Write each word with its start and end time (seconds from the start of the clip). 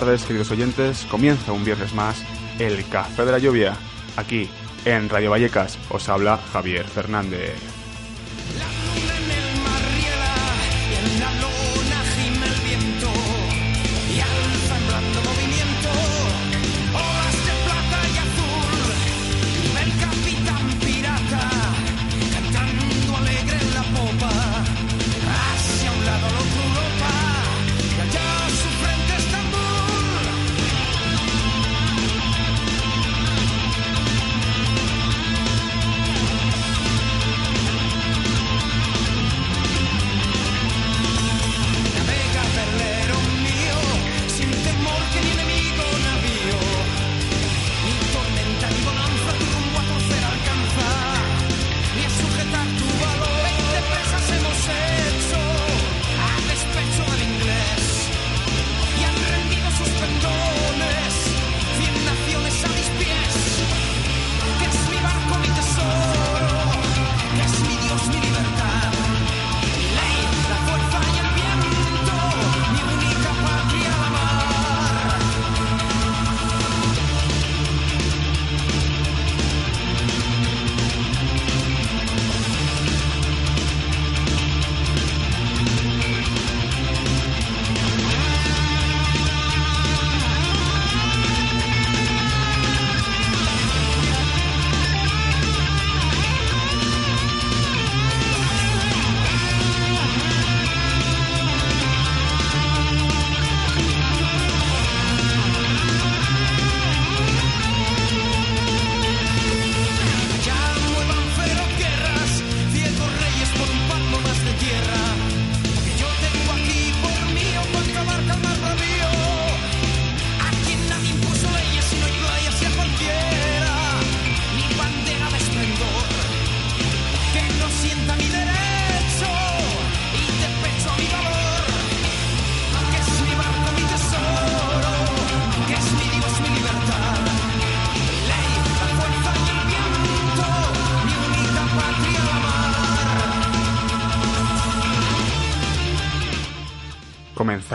tardes, 0.00 0.24
queridos 0.24 0.52
oyentes. 0.52 1.06
Comienza 1.10 1.52
un 1.52 1.64
viernes 1.64 1.92
más 1.92 2.22
el 2.60 2.88
Café 2.88 3.24
de 3.24 3.32
la 3.32 3.38
Lluvia. 3.38 3.76
Aquí, 4.16 4.48
en 4.84 5.08
Radio 5.08 5.32
Vallecas, 5.32 5.76
os 5.90 6.08
habla 6.08 6.38
Javier 6.52 6.86
Fernández. 6.86 7.77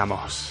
Comenzamos. 0.04 0.43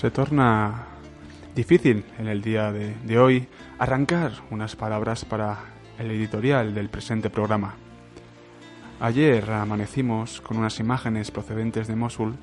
Se 0.00 0.10
torna 0.10 0.86
difícil 1.54 2.06
en 2.18 2.26
el 2.26 2.40
día 2.40 2.72
de, 2.72 3.18
hoy 3.18 3.46
arrancar 3.78 4.32
unas 4.50 4.74
palabras 4.74 5.26
para 5.26 5.58
el 5.98 6.10
editorial 6.10 6.74
del 6.74 6.88
presente 6.88 7.28
programa. 7.28 7.74
Ayer 8.98 9.50
amanecimos 9.50 10.40
con 10.40 10.56
unas 10.56 10.80
imágenes 10.80 11.30
procedentes 11.30 11.86
de 11.86 11.96
Mosul 11.96 12.36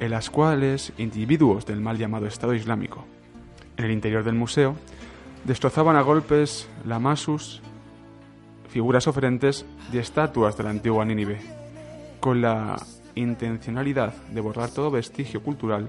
en 0.00 0.10
las 0.10 0.30
cuales 0.30 0.92
individuos 0.98 1.64
del 1.64 1.80
mal 1.80 1.96
llamado 1.96 2.26
Estado 2.26 2.54
Islámico, 2.54 3.04
en 3.76 3.84
el 3.84 3.92
interior 3.92 4.24
del 4.24 4.34
museo, 4.34 4.74
destrozaban 5.44 5.94
a 5.94 6.02
golpes 6.02 6.68
la 6.84 6.98
masus, 6.98 7.62
figuras 8.68 9.06
oferentes 9.06 9.64
de 9.92 10.00
estatuas 10.00 10.56
de 10.56 10.64
la 10.64 10.70
antigua 10.70 11.04
Nínive, 11.04 11.38
con 12.18 12.40
la 12.40 12.84
intencionalidad 13.14 14.12
de 14.32 14.40
borrar 14.40 14.70
todo 14.70 14.90
vestigio 14.90 15.40
cultural 15.40 15.88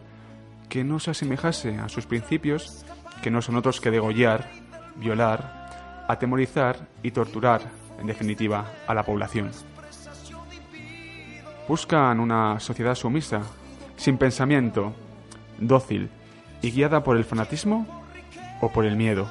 que 0.71 0.85
no 0.85 1.01
se 1.01 1.11
asemejase 1.11 1.77
a 1.79 1.89
sus 1.89 2.05
principios, 2.05 2.85
que 3.21 3.29
no 3.29 3.41
son 3.41 3.57
otros 3.57 3.81
que 3.81 3.91
degollar, 3.91 4.49
violar, 4.95 6.05
atemorizar 6.07 6.87
y 7.03 7.11
torturar, 7.11 7.61
en 7.99 8.07
definitiva, 8.07 8.71
a 8.87 8.93
la 8.93 9.03
población. 9.03 9.51
Buscan 11.67 12.21
una 12.21 12.57
sociedad 12.61 12.95
sumisa, 12.95 13.41
sin 13.97 14.17
pensamiento, 14.17 14.93
dócil 15.59 16.09
y 16.61 16.71
guiada 16.71 17.03
por 17.03 17.17
el 17.17 17.25
fanatismo 17.25 17.85
o 18.61 18.71
por 18.71 18.85
el 18.85 18.95
miedo. 18.95 19.29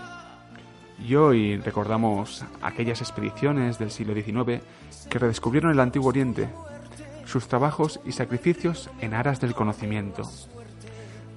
Y 1.03 1.15
hoy 1.15 1.57
recordamos 1.57 2.45
aquellas 2.61 3.01
expediciones 3.01 3.79
del 3.79 3.91
siglo 3.91 4.13
XIX 4.13 4.63
que 5.09 5.19
redescubrieron 5.19 5.73
el 5.73 5.81
Antiguo 5.81 6.11
Oriente, 6.11 6.51
sus 7.25 7.49
trabajos 7.49 7.99
y 8.05 8.13
sacrificios 8.13 8.91
en 9.01 9.15
aras 9.15 9.41
del 9.41 9.55
conocimiento. 9.55 10.29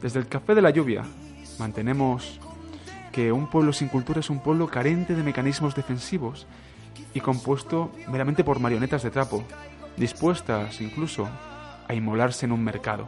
Desde 0.04 0.20
el 0.20 0.28
Café 0.28 0.54
de 0.54 0.62
la 0.62 0.70
Lluvia 0.70 1.06
mantenemos 1.60 2.38
que 3.14 3.32
un 3.32 3.50
pueblo 3.50 3.72
sin 3.72 3.88
cultura 3.88 4.20
es 4.20 4.30
un 4.30 4.42
pueblo 4.42 4.68
carente 4.68 5.16
de 5.16 5.24
mecanismos 5.24 5.76
defensivos 5.76 6.46
y 7.14 7.22
compuesto 7.22 7.90
meramente 8.10 8.44
por 8.44 8.60
marionetas 8.60 9.02
de 9.04 9.12
trapo, 9.12 9.46
dispuestas 9.96 10.82
incluso 10.82 11.30
a 11.88 11.94
inmolarse 11.94 12.46
en 12.46 12.52
un 12.52 12.62
mercado. 12.66 13.08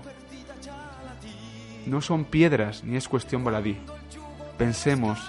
No 1.85 1.99
son 1.99 2.23
piedras 2.23 2.85
ni 2.85 2.95
es 2.95 3.09
cuestión 3.09 3.43
baladí. 3.43 3.77
Pensemos, 4.57 5.19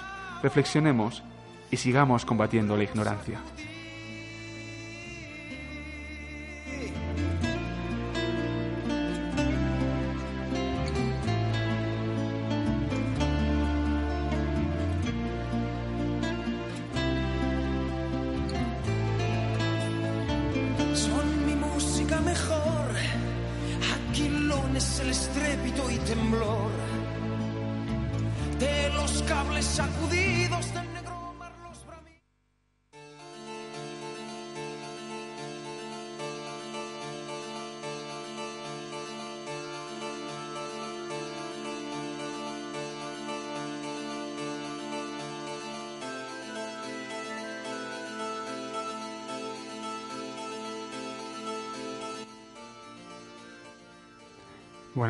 reflexionemos 0.41 1.21
y 1.69 1.75
sigamos 1.75 2.23
combatiendo 2.23 2.77
la 2.77 2.83
ignorancia. 2.85 3.41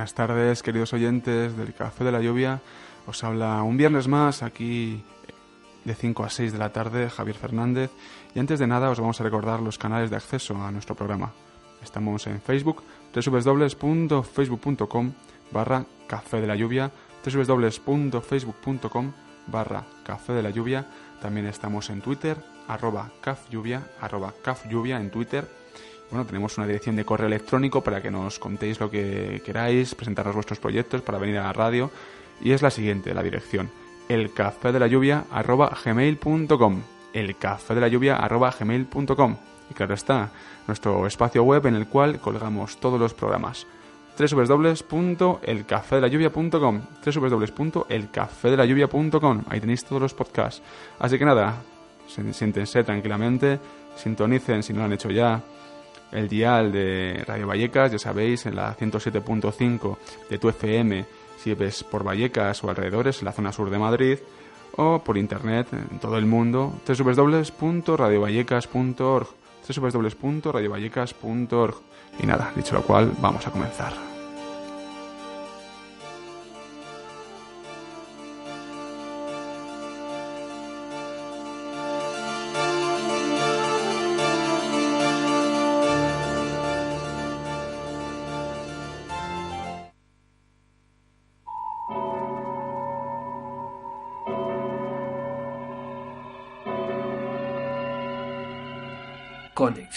Buenas 0.08 0.30
tardes, 0.30 0.64
queridos 0.64 0.94
oyentes 0.94 1.58
del 1.58 1.74
Café 1.74 2.06
de 2.06 2.14
la 2.14 2.22
Lluvia. 2.22 2.62
Os 3.08 3.26
habla 3.26 3.62
un 3.64 3.76
viernes 3.76 4.08
más 4.08 4.42
aquí 4.42 5.04
de 5.84 5.96
5 5.96 6.24
a 6.24 6.30
6 6.30 6.54
de 6.54 6.58
la 6.58 6.72
tarde 6.72 7.10
Javier 7.10 7.36
Fernández. 7.36 7.92
Y 8.34 8.40
antes 8.40 8.58
de 8.58 8.68
nada 8.68 8.90
os 8.90 9.02
vamos 9.02 9.20
a 9.20 9.26
recordar 9.26 9.60
los 9.60 9.78
canales 9.78 10.10
de 10.10 10.16
acceso 10.16 10.56
a 10.56 10.72
nuestro 10.72 10.96
programa. 10.96 11.34
Estamos 11.84 12.26
en 12.28 12.40
Facebook, 12.40 12.84
www.facebook.com 13.14 15.12
barra 15.52 15.86
Café 16.08 16.40
de 16.40 16.48
la 16.48 16.56
Lluvia, 16.56 16.90
www.facebook.com 17.26 19.12
barra 19.48 19.84
Café 20.06 20.32
de 20.32 20.42
la 20.42 20.52
Lluvia. 20.52 20.88
También 21.22 21.48
estamos 21.48 21.90
en 21.90 22.00
Twitter, 22.00 22.38
arroba 22.70 23.12
caflluvia, 23.20 23.86
arroba 24.00 24.34
caflluvia 24.42 25.02
en 25.02 25.12
Twitter. 25.12 25.67
Bueno, 26.10 26.26
tenemos 26.26 26.58
una 26.58 26.68
dirección 26.68 26.96
de 26.96 27.04
correo 27.04 27.28
electrónico 27.28 27.84
para 27.84 28.02
que 28.02 28.10
nos 28.10 28.40
contéis 28.40 28.80
lo 28.80 28.90
que 28.90 29.42
queráis, 29.46 29.94
presentaros 29.94 30.34
vuestros 30.34 30.60
proyectos 30.60 31.02
para 31.02 31.18
venir 31.18 31.38
a 31.38 31.44
la 31.44 31.52
radio. 31.54 31.92
Y 32.42 32.52
es 32.52 32.62
la 32.62 32.70
siguiente, 32.70 33.14
la 33.14 33.24
dirección, 33.24 33.70
elcafedelayuvia.gmail.com 34.08 36.82
elcafedelayuvia.gmail.com 37.14 39.36
Y 39.70 39.74
claro 39.74 39.94
está, 39.94 40.32
nuestro 40.68 41.06
espacio 41.08 41.44
web 41.44 41.66
en 41.66 41.76
el 41.76 41.88
cual 41.88 42.20
colgamos 42.20 42.78
todos 42.78 42.98
los 43.00 43.14
programas. 43.14 43.66
www.elcafedelayuvia.com 44.18 46.82
www.elcafedelayuvia.com 47.04 49.44
Ahí 49.50 49.60
tenéis 49.60 49.84
todos 49.84 50.02
los 50.02 50.14
podcasts. 50.14 50.62
Así 51.00 51.20
que 51.20 51.26
nada, 51.26 51.56
siéntense 52.08 52.84
tranquilamente, 52.84 53.60
sintonicen 53.96 54.64
si 54.64 54.74
no 54.74 54.80
lo 54.80 54.86
han 54.86 54.94
hecho 54.94 55.10
ya 55.10 55.44
el 56.12 56.28
dial 56.28 56.72
de 56.72 57.24
Radio 57.26 57.48
Vallecas, 57.48 57.92
ya 57.92 58.00
sabéis, 58.00 58.46
en 58.46 58.56
la 58.56 58.76
107.5 58.76 59.98
de 60.30 60.38
tu 60.38 60.50
FM, 60.50 61.06
si 61.38 61.54
ves 61.54 61.84
por 61.84 62.04
Vallecas 62.04 62.64
o 62.64 62.70
alrededores, 62.70 63.20
en 63.20 63.26
la 63.26 63.34
zona 63.34 63.52
sur 63.52 63.70
de 63.70 63.78
Madrid, 63.78 64.18
o 64.76 65.00
por 65.00 65.18
internet 65.18 65.68
en 65.72 66.00
todo 66.00 66.18
el 66.18 66.26
mundo, 66.26 66.74
www.radiovallecas.org 66.88 69.28
www.radiovallecas.org 69.68 71.76
Y 72.20 72.26
nada, 72.26 72.52
dicho 72.56 72.74
lo 72.76 72.84
cual, 72.84 73.12
vamos 73.20 73.46
a 73.48 73.52
comenzar. 73.52 74.17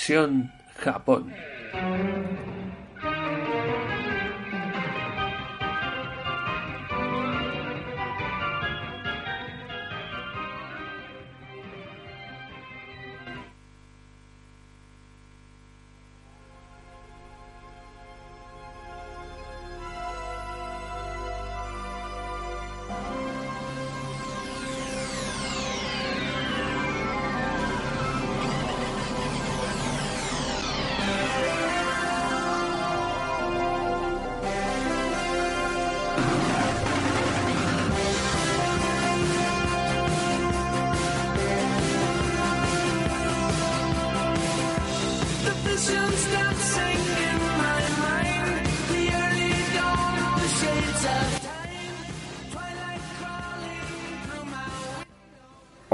Conexión 0.01 0.51
Japón. 0.79 1.31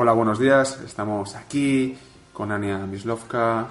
Hola, 0.06 0.14
buenos 0.14 0.38
días. 0.38 0.78
Estamos 0.86 1.34
aquí 1.34 1.98
con 2.32 2.52
Ania 2.52 2.78
Mislovka 2.78 3.66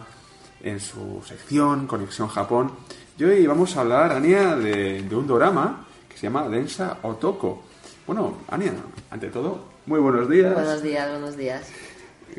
en 0.61 0.81
su 0.81 1.23
sección 1.25 1.87
Conexión 1.87 2.27
Japón. 2.27 2.71
Y 3.17 3.23
hoy 3.23 3.47
vamos 3.47 3.77
a 3.77 3.79
hablar, 3.79 4.11
Ania, 4.11 4.57
de, 4.57 5.01
de 5.03 5.15
un 5.15 5.27
drama 5.27 5.85
que 6.09 6.17
se 6.17 6.23
llama 6.23 6.49
Densa 6.49 6.97
Otoko. 7.03 7.63
Bueno, 8.05 8.39
Ania, 8.49 8.73
ante 9.11 9.29
todo, 9.29 9.63
muy 9.85 10.01
buenos 10.01 10.29
días. 10.29 10.53
Buenos 10.53 10.83
días, 10.83 11.09
buenos 11.09 11.37
días. 11.37 11.69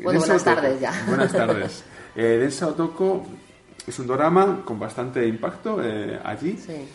Bueno, 0.03 0.19
buenas 0.19 0.43
Otoko. 0.43 0.55
tardes 0.61 0.79
ya. 0.79 1.03
Buenas 1.07 1.31
tardes. 1.33 1.83
Eh, 2.15 2.37
Densa 2.39 2.67
Otoko 2.67 3.25
es 3.87 3.97
un 3.97 4.05
drama 4.05 4.61
con 4.63 4.79
bastante 4.79 5.25
impacto 5.27 5.83
eh, 5.83 6.19
allí. 6.23 6.55
Sí. 6.55 6.87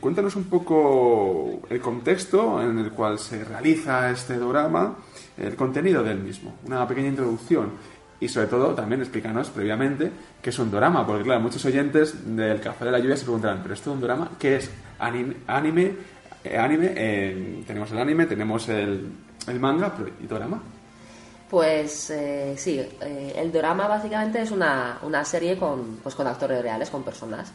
Cuéntanos 0.00 0.34
un 0.36 0.44
poco 0.44 1.60
el 1.68 1.80
contexto 1.80 2.62
en 2.62 2.78
el 2.78 2.90
cual 2.92 3.18
se 3.18 3.44
realiza 3.44 4.10
este 4.10 4.38
drama, 4.38 4.96
el 5.36 5.54
contenido 5.56 6.02
del 6.02 6.18
mismo, 6.20 6.54
una 6.66 6.86
pequeña 6.88 7.08
introducción 7.08 7.72
y 8.18 8.28
sobre 8.28 8.46
todo 8.46 8.74
también 8.74 9.02
explícanos 9.02 9.50
previamente 9.50 10.10
qué 10.40 10.50
es 10.50 10.58
un 10.58 10.70
drama, 10.70 11.06
porque 11.06 11.24
claro, 11.24 11.40
muchos 11.40 11.64
oyentes 11.66 12.36
del 12.36 12.60
Café 12.60 12.86
de 12.86 12.92
la 12.92 12.98
Lluvia 12.98 13.16
se 13.16 13.24
preguntarán, 13.24 13.60
pero 13.62 13.74
esto 13.74 13.90
es 13.90 13.94
un 13.96 14.02
drama, 14.02 14.30
¿qué 14.38 14.56
es? 14.56 14.70
Anime, 14.98 15.36
anime, 15.46 15.92
eh, 16.44 16.56
anime 16.56 16.92
eh, 16.96 17.64
tenemos 17.66 17.90
el 17.92 17.98
anime, 17.98 18.26
tenemos 18.26 18.68
el, 18.68 19.12
el 19.46 19.60
manga, 19.60 19.94
pero 19.94 20.10
¿y 20.18 20.26
drama? 20.26 20.62
Pues 21.50 22.10
eh, 22.10 22.54
sí, 22.56 22.80
eh, 22.80 23.32
el 23.36 23.52
drama 23.52 23.86
básicamente 23.86 24.40
es 24.40 24.50
una, 24.50 24.98
una 25.02 25.24
serie 25.24 25.58
con, 25.58 25.98
pues, 26.02 26.14
con 26.14 26.26
actores 26.26 26.62
reales, 26.62 26.90
con 26.90 27.02
personas. 27.02 27.52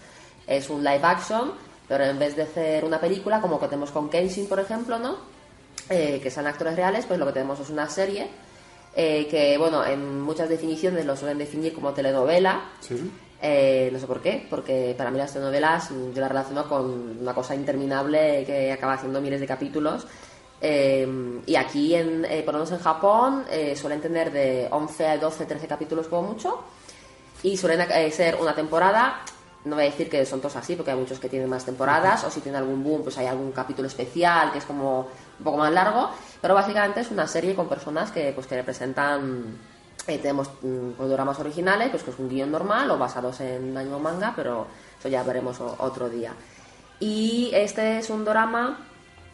Es 0.48 0.70
un 0.70 0.84
live 0.84 1.02
action, 1.04 1.52
pero 1.90 2.06
en 2.06 2.18
vez 2.18 2.38
de 2.38 2.44
hacer 2.44 2.86
una 2.86 3.02
película, 3.02 3.42
como 3.42 3.60
que 3.60 3.68
tenemos 3.68 3.92
con 3.92 4.10
Kenshin, 4.10 4.48
por 4.48 4.62
ejemplo, 4.62 4.98
¿no? 4.98 5.18
Eh, 5.90 6.22
que 6.24 6.32
son 6.32 6.48
actores 6.48 6.76
reales, 6.76 7.06
pues 7.06 7.20
lo 7.20 7.26
que 7.26 7.34
tenemos 7.34 7.60
es 7.60 7.70
una 7.70 7.90
serie 7.90 8.30
eh, 8.96 9.28
que, 9.30 9.58
bueno, 9.58 9.86
en 9.86 10.22
muchas 10.22 10.50
definiciones 10.50 11.06
lo 11.06 11.16
suelen 11.16 11.38
definir 11.38 11.74
como 11.74 11.94
telenovela. 11.94 12.62
Sí. 12.80 13.12
Eh, 13.42 13.90
no 13.94 14.00
sé 14.00 14.06
por 14.06 14.22
qué, 14.22 14.46
porque 14.50 14.94
para 14.98 15.12
mí 15.12 15.18
las 15.18 15.32
telenovelas 15.32 15.92
mm, 15.92 16.12
yo 16.12 16.20
las 16.20 16.30
relaciono 16.30 16.68
con 16.68 17.20
una 17.22 17.34
cosa 17.34 17.56
interminable 17.56 18.44
que 18.46 18.72
acaba 18.72 18.94
haciendo 18.94 19.22
miles 19.22 19.40
de 19.40 19.48
capítulos. 19.48 20.06
Eh, 20.62 21.08
y 21.46 21.56
aquí, 21.56 21.96
en, 21.96 22.26
eh, 22.26 22.42
por 22.44 22.54
lo 22.54 22.60
menos 22.60 22.72
en 22.74 22.80
Japón, 22.80 23.46
suelen 23.76 24.02
tener 24.02 24.32
de 24.32 24.68
11 24.70 25.08
a 25.08 25.18
12, 25.18 25.46
13 25.46 25.68
capítulos 25.68 26.08
como 26.08 26.34
mucho. 26.34 26.64
Y 27.42 27.56
suelen 27.56 27.88
ser 28.12 28.36
una 28.36 28.54
temporada. 28.54 29.22
No 29.66 29.76
voy 29.76 29.86
a 29.86 29.90
decir 29.90 30.10
que 30.10 30.26
son 30.26 30.40
todos 30.40 30.56
así, 30.56 30.76
porque 30.76 30.92
hay 30.92 30.98
muchos 30.98 31.20
que 31.20 31.28
tienen 31.30 31.50
más 31.50 31.66
temporadas. 31.66 32.24
O 32.24 32.32
si 32.32 32.40
tienen 32.42 32.62
algún 32.62 32.84
boom, 32.84 33.04
pues 33.04 33.18
hay 33.18 33.26
algún 33.28 33.52
capítulo 33.52 33.88
especial 33.88 34.52
que 34.52 34.60
es 34.60 34.66
como 34.66 35.02
un 35.38 35.44
poco 35.44 35.58
más 35.58 35.72
largo. 35.72 36.10
Pero 36.42 36.54
básicamente 36.54 37.02
es 37.02 37.12
una 37.12 37.28
serie 37.28 37.56
con 37.56 37.68
personas 37.68 38.12
que, 38.12 38.32
pues, 38.34 38.48
que 38.48 38.56
representan 38.56 39.58
eh, 40.08 40.18
tenemos 40.18 40.50
mm, 40.62 40.92
pues, 40.98 41.10
dramas 41.10 41.40
originales, 41.40 41.90
pues 41.90 42.04
que 42.04 42.12
es 42.12 42.20
un 42.20 42.30
guion 42.30 42.50
normal 42.52 42.90
o 42.92 42.98
basados 42.98 43.42
en 43.42 43.76
anime 43.78 43.96
o 43.96 44.00
manga, 44.00 44.34
pero 44.36 44.66
eso 44.98 45.10
ya 45.10 45.24
veremos 45.24 45.60
o- 45.60 45.76
otro 45.80 46.10
día. 46.10 46.32
Y 47.02 47.52
este 47.54 48.00
es 48.00 48.10
un 48.10 48.24
drama 48.26 48.80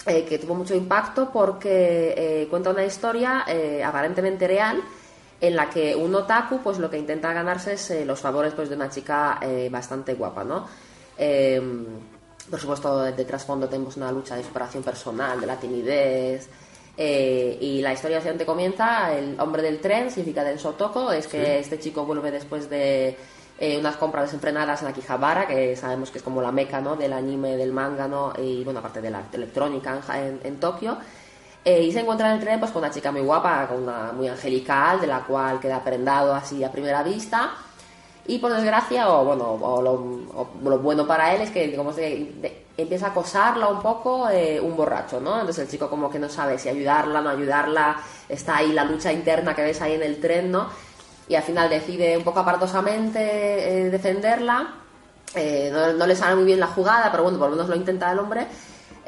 eh, 0.08 0.25
que 0.25 0.39
tuvo 0.39 0.55
mucho 0.55 0.74
impacto 0.75 1.29
porque 1.32 2.13
eh, 2.17 2.48
cuenta 2.50 2.72
una 2.72 2.84
historia 2.84 3.44
eh, 3.48 3.84
aparentemente 3.84 4.48
real 4.48 4.82
en 5.42 5.56
la 5.56 5.70
que 5.70 5.96
un 5.96 6.13
otaku 6.15 6.60
pues 6.63 6.80
lo 6.80 6.89
que 6.89 6.98
intenta 6.98 7.34
ganarse 7.34 7.74
es 7.74 7.92
eh, 7.92 8.06
los 8.06 8.20
favores 8.20 8.54
pues 8.54 8.70
de 8.70 8.75
una 8.75 8.89
chica 8.89 9.38
eh, 9.42 9.70
bastante 9.72 10.13
guapa, 10.13 10.44
¿no? 10.44 10.65
Eh, 11.18 11.62
Por 12.50 12.60
supuesto, 12.60 13.01
de, 13.01 13.25
trasfondo 13.25 13.68
tenemos 13.68 13.98
una 13.98 14.12
lucha 14.12 14.36
de 14.36 14.44
superación 14.44 14.84
personal, 14.84 15.39
de 15.42 15.48
la 15.48 15.56
timidez. 15.60 16.48
eh, 16.98 17.58
y 17.60 17.82
la 17.82 17.92
historia 17.92 18.20
siguiente 18.22 18.46
comienza, 18.46 19.12
el 19.13 19.38
hombre 19.39 19.62
del 19.63 19.80
tren, 19.82 20.10
significa 20.12 20.44
Denso 20.44 20.72
Toko, 20.74 21.12
es 21.12 21.27
que 21.27 21.60
este 21.60 21.80
chico 21.80 22.06
vuelve 22.06 22.32
después 22.32 22.70
de 22.70 23.18
eh, 23.60 23.77
unas 23.80 23.98
compras 23.98 24.25
desenfrenadas 24.25 24.82
en 24.84 24.89
Akihabara, 24.89 25.48
que 25.48 25.75
sabemos 25.75 26.12
que 26.12 26.20
es 26.20 26.24
como 26.24 26.42
la 26.42 26.51
meca 26.51 26.80
¿no? 26.82 26.96
del 26.96 27.12
anime, 27.13 27.58
del 27.58 27.74
manga, 27.74 28.08
¿no? 28.08 28.32
y 28.38 28.63
bueno, 28.63 28.80
aparte 28.80 29.01
de 29.01 29.10
la 29.10 29.24
electrónica 29.34 29.94
en, 29.96 30.01
Ja- 30.01 30.25
en- 30.27 30.39
en 30.44 30.60
Tokio. 30.60 30.98
Eh, 31.65 31.81
y 31.84 31.91
se 31.91 32.01
encuentra 32.01 32.27
en 32.29 32.36
el 32.36 32.39
tren 32.39 32.60
pues, 32.60 32.72
con 32.72 32.84
una 32.84 32.91
chica 32.93 33.12
muy 33.12 33.22
guapa, 33.22 33.67
con 33.67 33.81
una 33.84 34.12
muy 34.13 34.27
angelical, 34.27 35.01
de 35.01 35.07
la 35.07 35.22
cual 35.22 35.60
queda 35.60 35.84
prendado 35.84 36.34
así 36.34 36.63
a 36.63 36.72
primera 36.72 37.01
vista. 37.01 37.51
Y 38.27 38.38
por 38.39 38.51
desgracia, 38.53 39.10
o 39.10 39.25
bueno, 39.25 39.81
lo, 39.81 40.79
bueno 40.79 41.05
para 41.07 41.34
él 41.36 41.41
es 41.41 41.51
que 41.51 41.67
de- 41.67 42.34
de- 42.41 42.65
empieza 42.77 43.07
a 43.07 43.10
acosarla 43.10 43.67
un 43.67 43.81
poco 43.81 44.29
eh, 44.29 44.60
un 44.60 44.75
borracho, 44.75 45.19
¿no? 45.19 45.39
Entonces 45.39 45.63
el 45.65 45.69
chico 45.72 45.89
como 45.89 46.10
que 46.10 46.19
no 46.19 46.27
sabe 46.29 46.57
si 46.60 46.69
ayudarla, 46.69 47.22
no 47.22 47.29
ayudarla, 47.29 47.98
está 48.29 48.57
ahí 48.57 48.72
la 48.72 48.84
lucha 48.84 49.12
interna 49.12 49.55
que 49.55 49.62
ves 49.63 49.81
ahí 49.81 49.93
en 49.93 50.03
el 50.03 50.19
tren, 50.19 50.51
¿no? 50.51 50.67
Y 51.27 51.36
al 51.36 51.43
final 51.43 51.69
decide 51.69 52.17
un 52.17 52.24
poco 52.24 52.39
apartosamente 52.41 53.19
eh, 53.88 53.89
defenderla. 53.89 54.67
Eh, 55.36 55.72
no 55.98 56.05
le 56.07 56.15
sale 56.15 56.36
muy 56.36 56.45
bien 56.45 56.60
la 56.60 56.67
jugada, 56.67 57.10
pero 57.12 57.24
bueno, 57.24 57.38
por 57.38 57.50
lo 57.50 57.55
menos 57.55 57.69
lo 57.69 57.75
intenta 57.75 58.12
el 58.12 58.19
hombre. 58.19 58.48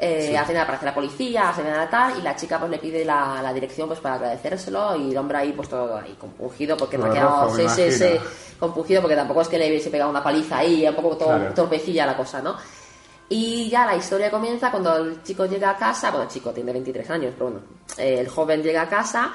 Eh, 0.00 0.38
final 0.46 0.62
aparece 0.62 0.84
la 0.84 0.94
policía, 0.94 1.52
viene 1.56 1.72
a 1.72 1.90
tal, 1.90 2.18
y 2.18 2.22
la 2.22 2.36
chica 2.36 2.58
pues 2.58 2.70
le 2.70 2.78
pide 2.78 3.04
la, 3.04 3.40
la 3.42 3.52
dirección 3.52 3.88
pues 3.88 3.98
para 3.98 4.14
agradecérselo, 4.14 4.94
y 4.96 5.10
el 5.10 5.16
hombre 5.18 5.38
ahí 5.38 5.52
pues 5.52 5.68
todo 5.68 5.96
ahí 5.96 6.16
compungido 6.20 6.76
porque 6.76 6.96
no 6.96 7.06
ha 7.06 7.10
quedado 7.10 7.56
sí, 7.56 7.68
sí, 7.68 7.90
sí, 7.90 8.10
compungido 8.60 9.00
porque 9.00 9.16
tampoco 9.16 9.40
es 9.40 9.48
que 9.48 9.58
le 9.58 9.68
hubiese 9.68 9.90
pegado 9.90 10.08
una 10.10 10.22
paliza 10.22 10.58
ahí, 10.58 10.86
un 10.86 10.94
poco 10.94 11.16
todo 11.16 11.28
Claro. 11.36 11.52
torpecilla 11.54 12.06
la 12.06 12.16
cosa, 12.16 12.40
¿no? 12.40 12.56
Y 13.28 13.68
ya 13.68 13.84
la 13.84 13.96
historia 13.96 14.30
comienza 14.30 14.70
cuando 14.70 14.96
el 14.96 15.22
chico 15.22 15.46
llega 15.46 15.70
a 15.70 15.76
casa, 15.76 16.10
bueno, 16.10 16.24
el 16.24 16.30
chico 16.30 16.50
tiene 16.52 16.72
23 16.72 17.10
años, 17.10 17.34
pero 17.36 17.50
bueno, 17.50 17.66
eh, 17.98 18.20
el 18.20 18.28
joven 18.28 18.62
llega 18.62 18.82
a 18.82 18.88
casa 18.88 19.32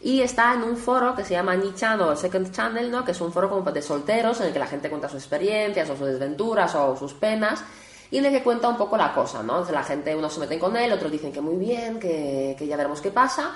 y 0.00 0.22
está 0.22 0.54
en 0.54 0.62
un 0.62 0.76
foro 0.76 1.14
que 1.14 1.24
se 1.24 1.34
llama 1.34 1.54
Nichan 1.54 2.00
o 2.00 2.16
Second 2.16 2.50
Channel, 2.50 2.90
¿no? 2.90 3.04
Que 3.04 3.12
es 3.12 3.20
un 3.20 3.30
foro 3.32 3.48
como 3.50 3.70
de 3.70 3.82
solteros 3.82 4.40
en 4.40 4.46
el 4.46 4.52
que 4.52 4.58
la 4.58 4.66
gente 4.66 4.88
cuenta 4.88 5.08
sus 5.08 5.20
experiencias 5.20 5.88
o 5.90 5.96
sus 5.96 6.06
desventuras 6.06 6.74
o 6.74 6.96
sus 6.96 7.12
penas 7.14 7.62
y 8.10 8.20
que 8.22 8.42
cuenta 8.42 8.68
un 8.68 8.76
poco 8.76 8.96
la 8.96 9.12
cosa, 9.12 9.42
¿no? 9.42 9.52
Entonces 9.54 9.74
la 9.74 9.82
gente, 9.82 10.14
unos 10.14 10.32
se 10.32 10.40
meten 10.40 10.58
con 10.58 10.76
él, 10.76 10.92
otros 10.92 11.12
dicen 11.12 11.32
que 11.32 11.40
muy 11.40 11.56
bien, 11.56 11.98
que, 11.98 12.56
que 12.58 12.66
ya 12.66 12.76
veremos 12.76 13.00
qué 13.00 13.10
pasa. 13.10 13.52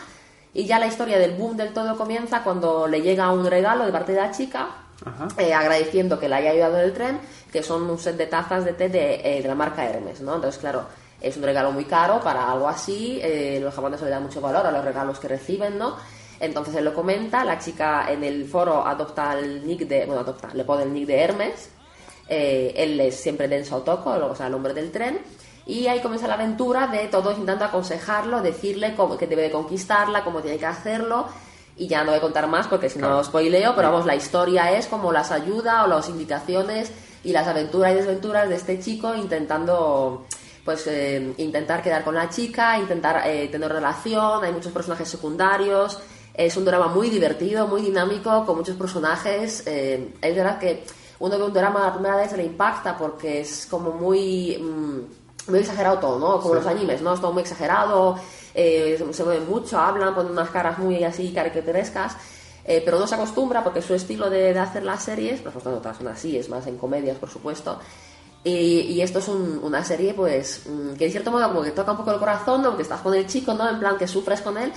Y 0.54 0.66
ya 0.66 0.78
la 0.78 0.86
historia 0.86 1.18
del 1.18 1.32
boom 1.32 1.56
del 1.56 1.72
todo 1.72 1.96
comienza 1.96 2.42
cuando 2.42 2.86
le 2.86 3.00
llega 3.00 3.32
un 3.32 3.46
regalo 3.46 3.86
de 3.86 3.92
parte 3.92 4.12
de 4.12 4.20
la 4.20 4.30
chica, 4.30 4.68
eh, 5.38 5.54
agradeciendo 5.54 6.18
que 6.20 6.28
le 6.28 6.34
haya 6.34 6.50
ayudado 6.50 6.78
en 6.78 6.84
el 6.84 6.92
tren, 6.92 7.20
que 7.50 7.62
son 7.62 7.88
un 7.88 7.98
set 7.98 8.16
de 8.16 8.26
tazas 8.26 8.64
de 8.64 8.74
té 8.74 8.88
de, 8.88 9.14
eh, 9.24 9.42
de 9.42 9.48
la 9.48 9.54
marca 9.54 9.84
Hermes, 9.84 10.20
¿no? 10.20 10.34
Entonces, 10.34 10.60
claro, 10.60 10.84
es 11.20 11.36
un 11.36 11.42
regalo 11.44 11.72
muy 11.72 11.86
caro 11.86 12.20
para 12.20 12.52
algo 12.52 12.68
así, 12.68 13.18
eh, 13.22 13.58
los 13.62 13.74
japoneses 13.74 14.04
le 14.04 14.10
dan 14.10 14.24
mucho 14.24 14.40
valor 14.40 14.66
a 14.66 14.70
los 14.70 14.84
regalos 14.84 15.18
que 15.18 15.28
reciben, 15.28 15.78
¿no? 15.78 15.96
Entonces 16.38 16.74
él 16.74 16.84
lo 16.84 16.92
comenta, 16.92 17.44
la 17.44 17.58
chica 17.58 18.12
en 18.12 18.22
el 18.24 18.46
foro 18.46 18.86
adopta 18.86 19.38
el 19.38 19.66
nick 19.66 19.86
de, 19.86 20.04
bueno, 20.06 20.20
adopta, 20.20 20.50
le 20.52 20.64
pone 20.64 20.82
el 20.82 20.92
nick 20.92 21.06
de 21.06 21.20
Hermes, 21.20 21.70
eh, 22.28 22.72
él 22.76 23.00
es 23.00 23.16
siempre 23.16 23.48
Denso 23.48 23.76
Otoko, 23.76 24.10
o 24.10 24.34
sea, 24.34 24.46
el 24.46 24.54
hombre 24.54 24.74
del 24.74 24.90
tren, 24.90 25.20
y 25.66 25.86
ahí 25.86 26.00
comienza 26.00 26.26
la 26.26 26.34
aventura 26.34 26.88
de 26.88 27.06
todos 27.08 27.32
intentando 27.34 27.64
aconsejarlo, 27.64 28.42
decirle 28.42 28.94
cómo, 28.96 29.16
que 29.16 29.26
debe 29.26 29.42
de 29.42 29.50
conquistarla, 29.50 30.24
cómo 30.24 30.40
tiene 30.40 30.58
que 30.58 30.66
hacerlo, 30.66 31.26
y 31.76 31.86
ya 31.86 32.04
no 32.04 32.10
voy 32.10 32.18
a 32.18 32.20
contar 32.20 32.46
más 32.48 32.66
porque 32.66 32.88
si 32.90 32.98
no 32.98 33.06
Claro. 33.06 33.24
spoileo, 33.24 33.74
pero 33.74 33.90
vamos, 33.90 34.06
la 34.06 34.14
historia 34.14 34.72
es 34.72 34.86
como 34.86 35.10
las 35.12 35.30
ayudas 35.30 35.84
o 35.84 35.86
las 35.86 36.08
indicaciones 36.08 36.92
y 37.24 37.32
las 37.32 37.46
aventuras 37.46 37.92
y 37.92 37.96
desventuras 37.96 38.48
de 38.48 38.56
este 38.56 38.78
chico 38.80 39.14
intentando 39.14 40.26
pues 40.64 40.86
eh, 40.86 41.32
intentar 41.38 41.82
quedar 41.82 42.04
con 42.04 42.14
la 42.14 42.28
chica, 42.28 42.78
intentar 42.78 43.22
eh, 43.26 43.48
tener 43.48 43.72
relación, 43.72 44.44
hay 44.44 44.52
muchos 44.52 44.70
personajes 44.70 45.08
secundarios, 45.08 45.98
es 46.34 46.56
un 46.56 46.64
drama 46.64 46.86
muy 46.86 47.10
divertido, 47.10 47.66
muy 47.66 47.82
dinámico, 47.82 48.46
con 48.46 48.58
muchos 48.58 48.76
personajes, 48.76 49.64
eh, 49.66 50.12
es 50.20 50.36
verdad 50.36 50.58
que 50.60 50.84
uno 51.22 51.38
ve 51.38 51.44
un 51.44 51.52
drama 51.52 51.80
la 51.86 51.92
primera 51.94 52.16
vez 52.16 52.32
le 52.36 52.44
impacta 52.44 52.96
porque 52.98 53.40
es 53.40 53.66
como 53.70 53.90
muy... 53.92 54.58
mm, 54.58 55.50
muy 55.50 55.58
exagerado 55.58 55.98
todo, 55.98 56.18
¿no? 56.20 56.40
Como 56.40 56.54
los 56.54 56.66
animes, 56.66 57.02
¿no? 57.02 57.14
Es 57.14 57.20
todo 57.20 57.32
muy 57.32 57.42
exagerado, 57.42 58.16
eh, 58.54 58.96
se, 59.12 59.24
mueven 59.24 59.48
mucho, 59.48 59.76
hablan, 59.78 60.14
ponen 60.14 60.30
unas 60.32 60.50
caras 60.50 60.78
muy 60.78 61.02
así 61.02 61.32
caricaturescas, 61.32 62.16
eh, 62.64 62.80
pero 62.84 63.00
no 63.00 63.08
se 63.08 63.16
acostumbra 63.16 63.64
porque 63.64 63.82
su 63.82 63.92
estilo 63.92 64.30
de, 64.30 64.52
de 64.54 64.58
hacer 64.60 64.84
las 64.84 65.02
series, 65.02 65.40
pues 65.40 65.52
no 65.56 65.60
todas 65.62 65.96
son 65.96 66.06
así, 66.06 66.36
es 66.38 66.48
más 66.48 66.64
en 66.68 66.76
comedias, 66.78 67.16
por 67.18 67.28
supuesto. 67.28 67.76
Y, 68.44 68.52
y 68.92 69.00
esto 69.02 69.18
es 69.18 69.26
un- 69.28 69.58
una 69.64 69.84
serie, 69.84 70.14
pues, 70.14 70.62
mm, 70.66 70.92
que 70.94 71.06
en 71.06 71.10
cierto 71.12 71.30
modo 71.32 71.48
como 71.48 71.62
que 71.62 71.70
toca 71.72 71.90
un 71.92 71.96
poco 71.98 72.12
el 72.12 72.18
corazón, 72.20 72.62
¿no? 72.62 72.68
Porque 72.70 72.82
estás 72.84 73.00
con 73.00 73.14
el 73.14 73.26
chico, 73.26 73.52
¿no? 73.54 73.68
En 73.68 73.80
plan 73.80 73.96
que 73.98 74.06
sufres 74.06 74.40
con 74.42 74.56
él, 74.58 74.72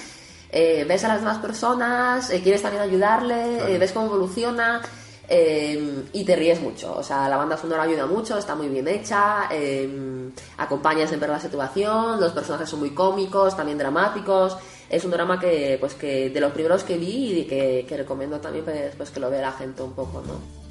eh, 0.52 0.84
ves 0.88 1.04
a 1.04 1.10
las 1.10 1.20
demás 1.20 1.38
personas, 1.38 2.30
eh, 2.32 2.42
quieres 2.42 2.62
también 2.64 2.82
ayudarle, 2.84 3.58
eh, 3.74 3.78
ves 3.78 3.92
cómo 3.92 4.08
evoluciona. 4.08 4.82
Eh, 5.28 6.06
y 6.14 6.24
te 6.24 6.36
ríes 6.36 6.62
mucho, 6.62 6.96
o 6.96 7.04
sea, 7.04 7.28
la 7.30 7.38
banda 7.38 7.58
sonora 7.58 7.84
ayuda 7.84 8.06
mucho, 8.06 8.38
está 8.38 8.56
muy 8.56 8.68
bien 8.68 8.88
hecha, 8.88 9.48
eh, 9.52 10.32
acompaña 10.58 11.08
siempre 11.08 11.30
la 11.30 11.40
situación, 11.40 12.20
los 12.20 12.32
personajes 12.32 12.70
son 12.70 12.80
muy 12.80 12.92
cómicos, 12.92 13.56
también 13.56 13.78
dramáticos, 13.78 14.58
es 14.90 15.04
un 15.04 15.12
drama 15.12 15.40
que, 15.40 15.78
pues, 15.80 15.96
que 15.96 16.30
de 16.30 16.40
los 16.40 16.52
primeros 16.52 16.84
que 16.84 16.98
vi 16.98 17.40
y 17.40 17.44
que, 17.46 17.98
recomiendo 17.98 18.40
también 18.40 18.66
pues, 18.98 19.10
que 19.10 19.20
lo 19.20 19.30
vea 19.30 19.42
la 19.42 19.52
gente 19.52 19.82
un 19.82 19.94
poco, 19.94 20.22
¿no? 20.26 20.66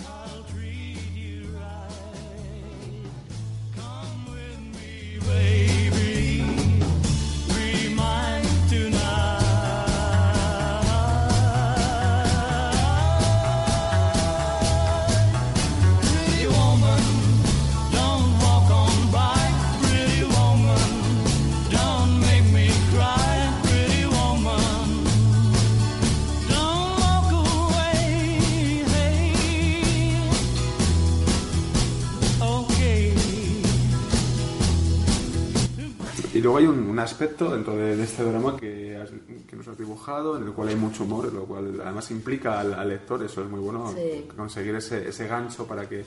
Luego 36.44 36.58
hay 36.58 36.66
un, 36.66 36.78
un 36.88 36.98
aspecto 37.00 37.50
dentro 37.52 37.74
de, 37.76 37.96
de 37.96 38.04
este 38.04 38.22
drama 38.22 38.56
que, 38.56 38.96
has- 38.96 39.10
que 39.48 39.56
nos 39.56 39.66
has 39.66 39.76
dibujado, 39.76 40.36
en 40.36 40.44
el 40.44 40.52
cual 40.52 40.68
hay 40.68 40.76
mucho 40.76 41.02
humor, 41.02 41.32
lo 41.32 41.44
cual 41.44 41.80
además 41.84 42.08
implica 42.12 42.60
al, 42.60 42.72
al 42.74 42.88
lector, 42.88 43.22
eso 43.24 43.42
es 43.42 43.48
muy 43.50 43.60
bueno, 43.60 43.92
Sí. 43.94 44.28
conseguir 44.36 44.76
ese, 44.76 45.08
ese 45.08 45.26
gancho 45.26 45.66
para 45.66 45.88
que 45.88 46.04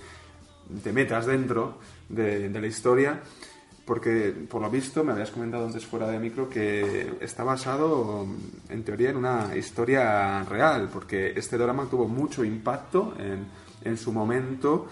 te 0.84 0.94
metas 0.94 1.26
dentro 1.26 1.80
de, 2.10 2.48
de 2.50 2.62
la 2.62 2.68
historia, 2.68 3.22
porque 3.86 4.34
por 4.50 4.62
lo 4.62 4.70
visto 4.70 5.04
me 5.04 5.14
habías 5.14 5.32
comentado 5.32 5.66
antes 5.66 5.86
fuera 5.86 6.08
de 6.10 6.20
micro 6.20 6.50
que 6.50 7.14
está 7.22 7.44
basado 7.46 8.26
en 8.70 8.84
teoría 8.84 9.12
en 9.12 9.18
una 9.18 9.56
historia 9.56 10.44
real, 10.44 10.90
porque 10.92 11.32
este 11.38 11.58
drama 11.58 11.88
tuvo 11.90 12.08
mucho 12.08 12.44
impacto 12.44 13.14
en, 13.18 13.46
en 13.90 13.98
su 13.98 14.12
momento 14.12 14.88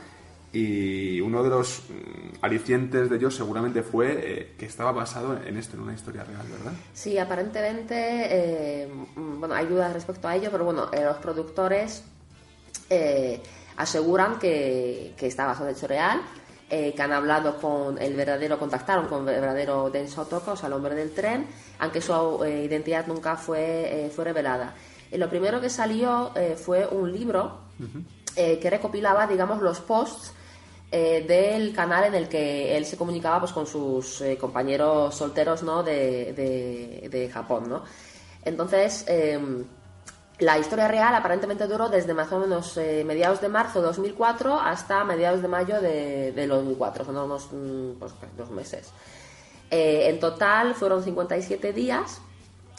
y 0.56 1.20
uno 1.20 1.44
de 1.44 1.50
los 1.50 1.82
mm, 1.90 2.38
alicientes 2.42 3.10
de 3.10 3.18
ello 3.18 3.30
seguramente 3.30 3.84
fue 3.84 4.14
eh, 4.14 4.56
que 4.58 4.66
estaba 4.66 4.94
basado 4.94 5.38
en 5.46 5.58
esto, 5.58 5.76
en 5.76 5.84
una 5.84 5.94
historia 5.94 6.24
real, 6.24 6.48
¿verdad? 6.50 6.72
Sí, 6.94 7.18
aparentemente, 7.18 7.94
eh, 7.98 8.88
mm, 8.88 9.40
bueno, 9.40 9.54
hay 9.54 9.66
dudas 9.66 9.92
respecto 9.92 10.30
a 10.30 10.36
ello, 10.36 10.50
pero 10.52 10.64
bueno, 10.64 10.90
eh, 10.94 11.04
los 11.04 11.18
productores 11.18 12.06
eh, 12.90 13.42
aseguran 13.76 14.40
que, 14.40 15.14
que 15.18 15.28
está 15.28 15.46
basado 15.46 15.68
en 15.68 15.76
hecho 15.76 15.88
real, 15.88 16.22
eh, 16.70 16.94
que 16.96 17.02
han 17.02 17.12
hablado 17.12 17.58
con 17.58 18.02
el 18.02 18.16
verdadero, 18.16 18.58
contactaron 18.58 19.08
con 19.08 19.28
el 19.28 19.42
verdadero 19.42 19.90
Denso 19.90 20.22
Otoko, 20.22 20.54
o 20.54 20.56
sea, 20.56 20.68
el 20.68 20.74
hombre 20.74 20.96
del 20.96 21.14
tren, 21.14 21.48
aunque 21.80 22.00
su 22.00 22.44
eh, 22.46 22.64
identidad 22.64 23.08
nunca 23.08 23.36
fue, 23.36 24.10
fue 24.16 24.24
revelada. 24.24 24.74
Y 25.12 25.18
lo 25.18 25.30
primero 25.30 25.60
que 25.62 25.70
salió 25.70 26.32
fue 26.58 26.88
un 26.88 27.12
libro 27.12 27.60
eh, 28.36 28.60
que 28.60 28.70
recopilaba, 28.70 29.28
digamos, 29.28 29.62
los 29.62 29.80
posts 29.80 30.34
eh, 30.98 31.25
del 31.28 31.74
canal 31.74 32.06
en 32.06 32.16
el 32.16 32.30
que 32.30 32.78
él 32.78 32.86
se 32.86 32.96
comunicaba 32.96 33.42
pues, 33.42 33.52
con 33.52 33.68
sus 33.68 34.22
eh, 34.22 34.38
compañeros 34.38 35.14
solteros 35.14 35.62
¿no? 35.62 35.84
de, 35.84 36.32
de- 37.12 37.30
Japón. 37.30 37.68
¿no? 37.68 37.84
Entonces, 38.46 39.04
eh, 39.10 39.38
la 40.40 40.58
historia 40.58 40.88
real 40.88 41.14
aparentemente 41.14 41.68
duró 41.68 41.90
desde 41.90 42.14
más 42.14 42.32
o 42.32 42.40
menos 42.40 42.78
eh, 42.78 43.04
mediados 43.06 43.42
de 43.42 43.50
marzo 43.50 43.82
de 43.82 43.88
2004 43.88 44.58
hasta 44.58 45.04
mediados 45.04 45.42
de 45.42 45.48
mayo 45.50 45.82
de, 45.82 46.32
de 46.32 46.48
2004, 46.48 47.04
son 47.04 47.18
unos 47.18 47.50
mm, 47.52 48.00
pues, 48.00 48.14
dos 48.38 48.50
meses. 48.52 48.90
En 49.72 50.20
total 50.22 50.75
fueron 50.75 51.04
57 51.04 51.74
días 51.74 52.22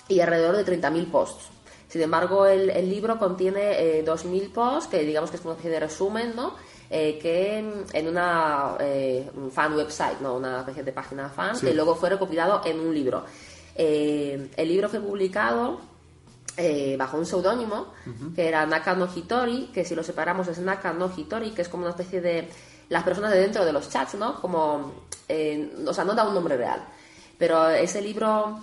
y 0.08 0.20
alrededor 0.20 0.56
de 0.56 0.64
30.000 0.64 1.10
posts. 1.10 1.48
Sin 1.88 2.00
embargo, 2.00 2.46
el, 2.46 2.70
el 2.70 2.88
libro 2.88 3.18
contiene 3.18 3.98
eh, 3.98 4.04
2.000 4.06 4.52
posts, 4.52 4.88
que 4.88 5.00
digamos 5.00 5.30
que 5.30 5.36
es 5.36 5.44
una 5.44 5.52
especie 5.52 5.72
de 5.72 5.80
resumen, 5.80 6.34
¿no? 6.34 6.54
Eh, 6.90 7.18
que 7.20 7.58
en, 7.58 7.84
en 7.92 8.08
una 8.08 8.76
eh, 8.80 9.30
un 9.36 9.50
fan 9.50 9.74
website, 9.74 10.20
no 10.20 10.36
una 10.36 10.60
especie 10.60 10.82
de 10.82 10.92
página 10.92 11.28
fan, 11.28 11.56
Sí. 11.56 11.66
que 11.66 11.74
luego 11.74 11.94
fue 11.96 12.10
recopilado 12.10 12.62
en 12.64 12.80
un 12.80 12.94
libro. 12.94 13.24
Eh, 13.74 14.50
el 14.56 14.68
libro 14.68 14.88
fue 14.88 15.00
publicado 15.00 15.80
eh, 16.56 16.96
bajo 16.98 17.18
un 17.18 17.26
seudónimo 17.26 17.92
que 18.34 18.48
era 18.48 18.64
Naka 18.64 18.94
no 18.94 19.06
Hitori, 19.14 19.70
que 19.74 19.84
si 19.84 19.94
lo 19.94 20.02
separamos 20.02 20.48
es 20.48 20.58
Naka 20.58 20.92
no 20.92 21.10
Hitori, 21.14 21.50
que 21.50 21.62
es 21.62 21.68
como 21.68 21.82
una 21.82 21.90
especie 21.90 22.20
de 22.22 22.48
las 22.88 23.02
personas 23.02 23.32
de 23.32 23.40
dentro 23.40 23.64
de 23.64 23.72
los 23.72 23.90
chats, 23.90 24.14
¿no? 24.14 24.40
Como, 24.40 24.92
eh, 25.28 25.74
o 25.86 25.92
sea, 25.92 26.04
no 26.04 26.14
da 26.14 26.26
un 26.26 26.32
nombre 26.34 26.56
real. 26.56 26.82
Pero 27.36 27.68
ese 27.68 28.00
libro 28.00 28.58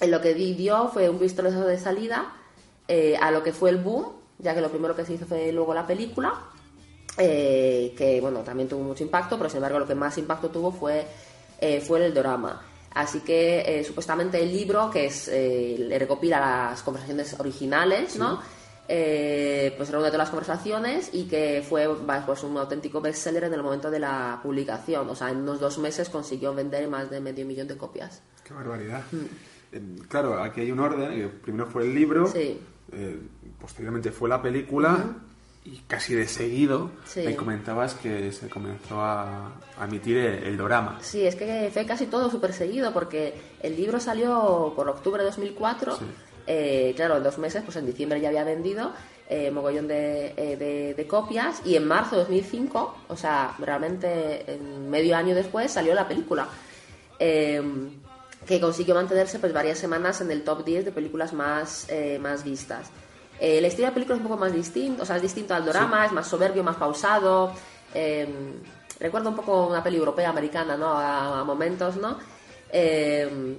eh, 0.00 0.06
lo 0.06 0.20
que 0.22 0.32
di- 0.32 0.54
dio 0.54 0.88
fue 0.88 1.08
un 1.10 1.18
pistoletazo 1.18 1.66
de 1.66 1.78
salida 1.78 2.32
a 3.20 3.30
lo 3.30 3.42
que 3.42 3.52
fue 3.52 3.68
el 3.68 3.76
boom, 3.76 4.06
ya 4.38 4.54
que 4.54 4.62
lo 4.62 4.70
primero 4.70 4.96
que 4.96 5.04
se 5.04 5.12
hizo 5.12 5.26
fue 5.26 5.52
luego 5.52 5.74
la 5.74 5.86
película, 5.86 6.32
eh, 7.18 7.94
que 7.96 8.20
bueno, 8.20 8.40
también 8.40 8.68
tuvo 8.68 8.82
mucho 8.82 9.02
impacto, 9.04 9.36
pero 9.36 9.50
sin 9.50 9.58
embargo 9.58 9.78
lo 9.80 9.86
que 9.86 9.94
más 9.94 10.16
impacto 10.18 10.48
tuvo 10.50 10.72
fue, 10.72 11.04
eh, 11.60 11.80
fue 11.80 12.04
el 12.06 12.14
drama. 12.14 12.62
Así 12.94 13.20
que 13.20 13.60
eh, 13.80 13.84
supuestamente 13.84 14.42
el 14.42 14.50
libro, 14.52 14.90
que 14.90 15.06
es 15.06 15.28
eh, 15.28 15.76
le 15.78 15.98
recopila 15.98 16.40
las 16.70 16.82
conversaciones 16.82 17.38
originales, 17.38 18.16
¿no? 18.16 18.40
Eh, 18.90 19.74
pues 19.76 19.90
reúne 19.90 20.06
todas 20.06 20.18
las 20.18 20.30
conversaciones 20.30 21.10
y 21.12 21.24
que 21.28 21.62
fue 21.68 21.86
pues, 22.26 22.42
un 22.42 22.56
auténtico 22.56 23.02
bestseller 23.02 23.44
en 23.44 23.52
el 23.52 23.62
momento 23.62 23.90
de 23.90 23.98
la 23.98 24.40
publicación. 24.42 25.08
O 25.10 25.14
sea, 25.14 25.30
en 25.30 25.36
unos 25.38 25.60
dos 25.60 25.76
meses 25.78 26.08
consiguió 26.08 26.54
vender 26.54 26.88
más 26.88 27.10
de 27.10 27.20
medio 27.20 27.44
millón 27.44 27.68
de 27.68 27.76
copias. 27.76 28.22
Qué 28.42 28.54
barbaridad. 28.54 29.02
Eh, 29.72 29.80
claro, 30.08 30.42
aquí 30.42 30.62
hay 30.62 30.72
un 30.72 30.80
orden. 30.80 31.12
eh, 31.12 31.28
Primero 31.42 31.66
fue 31.66 31.82
el 31.82 31.94
libro, 31.94 32.26
Sí. 32.28 32.58
posteriormente 33.60 34.10
fue 34.10 34.30
la 34.30 34.40
película 34.40 35.04
y 35.70 35.82
casi 35.86 36.14
de 36.14 36.26
seguido 36.26 36.90
Sí. 37.04 37.20
me 37.24 37.36
comentabas 37.36 37.94
que 37.94 38.32
se 38.32 38.48
comenzó 38.48 39.00
a, 39.00 39.52
a 39.78 39.84
emitir 39.84 40.16
el, 40.16 40.42
el 40.44 40.56
dorama. 40.56 40.98
Sí, 41.02 41.26
es 41.26 41.34
que 41.36 41.70
fue 41.72 41.84
casi 41.86 42.06
todo 42.06 42.30
súper 42.30 42.52
seguido 42.52 42.92
porque 42.92 43.34
el 43.62 43.76
libro 43.76 44.00
salió 44.00 44.72
por 44.74 44.88
octubre 44.88 45.22
de 45.22 45.26
2004. 45.28 45.96
Sí. 45.96 46.04
Eh, 46.46 46.94
claro, 46.96 47.18
en 47.18 47.22
dos 47.22 47.36
meses, 47.38 47.62
pues 47.64 47.76
en 47.76 47.84
diciembre 47.86 48.20
ya 48.20 48.28
había 48.28 48.44
vendido 48.44 48.92
eh, 49.28 49.50
mogollón 49.50 49.86
de, 49.88 50.32
eh, 50.38 50.56
de- 50.56 50.94
de 50.94 51.06
copias 51.06 51.60
y 51.66 51.76
en 51.76 51.86
marzo 51.86 52.12
de 52.16 52.22
2005, 52.22 52.96
o 53.08 53.16
sea, 53.18 53.54
realmente 53.58 54.50
en 54.50 54.88
medio 54.88 55.14
año 55.14 55.34
después, 55.34 55.70
salió 55.70 55.94
la 55.94 56.08
película. 56.08 56.48
Eh, 57.18 57.62
que 58.46 58.60
consiguió 58.60 58.94
mantenerse 58.94 59.38
pues 59.38 59.52
varias 59.52 59.78
semanas 59.78 60.20
en 60.22 60.30
el 60.30 60.42
top 60.42 60.64
10 60.64 60.86
de 60.86 60.92
películas 60.92 61.34
más, 61.34 61.84
eh, 61.90 62.18
más 62.18 62.44
vistas. 62.44 62.88
Eh, 63.38 63.58
el 63.58 63.64
estilo 63.64 63.86
de 63.86 63.90
la 63.90 63.94
película 63.94 64.16
es 64.16 64.20
un 64.22 64.28
poco 64.28 64.40
más 64.40 64.52
distinto, 64.52 65.02
o 65.02 65.06
sea, 65.06 65.16
es 65.16 65.22
distinto 65.22 65.54
al 65.54 65.64
drama, 65.64 66.06
es 66.06 66.12
más 66.12 66.26
soberbio, 66.26 66.62
más 66.64 66.76
pausado. 66.76 67.52
eh, 67.94 68.28
recuerda 69.00 69.28
un 69.30 69.36
poco 69.36 69.66
una 69.68 69.82
peli 69.82 69.96
europea, 69.96 70.28
americana, 70.30 70.76
¿no? 70.76 70.88
A, 70.92 71.40
a 71.40 71.44
momentos, 71.44 71.96
¿no? 71.96 72.18
Eh, 72.70 73.58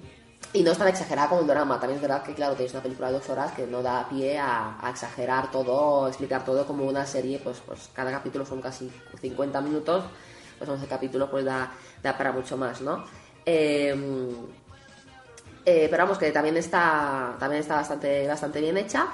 y 0.52 0.64
no 0.64 0.72
es 0.72 0.78
tan 0.78 0.88
exagerada 0.88 1.30
como 1.30 1.42
el 1.42 1.48
drama. 1.48 1.80
También 1.80 1.98
es 1.98 2.02
verdad 2.02 2.24
que, 2.24 2.34
claro, 2.34 2.54
tenéis 2.56 2.74
una 2.74 2.84
película 2.84 3.08
de 3.08 3.14
dos 3.14 3.30
horas 3.30 3.52
que 3.54 3.68
no 3.68 3.82
da 3.82 4.08
pie 4.10 4.38
a, 4.40 4.78
a 4.82 4.90
exagerar 4.90 5.52
todo, 5.52 6.08
explicar 6.08 6.44
todo 6.44 6.66
como 6.66 6.86
una 6.86 7.06
serie, 7.06 7.40
pues, 7.40 7.62
pues 7.66 7.90
cada 7.94 8.12
capítulo 8.12 8.46
son 8.46 8.62
casi 8.62 8.92
50 9.22 9.62
minutos, 9.62 10.04
pues 10.58 10.70
11 10.70 10.88
capítulos, 10.88 11.30
pues 11.30 11.46
da, 11.46 11.72
da 12.04 12.18
para 12.18 12.32
mucho 12.32 12.58
más, 12.58 12.82
¿no? 12.82 13.06
Eh, 13.46 13.96
eh, 15.66 15.88
pero 15.90 16.04
vamos, 16.04 16.18
que 16.18 16.32
también 16.32 16.58
está, 16.58 17.36
también 17.40 17.62
está 17.62 17.76
bastante, 17.76 18.28
bastante 18.28 18.60
bien 18.62 18.78
hecha. 18.78 19.08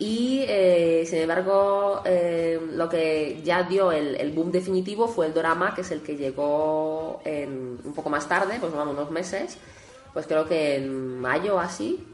Y 0.00 0.44
eh, 0.46 1.04
sin 1.06 1.18
embargo, 1.18 2.02
eh, 2.04 2.60
lo 2.72 2.88
que 2.88 3.40
ya 3.44 3.64
dio 3.64 3.90
el, 3.90 4.14
el 4.16 4.30
boom 4.30 4.52
definitivo 4.52 5.08
fue 5.08 5.26
el 5.26 5.34
drama, 5.34 5.74
que 5.74 5.80
es 5.80 5.90
el 5.90 6.02
que 6.02 6.16
llegó 6.16 7.20
en- 7.24 7.80
un 7.84 7.92
poco 7.94 8.08
más 8.08 8.28
tarde, 8.28 8.58
pues 8.60 8.72
vamos, 8.72 8.94
unos 8.94 9.10
meses, 9.10 9.58
pues 10.12 10.26
creo 10.26 10.46
que 10.46 10.76
en 10.76 11.18
mayo 11.20 11.58
así, 11.58 12.04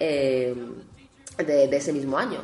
eh, 0.00 0.52
de, 1.36 1.68
de 1.68 1.76
ese 1.76 1.92
mismo 1.92 2.18
año. 2.18 2.40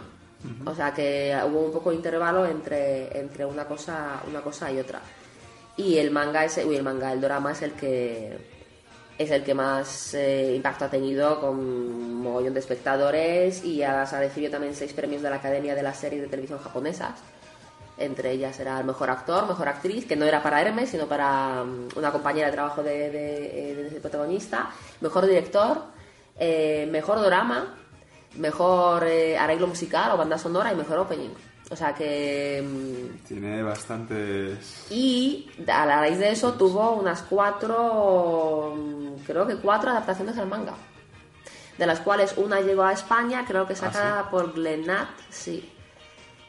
O 0.67 0.75
sea 0.75 0.93
que 0.93 1.35
hubo 1.49 1.61
un 1.61 1.73
poco 1.73 1.89
de 1.91 1.97
intervalo 1.97 2.45
entre, 2.47 3.19
entre 3.19 3.47
una, 3.47 3.65
cosa, 3.65 4.23
una 4.29 4.43
cosa 4.43 4.71
y 4.71 4.79
otra. 4.79 5.01
Y 5.77 5.97
el 5.97 6.11
manga, 6.11 6.45
es, 6.45 6.61
uy, 6.65 6.77
el 6.77 6.83
manga, 6.85 7.13
el 7.13 7.21
drama 7.21 7.53
es 7.53 7.63
el 7.63 7.73
que 7.73 8.37
es 9.17 9.31
el 9.31 9.45
que 9.45 9.55
más 9.55 10.15
eh, 10.15 10.55
impacto 10.57 10.87
ha 10.87 10.91
tenido 10.91 11.41
con 11.41 12.23
mogollón 12.23 12.55
de 12.55 12.61
espectadores 12.61 13.65
y 13.65 13.83
ha, 13.83 14.05
recibido 14.05 14.51
también 14.51 14.75
seis 14.75 14.93
premios 14.93 15.23
de 15.23 15.31
la 15.31 15.37
Academia 15.37 15.75
de 15.75 15.83
las 15.83 15.99
Series 15.99 16.23
de 16.23 16.29
Televisión 16.29 16.59
Japonesas. 16.59 17.21
Entre 17.97 18.33
ellas 18.33 18.59
era 18.59 18.81
el 18.81 18.85
mejor 18.85 19.11
actor, 19.11 19.47
mejor 19.47 19.69
actriz, 19.69 20.05
que 20.05 20.17
no 20.17 20.25
era 20.25 20.43
para 20.43 20.61
Hermes, 20.61 20.91
sino 20.91 21.07
para 21.07 21.63
mm, 21.63 21.91
una 21.97 22.11
compañera 22.11 22.49
de 22.49 22.53
trabajo 22.53 22.83
de, 22.83 23.11
eh, 23.13 23.99
protagonista. 24.01 24.71
Mejor 25.01 25.27
director, 25.27 25.85
eh, 26.37 26.89
mejor 26.91 27.21
drama, 27.21 27.77
mejor 28.37 29.05
arreglo 29.39 29.69
musical 29.69 30.11
o 30.11 30.17
banda 30.17 30.39
sonora 30.39 30.73
y 30.73 30.77
mejor 30.77 30.99
opening. 30.99 31.31
O 31.71 31.77
sea 31.77 31.95
que 31.95 32.63
mm, 32.63 33.27
Tiene 33.27 33.63
bastantes... 33.63 34.87
y 34.91 35.51
a 35.67 35.87
la 35.87 36.01
raíz 36.01 36.19
de 36.19 36.31
eso 36.31 36.53
tuvo 36.55 36.93
unas 36.93 37.23
cuatro, 37.23 38.75
mm, 38.77 39.25
creo 39.27 39.47
que 39.47 39.57
cuatro 39.57 39.91
adaptaciones 39.91 40.37
al 40.39 40.47
manga. 40.47 40.75
De 41.79 41.87
las 41.87 42.01
cuales 42.01 42.35
una 42.37 42.61
llegó 42.61 42.85
a 42.85 42.93
España, 42.93 43.45
creo 43.47 43.67
que 43.67 43.75
sacada 43.75 44.31
por 44.31 44.53
Glenat, 44.53 45.09
sí. 45.31 45.73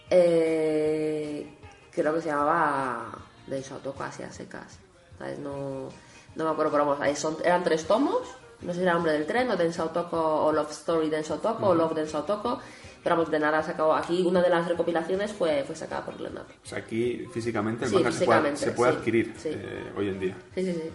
Eh, 0.10 1.58
creo 1.92 2.14
que 2.14 2.22
se 2.22 2.28
llamaba 2.28 3.08
de 3.48 3.62
Shotoko 3.62 4.04
hacia 4.04 4.32
secas. 4.32 4.78
¿Sabes? 5.18 5.40
No, 5.40 5.90
no 6.36 6.44
me 6.44 6.50
acuerdo, 6.50 6.72
pero 6.72 6.86
vamos, 6.86 7.02
ahí 7.02 7.16
son, 7.16 7.38
eran 7.44 7.64
tres 7.64 7.88
tomos. 7.88 8.22
No 8.62 8.74
sé 8.74 8.80
si 8.80 8.84
era 8.84 8.98
Hombre 8.98 9.14
del 9.14 9.26
Tren, 9.26 9.50
o 9.50 9.58
Densa 9.58 9.86
Otoko, 9.86 10.46
o 10.46 10.52
Love 10.52 10.72
Story 10.72 11.10
Densa 11.10 11.36
Otoko, 11.36 11.68
o 11.68 11.76
Love 11.76 11.96
Densa 11.96 12.20
Otoko. 12.20 12.60
Pero 13.06 13.18
vamos, 13.18 13.30
de 13.30 13.38
nada 13.38 13.62
sacado. 13.62 13.94
Aquí 13.94 14.24
una 14.26 14.42
de 14.42 14.50
las 14.50 14.68
recopilaciones 14.68 15.32
fue, 15.32 15.64
fue 15.64 15.76
sacada 15.76 16.04
por 16.04 16.18
Glenat. 16.18 16.50
O 16.50 16.68
sea, 16.68 16.80
aquí 16.80 17.28
físicamente 17.32 17.86
el 17.86 17.92
Sí, 17.92 17.96
manga 17.98 18.12
se 18.12 18.26
puede, 18.26 18.58
se 18.58 18.72
puede 18.72 18.92
sí, 18.94 18.98
adquirir 18.98 19.34
sí. 19.38 19.50
eh, 19.52 19.92
hoy 19.96 20.08
en 20.10 20.20
día. 20.20 20.36
Sí, 20.56 20.66
sí, 20.66 20.74
sí. 20.74 20.90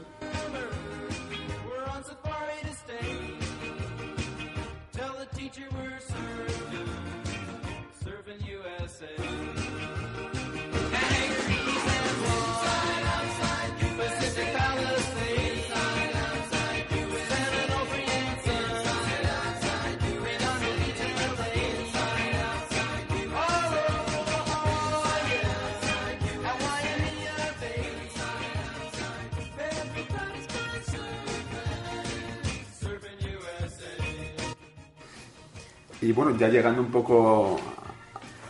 Y 36.11 36.12
bueno, 36.12 36.37
ya 36.37 36.49
llegando 36.49 36.83
un 36.83 36.90
poco 36.90 37.57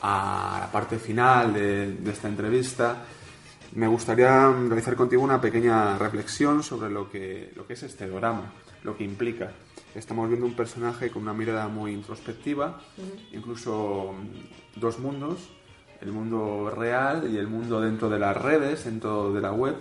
a 0.00 0.60
la 0.62 0.72
parte 0.72 0.98
final 0.98 1.52
de, 1.52 1.92
de 1.92 2.10
esta 2.10 2.26
entrevista, 2.26 3.02
me 3.74 3.86
gustaría 3.86 4.50
realizar 4.50 4.96
contigo 4.96 5.22
una 5.22 5.38
pequeña 5.42 5.98
reflexión 5.98 6.62
sobre 6.62 6.88
lo 6.88 7.10
que, 7.10 7.52
lo 7.54 7.66
que 7.66 7.74
es 7.74 7.82
este 7.82 8.06
drama, 8.08 8.50
lo 8.82 8.96
que 8.96 9.04
implica. 9.04 9.52
Estamos 9.94 10.26
viendo 10.30 10.46
un 10.46 10.54
personaje 10.56 11.10
con 11.10 11.20
una 11.20 11.34
mirada 11.34 11.68
muy 11.68 11.92
introspectiva, 11.92 12.80
incluso 13.32 14.14
mm, 14.14 14.80
dos 14.80 14.98
mundos, 14.98 15.50
el 16.00 16.12
mundo 16.12 16.72
real 16.74 17.28
y 17.30 17.36
el 17.36 17.46
mundo 17.46 17.78
dentro 17.82 18.08
de 18.08 18.20
las 18.20 18.34
redes, 18.38 18.86
dentro 18.86 19.34
de 19.34 19.40
la 19.42 19.52
web. 19.52 19.76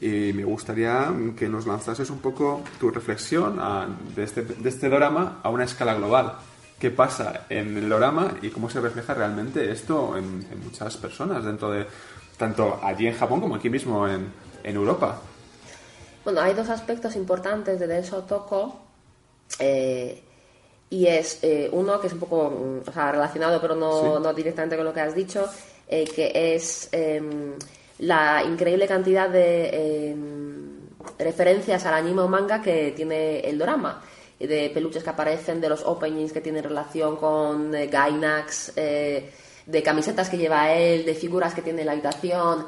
Y 0.00 0.32
me 0.32 0.44
gustaría 0.44 1.12
que 1.36 1.48
nos 1.48 1.66
lanzases 1.66 2.08
un 2.10 2.20
poco 2.20 2.62
tu 2.78 2.88
reflexión 2.88 3.58
a- 3.58 3.88
de, 4.14 4.22
este, 4.22 4.42
de 4.42 4.68
este 4.68 4.88
drama 4.88 5.40
a 5.42 5.48
una 5.50 5.64
escala 5.64 5.94
global. 5.94 6.36
¿Qué 6.80 6.90
pasa 6.90 7.44
en 7.50 7.76
el 7.76 7.88
drama 7.90 8.34
y 8.42 8.48
cómo 8.48 8.70
se 8.70 8.80
refleja 8.80 9.12
realmente 9.14 9.70
esto 9.70 10.16
en, 10.16 10.46
en 10.50 10.64
muchas 10.64 10.96
personas, 10.96 11.44
dentro 11.44 11.70
de 11.70 11.86
tanto 12.38 12.80
allí 12.82 13.06
en 13.06 13.14
Japón 13.16 13.40
como 13.40 13.54
aquí 13.56 13.68
mismo 13.68 14.08
en, 14.08 14.32
en 14.64 14.76
Europa? 14.76 15.20
Bueno, 16.24 16.40
hay 16.40 16.54
dos 16.54 16.68
aspectos 16.70 17.16
importantes 17.16 17.78
de 17.78 17.86
Denso 17.86 18.22
Toko. 18.24 18.80
eh, 19.58 20.22
y 20.92 21.06
es 21.06 21.38
eh, 21.44 21.68
uno 21.72 22.00
que 22.00 22.08
es 22.08 22.12
un 22.14 22.18
poco 22.18 22.50
mm, 22.50 22.88
o 22.88 22.92
sea, 22.92 23.12
relacionado, 23.12 23.60
pero 23.60 23.76
no, 23.76 24.16
Sí. 24.16 24.22
no 24.22 24.32
directamente 24.34 24.74
con 24.76 24.84
lo 24.84 24.92
que 24.92 25.00
has 25.00 25.14
dicho, 25.14 25.46
eh, 25.86 26.04
que 26.04 26.54
es 26.56 26.88
em, 26.92 27.52
la 27.98 28.42
increíble 28.42 28.88
cantidad 28.88 29.28
de 29.28 30.10
em, 30.10 30.80
referencias 31.18 31.84
al 31.86 31.94
anime 31.94 32.22
o 32.22 32.28
manga 32.28 32.60
que 32.60 32.92
tiene 32.96 33.38
el 33.40 33.56
drama. 33.58 34.02
De 34.40 34.70
peluches 34.72 35.04
que 35.04 35.10
aparecen, 35.10 35.60
de 35.60 35.68
los 35.68 35.82
openings 35.84 36.32
que 36.32 36.40
tienen 36.40 36.64
relación 36.64 37.16
con 37.16 37.74
eh, 37.74 37.86
Gainax, 37.88 38.72
eh, 38.74 39.30
de 39.66 39.82
camisetas 39.82 40.30
que 40.30 40.38
lleva 40.38 40.72
él, 40.72 41.04
de 41.04 41.14
figuras 41.14 41.52
que 41.54 41.60
tiene 41.62 41.80
en 41.82 41.86
la 41.86 41.92
habitación, 41.92 42.66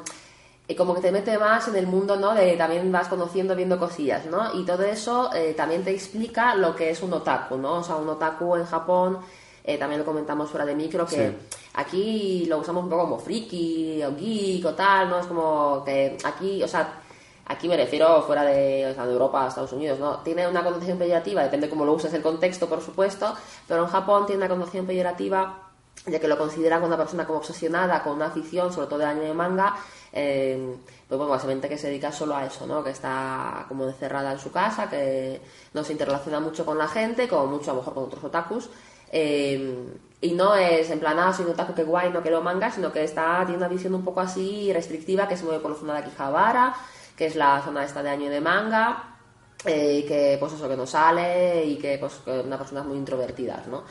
y 0.67 0.75
como 0.75 0.93
que 0.95 1.01
te 1.01 1.11
mete 1.11 1.37
más 1.37 1.67
en 1.67 1.75
el 1.75 1.87
mundo, 1.87 2.15
¿no? 2.15 2.33
De 2.35 2.55
también 2.55 2.89
vas 2.91 3.07
conociendo, 3.09 3.55
viendo 3.55 3.77
cosillas, 3.79 4.25
¿no? 4.27 4.53
Y 4.57 4.63
todo 4.65 4.83
eso 4.83 5.31
eh, 5.33 5.53
también 5.57 5.83
te 5.83 5.91
explica 5.91 6.55
lo 6.55 6.75
que 6.75 6.91
es 6.91 7.01
un 7.01 7.11
otaku, 7.13 7.57
¿no? 7.57 7.79
O 7.79 7.83
sea, 7.83 7.95
un 7.95 8.07
otaku 8.07 8.55
en 8.55 8.65
Japón, 8.65 9.17
eh, 9.63 9.77
también 9.77 9.99
lo 9.99 10.05
comentamos 10.05 10.49
fuera 10.49 10.65
de 10.65 10.75
micro, 10.75 11.05
que 11.05 11.15
Sí. 11.29 11.35
aquí 11.73 12.45
lo 12.47 12.59
usamos 12.59 12.83
un 12.83 12.89
poco 12.89 13.03
como 13.03 13.19
friki 13.19 14.01
o 14.03 14.15
geek 14.15 14.65
o 14.65 14.73
tal, 14.73 15.09
¿no? 15.09 15.19
Es 15.19 15.25
como 15.25 15.83
que 15.83 16.17
aquí, 16.23 16.61
o 16.63 16.67
sea, 16.67 17.01
aquí 17.45 17.67
me 17.67 17.77
refiero 17.77 18.21
fuera 18.23 18.43
de, 18.43 18.87
o 18.87 18.93
sea, 18.93 19.05
de 19.05 19.13
Europa, 19.13 19.47
Estados 19.47 19.73
Unidos, 19.73 19.99
¿no? 19.99 20.17
Tiene 20.19 20.47
una 20.47 20.63
connotación 20.63 20.97
peyorativa, 20.97 21.43
depende 21.43 21.69
cómo 21.69 21.85
lo 21.85 21.93
uses 21.93 22.13
el 22.13 22.21
contexto, 22.21 22.67
por 22.67 22.81
supuesto, 22.81 23.33
pero 23.67 23.83
en 23.83 23.89
Japón 23.89 24.25
tiene 24.25 24.39
una 24.39 24.49
connotación 24.49 24.85
peyorativa 24.85 25.59
ya 26.05 26.19
que 26.19 26.27
lo 26.27 26.37
consideran 26.37 26.83
una 26.83 26.97
persona 26.97 27.25
como 27.25 27.39
obsesionada 27.39 28.03
con 28.03 28.13
una 28.13 28.25
afición, 28.25 28.73
sobre 28.73 28.87
todo 28.87 28.99
de 28.99 29.05
anime 29.05 29.29
y 29.29 29.33
manga, 29.33 29.75
eh, 30.11 30.75
pues 31.07 31.17
bueno, 31.17 31.31
básicamente 31.31 31.69
que 31.69 31.77
se 31.77 31.87
dedica 31.87 32.11
solo 32.11 32.35
a 32.35 32.45
eso, 32.45 32.67
¿no? 32.67 32.83
Que 32.83 32.89
está 32.89 33.65
como 33.69 33.85
encerrada 33.85 34.33
en 34.33 34.39
su 34.39 34.51
casa, 34.51 34.89
que 34.89 35.39
no 35.73 35.83
se 35.83 35.93
interrelaciona 35.93 36.39
mucho 36.39 36.65
con 36.65 36.77
la 36.77 36.87
gente, 36.87 37.27
como 37.27 37.47
mucho 37.47 37.71
a 37.71 37.73
lo 37.75 37.81
mejor 37.81 37.93
con 37.93 38.03
otros 38.05 38.23
otakus. 38.23 38.69
eh, 39.11 39.77
y 40.23 40.31
no 40.31 40.55
es 40.55 40.89
en 40.89 40.99
plan, 41.01 41.19
ah, 41.19 41.33
soy 41.33 41.45
otaku 41.47 41.73
que 41.73 41.83
guay, 41.83 42.09
no 42.11 42.21
quiero 42.21 42.41
manga, 42.41 42.71
sino 42.71 42.93
que 42.93 43.03
está, 43.03 43.43
tiene 43.45 43.57
una 43.57 43.67
visión 43.67 43.93
un 43.93 44.05
poco 44.05 44.21
así 44.21 44.71
restrictiva, 44.71 45.27
que 45.27 45.35
se 45.35 45.43
mueve 45.43 45.59
por 45.59 45.71
la 45.71 45.77
zona 45.77 45.93
de 45.95 45.99
Akihabara, 45.99 46.73
que 47.15 47.25
es 47.27 47.35
la 47.35 47.61
zona 47.61 47.83
esta 47.85 48.01
de 48.03 48.09
año 48.09 48.29
de 48.29 48.41
manga, 48.41 49.17
eh, 49.65 50.01
y 50.03 50.07
que 50.07 50.37
pues 50.39 50.53
eso, 50.53 50.67
que 50.67 50.75
no 50.75 50.85
sale, 50.85 51.63
y 51.65 51.77
que 51.77 51.97
pues 51.97 52.21
una 52.25 52.57
personas 52.57 52.85
muy 52.85 52.97
introvertidas, 52.97 53.67
¿no? 53.67 53.83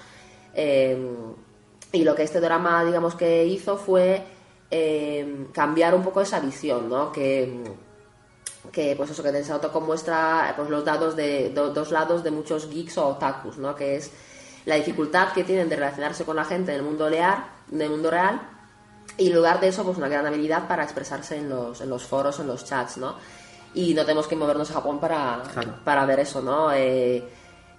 Eh, 0.55 1.15
y 1.93 2.05
lo 2.05 2.15
que 2.15 2.23
este 2.25 2.41
drama, 2.41 2.85
digamos, 2.85 3.15
que 3.15 3.45
hizo 3.47 3.77
fue 3.77 4.23
eh, 4.71 5.47
cambiar 5.53 5.95
un 5.95 6.03
poco 6.03 6.21
esa 6.21 6.41
visión, 6.41 6.89
¿no? 6.89 7.13
Que, 7.13 7.63
que 8.71 8.95
pues 8.97 9.11
eso, 9.11 9.23
que 9.23 9.33
Densa 9.33 9.57
Otoko 9.57 9.81
muestra 9.81 10.53
pues, 10.57 10.69
los 10.71 10.85
dados 10.85 11.17
de, 11.17 11.51
do- 11.51 11.71
dos 11.71 11.91
lados 11.91 12.23
de 12.23 12.31
muchos 12.31 12.71
geeks 12.71 12.97
o 12.99 13.09
otakus, 13.09 13.59
¿no? 13.59 13.75
Que 13.75 13.97
es 13.97 14.11
la 14.65 14.77
dificultad 14.77 15.33
que 15.33 15.45
tienen 15.45 15.69
de 15.69 15.77
relacionarse 15.77 16.25
con 16.25 16.37
la 16.37 16.45
gente 16.45 16.73
en 16.73 16.79
el 16.79 16.85
mundo 16.85 17.09
real, 17.09 17.45
en 17.71 17.81
el 17.83 17.91
mundo 17.91 18.11
real 18.11 18.41
y 19.19 19.29
en 19.29 19.35
lugar 19.35 19.61
de 19.61 19.69
eso, 19.69 19.85
pues 19.85 19.99
una 19.99 20.09
gran 20.09 20.27
habilidad 20.27 20.67
para 20.69 20.85
expresarse 20.85 21.37
en 21.37 21.49
los, 21.49 21.81
en 21.81 21.91
los 21.91 22.05
foros, 22.05 22.39
en 22.41 22.47
los 22.47 22.65
chats, 22.65 22.97
¿no? 22.97 23.17
Y 23.75 23.95
no 23.95 24.03
tenemos 24.05 24.27
que 24.27 24.37
movernos 24.37 24.71
a 24.71 24.75
Japón 24.75 24.99
para, 25.01 25.43
Claro. 25.53 25.75
para 25.85 26.05
ver 26.05 26.21
eso, 26.21 26.43
¿no? 26.43 26.73
Eh, 26.73 27.25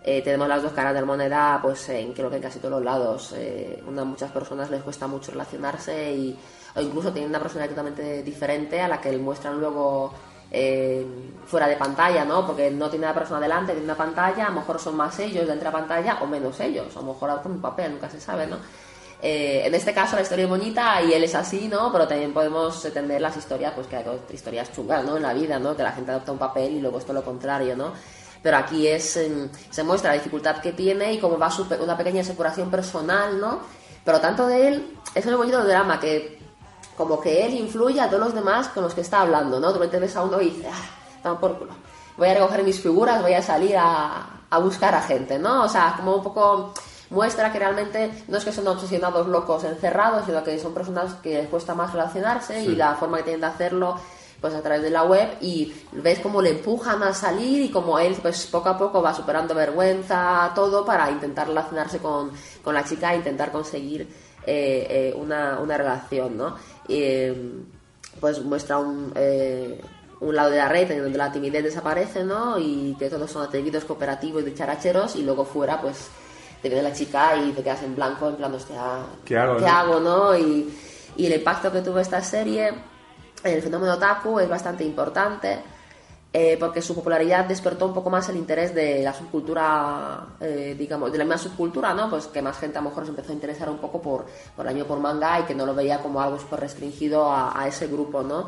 eh, 0.05 0.21
tenemos 0.21 0.47
las 0.49 0.61
dos 0.61 0.73
caras 0.73 0.93
de 0.93 0.99
la 0.99 1.05
moneda, 1.05 1.59
pues 1.61 1.87
en, 1.89 2.13
creo 2.13 2.29
que 2.29 2.35
en 2.35 2.41
casi 2.41 2.59
todos 2.59 2.71
los 2.73 2.83
lados. 2.83 3.33
Eh, 3.37 3.81
a 3.85 4.03
muchas 4.03 4.31
personas 4.31 4.69
les 4.69 4.83
cuesta 4.83 5.07
mucho 5.07 5.31
relacionarse 5.31 6.11
y, 6.13 6.37
o 6.75 6.81
incluso 6.81 7.11
tienen 7.13 7.29
una 7.29 7.39
personalidad 7.39 7.69
totalmente 7.75 8.21
diferente 8.23 8.81
a 8.81 8.87
la 8.87 8.99
que 8.99 9.15
muestran 9.17 9.59
luego 9.59 10.11
eh, 10.51 11.05
fuera 11.45 11.67
de 11.67 11.77
pantalla, 11.77 12.25
¿no? 12.25 12.45
Porque 12.45 12.69
no 12.69 12.89
tiene 12.89 13.05
una 13.05 13.13
persona 13.13 13.39
delante, 13.39 13.71
tiene 13.71 13.85
una 13.85 13.95
pantalla, 13.95 14.47
a 14.47 14.49
lo 14.49 14.55
mejor 14.59 14.79
son 14.79 14.97
más 14.97 15.17
ellos 15.19 15.47
dentro 15.47 15.69
de 15.69 15.73
la 15.73 15.79
pantalla 15.79 16.17
o 16.21 16.27
menos 16.27 16.59
ellos, 16.59 16.95
a 16.97 16.99
lo 16.99 17.13
mejor 17.13 17.41
con 17.41 17.53
un 17.53 17.61
papel, 17.61 17.93
nunca 17.93 18.09
se 18.09 18.19
sabe, 18.19 18.45
¿no? 18.45 18.57
Eh, 19.25 19.65
en 19.65 19.73
este 19.73 19.93
caso 19.93 20.17
la 20.17 20.21
historia 20.21 20.43
es 20.43 20.49
bonita 20.49 21.01
y 21.01 21.13
él 21.13 21.23
es 21.23 21.33
así, 21.33 21.69
¿no? 21.69 21.89
Pero 21.93 22.05
también 22.05 22.33
podemos 22.33 22.83
entender 22.83 23.21
las 23.21 23.37
historias, 23.37 23.71
pues 23.73 23.87
que 23.87 23.95
hay 23.95 24.03
historias 24.33 24.73
chungas, 24.73 25.05
¿no? 25.05 25.15
En 25.15 25.23
la 25.23 25.33
vida, 25.33 25.57
¿no? 25.59 25.77
Que 25.77 25.83
la 25.83 25.93
gente 25.93 26.11
adopta 26.11 26.33
un 26.33 26.37
papel 26.37 26.73
y 26.73 26.81
luego 26.81 26.97
es 26.97 27.05
todo 27.05 27.13
lo 27.13 27.23
contrario, 27.23 27.73
¿no? 27.77 27.93
Pero 28.41 28.57
aquí 28.57 28.85
es, 28.85 29.15
em, 29.15 29.49
se 29.69 29.81
muestra 29.81 30.09
la 30.09 30.17
dificultad 30.17 30.57
que 30.57 30.73
tiene 30.73 31.13
y 31.13 31.19
cómo 31.19 31.39
va 31.39 31.49
una 31.81 31.95
pequeña 31.95 32.21
separación 32.21 32.69
personal, 32.69 33.39
¿no? 33.39 33.61
Pero 34.03 34.19
tanto 34.19 34.45
de 34.45 34.67
él, 34.67 34.97
es 35.15 35.25
lo 35.25 35.37
bonito 35.37 35.63
drama, 35.63 36.01
que 36.01 36.39
como 36.97 37.21
que 37.21 37.45
él 37.45 37.53
influye 37.53 38.01
a 38.01 38.09
todos 38.09 38.25
los 38.25 38.35
demás 38.35 38.67
con 38.67 38.83
los 38.83 38.93
que 38.93 39.01
está 39.01 39.21
hablando, 39.21 39.57
¿no? 39.57 39.69
Tú 39.69 39.75
repente 39.75 39.99
ves 39.99 40.17
a 40.17 40.23
uno 40.23 40.41
y 40.41 40.49
dices, 40.49 40.67
ah, 40.69 41.21
toma 41.23 41.39
por. 41.39 41.69
Voy 42.17 42.27
a 42.27 42.33
recoger 42.33 42.61
mis 42.63 42.81
figuras, 42.81 43.21
voy 43.21 43.33
a 43.33 43.41
salir 43.41 43.77
a, 43.77 44.41
a 44.49 44.57
buscar 44.59 44.93
a 44.93 45.01
gente, 45.01 45.39
¿no? 45.39 45.63
O 45.63 45.69
sea, 45.69 45.93
como 45.95 46.17
un 46.17 46.23
poco 46.23 46.73
muestra 47.13 47.51
que 47.51 47.59
realmente 47.59 48.11
no 48.27 48.37
es 48.37 48.43
que 48.43 48.51
son 48.51 48.67
obsesionados 48.67 49.27
locos 49.27 49.63
encerrados, 49.63 50.25
sino 50.25 50.43
que 50.43 50.59
son 50.59 50.73
personas 50.73 51.13
que 51.15 51.35
les 51.35 51.47
cuesta 51.47 51.73
más 51.73 51.93
relacionarse 51.93 52.63
y 52.63 52.75
la 52.75 52.95
forma 52.95 53.17
que 53.17 53.23
tienen 53.23 53.41
de 53.41 53.47
hacerlo 53.47 53.95
pues 54.41 54.53
a 54.53 54.61
través 54.61 54.81
de 54.81 54.89
la 54.89 55.05
web 55.05 55.37
y 55.39 55.73
ves 55.93 56.19
cómo 56.19 56.41
le 56.41 56.49
empujan 56.49 57.01
a 57.01 57.13
salir 57.13 57.61
y 57.61 57.69
como 57.69 57.97
él 57.97 58.17
pues 58.21 58.45
poco 58.47 58.67
a 58.67 58.77
poco 58.77 59.01
va 59.01 59.13
superando 59.13 59.55
vergüenza, 59.55 60.51
todo 60.53 60.83
para 60.83 61.09
intentar 61.09 61.47
relacionarse 61.47 61.99
con, 61.99 62.31
con 62.61 62.73
la 62.73 62.83
chica 62.83 63.13
e 63.13 63.17
intentar 63.17 63.53
conseguir 63.53 64.01
eh, 64.45 64.87
eh, 64.89 65.13
una, 65.15 65.59
una 65.59 65.77
relación, 65.77 66.35
¿no? 66.35 66.57
Y, 66.89 66.95
eh, 66.95 67.63
pues 68.19 68.43
muestra 68.43 68.77
un, 68.77 69.11
eh, 69.15 69.81
un 70.19 70.35
lado 70.35 70.49
de 70.49 70.57
la 70.57 70.69
red 70.69 70.89
en 70.91 71.03
donde 71.03 71.17
la 71.17 71.31
timidez 71.31 71.63
desaparece, 71.63 72.23
¿no? 72.23 72.57
Y 72.57 72.95
que 72.97 73.09
todos 73.09 73.29
son 73.29 73.43
atrevidos, 73.43 73.85
cooperativos 73.85 74.47
y 74.47 74.53
characheros 74.53 75.15
y 75.15 75.23
luego 75.23 75.45
fuera 75.45 75.81
pues 75.81 76.07
te 76.63 76.69
viene 76.69 76.81
la 76.81 76.95
chica 76.95 77.35
y 77.35 77.51
te 77.51 77.61
quedas 77.61 77.83
en 77.83 77.93
blanco, 77.93 78.29
en 78.29 78.37
plan, 78.37 78.53
hostia, 78.53 78.81
¿Qué 79.25 79.37
hago, 79.37 79.57
¿qué 79.57 79.65
no? 79.65 79.67
hago, 79.67 79.99
no? 79.99 80.37
Y, 80.37 80.73
y 81.17 81.25
el 81.25 81.33
impacto 81.33 81.71
que 81.71 81.81
tuvo 81.81 81.99
esta 81.99 82.21
serie 82.21 82.69
en 83.43 83.53
el 83.53 83.61
fenómeno 83.61 83.93
otaku 83.93 84.39
es 84.39 84.47
bastante 84.47 84.85
importante 84.85 85.59
eh, 86.31 86.57
porque 86.57 86.81
su 86.81 86.95
popularidad 86.95 87.45
despertó 87.45 87.85
un 87.85 87.93
poco 87.93 88.09
más 88.09 88.27
el 88.29 88.37
interés 88.37 88.73
de 88.73 89.03
la 89.03 89.13
subcultura, 89.13 90.35
eh, 90.39 90.73
digamos, 90.75 91.11
de 91.11 91.17
la 91.19 91.25
misma 91.25 91.37
subcultura, 91.37 91.93
¿no? 91.93 92.09
Pues 92.09 92.25
que 92.27 92.41
más 92.41 92.57
gente 92.57 92.77
a 92.77 92.81
lo 92.81 92.89
mejor 92.89 93.03
se 93.03 93.11
empezó 93.11 93.31
a 93.31 93.35
interesar 93.35 93.69
un 93.69 93.77
poco 93.77 94.01
por, 94.01 94.25
por 94.55 94.65
el 94.65 94.73
año 94.73 94.85
por 94.85 94.99
manga 94.99 95.41
y 95.41 95.43
que 95.43 95.53
no 95.53 95.65
lo 95.65 95.75
veía 95.75 95.99
como 95.99 96.21
algo 96.21 96.39
súper 96.39 96.61
restringido 96.61 97.31
a, 97.31 97.61
a 97.61 97.67
ese 97.67 97.85
grupo, 97.87 98.23
¿no? 98.23 98.47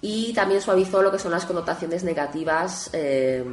Y 0.00 0.32
también 0.32 0.60
suavizó 0.60 1.00
lo 1.00 1.12
que 1.12 1.18
son 1.20 1.30
las 1.30 1.44
connotaciones 1.44 2.02
negativas 2.02 2.90
eh, 2.92 3.44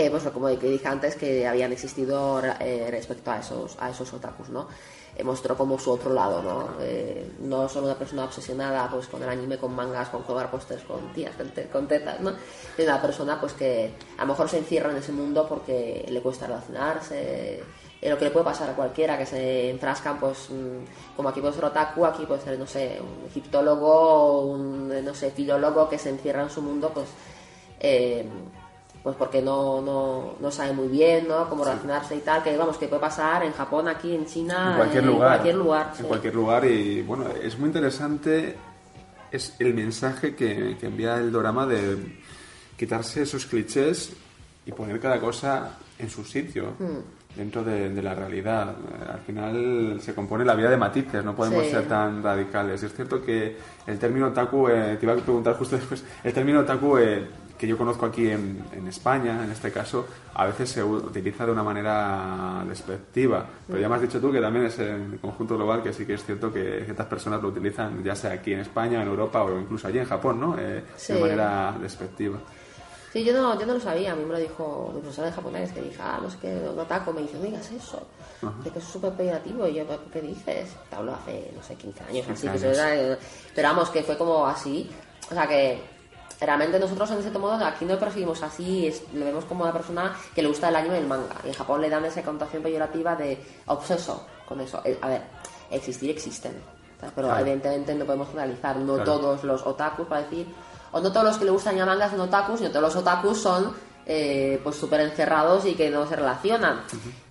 que, 0.00 0.10
pues, 0.10 0.22
como 0.32 0.48
dije 0.48 0.88
antes, 0.88 1.14
que 1.14 1.46
habían 1.46 1.72
existido 1.72 2.40
eh, 2.60 2.88
respecto 2.90 3.30
a 3.30 3.38
esos, 3.40 3.76
a 3.78 3.90
esos 3.90 4.10
otakus, 4.14 4.48
¿no? 4.48 4.66
Eh, 5.14 5.22
mostró 5.24 5.56
como 5.56 5.78
su 5.78 5.90
otro 5.90 6.14
lado, 6.14 6.40
¿no? 6.42 6.68
Eh, 6.80 7.32
no 7.40 7.68
solo 7.68 7.86
una 7.86 7.96
persona 7.98 8.24
obsesionada 8.24 8.88
pues 8.90 9.08
con 9.08 9.22
el 9.22 9.28
anime, 9.28 9.58
con 9.58 9.74
mangas, 9.74 10.08
con 10.08 10.22
jugar 10.22 10.50
pósters, 10.50 10.82
con 10.84 11.12
tías, 11.12 11.34
con, 11.36 11.50
te- 11.50 11.68
con 11.68 11.86
tetas, 11.86 12.18
¿no? 12.20 12.30
Es 12.78 12.84
una 12.86 13.02
persona 13.02 13.38
pues 13.38 13.52
que 13.52 13.92
a 14.16 14.22
lo 14.22 14.28
mejor 14.28 14.48
se 14.48 14.58
encierra 14.58 14.90
en 14.90 14.96
ese 14.96 15.12
mundo 15.12 15.46
porque 15.46 16.06
le 16.08 16.22
cuesta 16.22 16.46
relacionarse, 16.46 17.62
eh, 18.00 18.08
lo 18.08 18.16
que 18.16 18.24
le 18.24 18.30
puede 18.30 18.44
pasar 18.46 18.70
a 18.70 18.74
cualquiera, 18.74 19.18
que 19.18 19.26
se 19.26 19.68
enfrascan, 19.68 20.18
pues, 20.18 20.48
mm, 20.48 21.14
como 21.16 21.28
aquí 21.28 21.40
puede 21.42 21.52
ser 21.54 21.64
otaku, 21.66 22.06
aquí 22.06 22.24
puede 22.24 22.40
ser, 22.40 22.58
no 22.58 22.66
sé, 22.66 22.98
un 23.02 23.26
egiptólogo, 23.28 24.42
un, 24.46 25.04
no 25.04 25.14
sé, 25.14 25.30
filólogo 25.30 25.88
que 25.90 25.98
se 25.98 26.08
encierra 26.08 26.42
en 26.44 26.50
su 26.50 26.62
mundo, 26.62 26.90
pues, 26.94 27.08
pues 29.02 29.16
porque 29.16 29.40
no, 29.40 29.80
no, 29.80 30.34
no 30.40 30.50
sabe 30.50 30.72
muy 30.72 30.88
bien, 30.88 31.26
¿no? 31.28 31.48
Cómo 31.48 31.64
relacionarse 31.64 32.16
y 32.16 32.20
tal, 32.20 32.42
que 32.42 32.56
vamos, 32.56 32.76
que 32.76 32.86
puede 32.88 33.00
pasar 33.00 33.42
en 33.44 33.52
Japón, 33.52 33.88
aquí, 33.88 34.14
en 34.14 34.26
China, 34.26 34.70
en 34.72 34.76
cualquier 34.76 35.04
eh, 35.04 35.06
lugar. 35.06 35.26
En 35.28 35.32
cualquier 35.36 35.54
lugar, 35.56 35.90
sí. 35.94 36.02
En 36.02 36.08
cualquier 36.08 36.34
lugar 36.34 36.64
y 36.66 37.02
bueno, 37.02 37.24
es 37.42 37.58
muy 37.58 37.68
interesante 37.68 38.56
es 39.30 39.54
el 39.60 39.74
mensaje 39.74 40.34
que, 40.34 40.76
que 40.78 40.86
envía 40.86 41.16
el 41.16 41.30
drama 41.32 41.64
de 41.64 42.18
quitarse 42.76 43.22
esos 43.22 43.46
clichés 43.46 44.12
y 44.66 44.72
poner 44.72 44.98
cada 45.00 45.20
cosa 45.20 45.78
en 45.98 46.10
su 46.10 46.24
sitio. 46.24 46.74
Hmm. 46.78 46.98
Dentro 47.36 47.62
de, 47.62 47.90
de 47.90 48.02
la 48.02 48.12
realidad. 48.12 48.74
Al 49.08 49.20
final 49.20 50.00
se 50.02 50.12
compone 50.16 50.44
la 50.44 50.56
vida 50.56 50.68
de 50.68 50.76
matices, 50.76 51.24
no 51.24 51.32
podemos 51.36 51.62
Sí. 51.64 51.70
ser 51.70 51.86
tan 51.86 52.24
radicales. 52.24 52.82
Es 52.82 52.92
cierto 52.92 53.22
que 53.22 53.56
el 53.86 53.98
término 54.00 54.26
otaku, 54.26 54.66
eh, 54.68 54.96
te 54.98 55.06
iba 55.06 55.12
a 55.12 55.16
preguntar 55.16 55.54
justo 55.54 55.76
después, 55.76 56.02
el 56.24 56.32
término 56.32 56.58
otaku 56.58 56.98
eh, 56.98 57.24
que 57.60 57.66
yo 57.66 57.76
conozco 57.76 58.06
aquí 58.06 58.30
en, 58.30 58.64
en 58.72 58.88
España, 58.88 59.44
en 59.44 59.50
este 59.50 59.70
caso, 59.70 60.06
a 60.32 60.46
veces 60.46 60.70
se 60.70 60.82
utiliza 60.82 61.44
de 61.44 61.52
una 61.52 61.62
manera 61.62 62.64
despectiva. 62.66 63.44
Pero 63.66 63.78
ya 63.78 63.86
me 63.86 63.96
has 63.96 64.00
dicho 64.00 64.18
tú 64.18 64.32
que 64.32 64.40
también 64.40 64.64
es 64.64 64.78
en 64.78 65.12
el 65.12 65.20
conjunto 65.20 65.56
global 65.58 65.82
que 65.82 65.92
sí 65.92 66.06
que 66.06 66.14
es 66.14 66.24
cierto 66.24 66.50
que 66.50 66.84
ciertas 66.86 67.06
personas 67.06 67.42
lo 67.42 67.48
utilizan, 67.48 68.02
ya 68.02 68.14
sea 68.16 68.32
aquí 68.32 68.54
en 68.54 68.60
España, 68.60 69.02
en 69.02 69.08
Europa 69.08 69.44
o 69.44 69.60
incluso 69.60 69.88
allí 69.88 69.98
en 69.98 70.06
Japón, 70.06 70.40
¿no? 70.40 70.56
Eh, 70.58 70.82
Sí. 70.96 71.12
De 71.12 71.20
manera 71.20 71.76
despectiva. 71.78 72.38
Sí, 73.12 73.24
yo 73.24 73.34
no, 73.34 73.60
yo 73.60 73.66
no 73.66 73.74
lo 73.74 73.80
sabía, 73.80 74.12
a 74.12 74.16
mí 74.16 74.24
me 74.24 74.32
lo 74.32 74.38
dijo 74.38 74.92
mi 74.94 75.00
profesora 75.02 75.26
de 75.28 75.34
japonés, 75.34 75.72
que 75.72 75.82
dije, 75.82 75.98
ah, 76.00 76.18
no 76.22 76.30
sé 76.30 76.38
qué, 76.40 76.54
un 76.72 76.78
otaku, 76.78 77.12
me 77.12 77.20
dice, 77.20 77.36
no 77.36 77.42
digas 77.42 77.70
eso, 77.72 78.06
de 78.64 78.70
que 78.70 78.78
eso 78.78 78.86
es 78.88 78.92
súper 78.94 79.12
peyorativo, 79.12 79.66
y 79.66 79.74
yo, 79.74 79.84
"¿Pero 79.84 80.00
¿qué 80.10 80.22
dices? 80.22 80.70
Te 80.88 80.96
hablo 80.96 81.12
hace, 81.14 81.52
no 81.54 81.62
sé, 81.62 81.74
15 81.74 82.04
años, 82.04 82.24
15 82.24 82.48
así, 82.48 82.58
que 82.64 82.70
eso 82.70 82.82
era- 82.82 83.18
pero 83.54 83.68
vamos, 83.68 83.90
que 83.90 84.02
fue 84.04 84.16
como 84.16 84.46
así, 84.46 84.88
o 85.30 85.34
sea 85.34 85.46
que 85.46 85.82
realmente 86.46 86.78
nosotros 86.78 87.10
en 87.10 87.20
cierto 87.22 87.38
modo 87.38 87.64
aquí 87.64 87.84
no 87.84 87.98
percibimos 87.98 88.42
así, 88.42 88.86
es, 88.86 89.02
lo 89.12 89.24
vemos 89.24 89.44
como 89.44 89.64
una 89.64 89.72
persona 89.72 90.16
que 90.34 90.42
le 90.42 90.48
gusta 90.48 90.68
el 90.68 90.76
anime 90.76 90.96
y 90.96 90.98
el 91.00 91.06
manga, 91.06 91.34
y 91.44 91.48
en 91.48 91.54
Japón 91.54 91.80
le 91.80 91.90
dan 91.90 92.04
esa 92.04 92.22
connotación 92.22 92.62
peyorativa 92.62 93.14
de 93.16 93.38
obseso 93.66 94.26
con 94.46 94.60
eso, 94.60 94.80
Eh, 94.84 94.98
a 95.02 95.08
ver, 95.08 95.22
existir 95.70 96.10
existen, 96.10 96.52
pero 97.14 97.28
Claro. 97.28 97.40
evidentemente 97.42 97.94
no 97.94 98.04
podemos 98.04 98.28
generalizar, 98.28 98.76
no 98.76 98.94
Claro. 98.94 99.04
todos 99.12 99.44
los 99.44 99.66
otakus, 99.66 100.06
para 100.06 100.22
decir, 100.22 100.46
o 100.92 101.00
no 101.00 101.12
todos 101.12 101.24
los 101.26 101.38
que 101.38 101.44
le 101.44 101.50
gustan 101.52 101.76
ya 101.76 101.86
mangas 101.86 102.10
son 102.10 102.20
otakus, 102.20 102.58
sino 102.58 102.70
todos 102.70 102.82
los 102.82 102.96
otakus 102.96 103.40
son 103.40 103.90
eh, 104.06 104.58
pues 104.64 104.74
súper 104.76 105.00
encerrados 105.02 105.64
y 105.66 105.74
que 105.74 105.88
no 105.88 106.04
se 106.08 106.16
relacionan. 106.16 106.80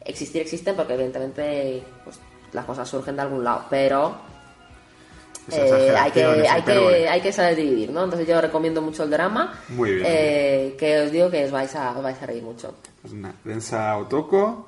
Existir 0.06 0.42
existen 0.44 0.76
porque 0.78 0.94
evidentemente 0.94 1.84
pues, 2.06 2.20
las 2.54 2.64
cosas 2.64 2.88
surgen 2.88 3.18
de 3.18 3.22
algún 3.24 3.44
lado, 3.44 3.66
pero 3.70 4.16
Eh, 5.52 5.96
hay, 5.98 6.12
que, 6.12 6.20
exageración, 6.22 6.40
esa 6.46 6.54
hay, 6.54 6.60
hipérbole. 6.62 6.98
que, 6.98 7.10
hay 7.10 7.22
que 7.22 7.32
saber 7.32 7.56
dividir, 7.56 7.92
¿no? 7.92 8.04
Entonces 8.04 8.28
yo 8.28 8.40
recomiendo 8.42 8.82
mucho 8.82 9.04
el 9.04 9.10
drama. 9.10 9.54
Muy 9.70 9.92
bien. 9.96 10.06
eh, 10.08 10.76
que 10.78 11.02
os 11.02 11.12
digo 11.12 11.30
que 11.30 11.46
os 11.46 11.52
vais 11.52 11.76
a, 11.76 11.92
os 11.92 12.04
vais 12.04 12.22
a 12.22 12.26
reír 12.26 12.44
mucho. 12.44 12.76
Pues 13.02 13.14
una 13.14 13.34
densa 13.44 13.98
Otoko. 13.98 14.68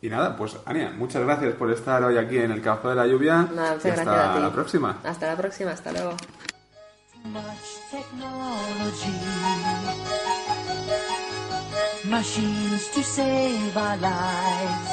Y 0.00 0.08
nada, 0.08 0.36
pues 0.36 0.56
Ania, 0.64 0.92
muchas 0.96 1.22
gracias 1.24 1.54
por 1.54 1.72
estar 1.72 2.02
hoy 2.04 2.16
aquí 2.18 2.38
en 2.38 2.52
el 2.52 2.62
Café 2.62 2.88
de 2.88 2.94
la 2.94 3.06
Lluvia. 3.06 3.48
Nada, 3.52 3.74
muchas 3.74 3.84
y 3.86 3.88
hasta 3.90 4.04
gracias 4.04 4.26
a 4.28 4.34
ti. 4.34 4.40
la 4.42 4.52
próxima. 4.52 4.98
Hasta 5.02 5.26
la 5.26 5.36
próxima, 5.36 5.70
hasta 5.72 5.92
luego. 5.92 6.14
much 7.24 7.90
technology. 7.90 9.18
Machines 12.08 12.88
to 12.94 13.02
save 13.02 13.76
our 13.76 13.96
lives. 13.96 14.90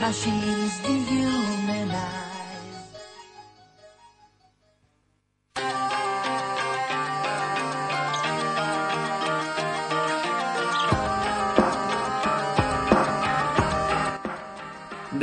Machines 0.00 0.80
dehumanize. 0.82 1.63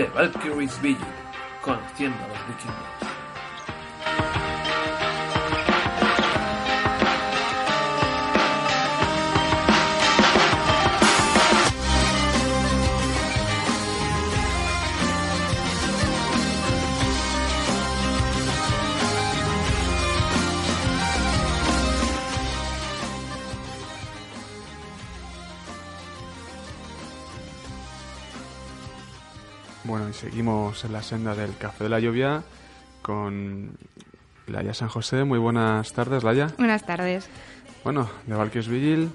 The 0.01 0.07
Valkyrie's 0.07 0.81
Vigil, 0.81 1.05
conociendo 1.61 2.17
a 2.23 2.27
los 2.29 2.47
vikingos. 2.47 3.10
Seguimos 30.21 30.85
en 30.85 30.93
la 30.93 31.01
senda 31.01 31.33
del 31.33 31.57
Café 31.57 31.85
de 31.85 31.89
la 31.89 31.99
Lluvia 31.99 32.43
con 33.01 33.71
Laia 34.45 34.73
San 34.75 34.87
José. 34.87 35.23
Muy 35.23 35.39
buenas 35.39 35.93
tardes, 35.93 36.23
Laia. 36.23 36.47
Buenas 36.59 36.85
tardes. 36.85 37.27
Bueno, 37.83 38.07
de 38.27 38.35
Valkyries 38.35 38.67
Vigil, 38.67 39.09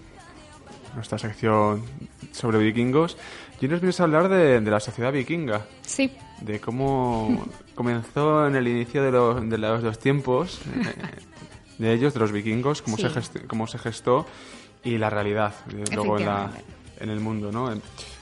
nuestra 0.97 1.16
sección 1.19 1.85
sobre 2.33 2.59
vikingos. 2.59 3.16
Y 3.61 3.69
nos 3.69 3.81
vienes 3.81 4.01
a 4.01 4.03
hablar 4.03 4.29
de, 4.29 4.61
de 4.61 4.71
la 4.71 4.81
sociedad 4.81 5.12
vikinga, 5.12 5.64
Sí, 5.83 6.12
de 6.42 6.59
cómo 6.61 7.47
comenzó 7.77 8.47
en 8.49 8.57
el 8.57 8.66
inicio 8.66 9.03
de 9.05 9.12
los, 9.12 9.49
de 9.49 9.59
los, 9.59 9.83
los 9.85 9.99
tiempos 10.01 10.61
eh, 10.75 10.95
de 11.79 11.92
ellos, 11.95 12.12
de 12.14 12.21
los 12.21 12.33
vikingos, 12.33 12.83
cómo, 12.83 12.97
se, 12.99 13.09
gest- 13.09 13.47
cómo 13.47 13.66
se 13.69 13.79
gestó 13.79 14.27
y 14.83 14.99
la 14.99 15.09
realidad 15.09 15.55
eh, 15.71 15.85
luego 15.95 16.19
en, 16.19 16.27
la, 16.27 16.51
en 17.01 17.09
el 17.11 17.21
mundo. 17.21 17.51
¿no? 17.53 17.71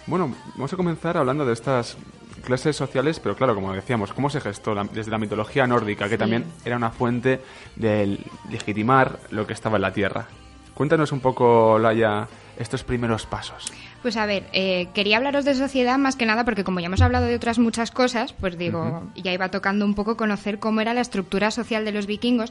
Bueno, 0.07 0.33
vamos 0.55 0.73
a 0.73 0.77
comenzar 0.77 1.17
hablando 1.17 1.45
de 1.47 1.55
estas 1.55 1.97
clases 2.45 2.77
sociales, 2.77 3.19
pero 3.21 3.35
claro, 3.37 3.55
como 3.55 3.73
decíamos, 3.73 4.13
cómo 4.13 4.31
se 4.31 4.41
gestó 4.41 4.75
la- 4.75 4.85
desde 4.85 5.11
la 5.11 5.19
mitología 5.19 5.67
nórdica, 5.67 6.09
que 6.09 6.17
también 6.19 6.45
era 6.65 6.77
una 6.77 6.91
fuente 6.91 7.41
de 7.77 8.19
legitimar 8.51 9.19
lo 9.31 9.47
que 9.47 9.53
estaba 9.53 9.77
en 9.77 9.83
la 9.83 9.93
tierra. 9.93 10.27
Cuéntanos 10.75 11.13
un 11.13 11.21
poco, 11.21 11.79
Laia, 11.79 12.27
estos 12.59 12.83
primeros 12.85 13.27
pasos. 13.27 13.73
pues 14.03 14.17
a 14.19 14.27
ver, 14.27 14.45
eh, 14.53 14.89
quería 14.93 15.17
hablaros 15.17 15.45
de 15.47 15.55
sociedad 15.55 15.97
más 15.99 16.15
que 16.17 16.27
nada 16.27 16.45
porque 16.45 16.63
como 16.63 16.79
ya 16.81 16.87
hemos 16.87 17.01
hablado 17.01 17.25
de 17.27 17.35
otras 17.37 17.59
muchas 17.59 17.91
cosas, 17.91 18.35
pues 18.35 18.59
digo, 18.59 19.05
ya 19.17 19.33
iba 19.33 19.49
tocando 19.49 19.85
un 19.87 19.95
poco 19.95 20.17
conocer 20.17 20.59
cómo 20.59 20.81
era 20.83 20.93
la 20.93 21.01
estructura 21.01 21.51
social 21.51 21.85
de 21.87 21.93
los 21.93 22.07
vikingos, 22.07 22.51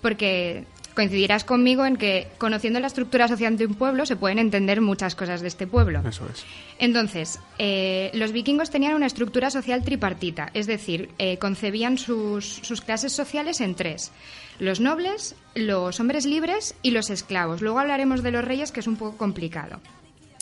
porque 0.00 0.66
coincidirás 0.94 1.44
conmigo 1.44 1.84
en 1.84 1.96
que 1.96 2.28
conociendo 2.38 2.80
la 2.80 2.86
estructura 2.86 3.28
social 3.28 3.56
de 3.56 3.66
un 3.66 3.74
pueblo 3.74 4.06
se 4.06 4.16
pueden 4.16 4.38
entender 4.38 4.80
muchas 4.80 5.14
cosas 5.14 5.40
de 5.40 5.48
este 5.48 5.66
pueblo. 5.66 6.02
Eso 6.08 6.26
es. 6.32 6.44
Entonces, 6.78 7.40
eh, 7.58 8.10
los 8.14 8.32
vikingos 8.32 8.70
tenían 8.70 8.94
una 8.94 9.06
estructura 9.06 9.50
social 9.50 9.82
tripartita, 9.82 10.50
es 10.54 10.66
decir, 10.66 11.10
eh, 11.18 11.38
concebían 11.38 11.98
sus, 11.98 12.44
sus 12.46 12.80
clases 12.80 13.12
sociales 13.12 13.60
en 13.60 13.74
tres. 13.74 14.12
Los 14.58 14.80
nobles, 14.80 15.34
los 15.54 15.98
hombres 15.98 16.26
libres 16.26 16.74
y 16.82 16.92
los 16.92 17.10
esclavos. 17.10 17.60
Luego 17.60 17.80
hablaremos 17.80 18.22
de 18.22 18.30
los 18.30 18.44
reyes, 18.44 18.70
que 18.70 18.80
es 18.80 18.86
un 18.86 18.96
poco 18.96 19.16
complicado. 19.16 19.80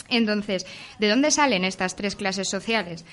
Entonces, 0.09 0.65
¿de 0.99 1.09
dónde 1.09 1.31
salen 1.31 1.63
estas 1.63 1.95
tres 1.95 2.15
clases 2.15 2.49
sociales? 2.49 3.05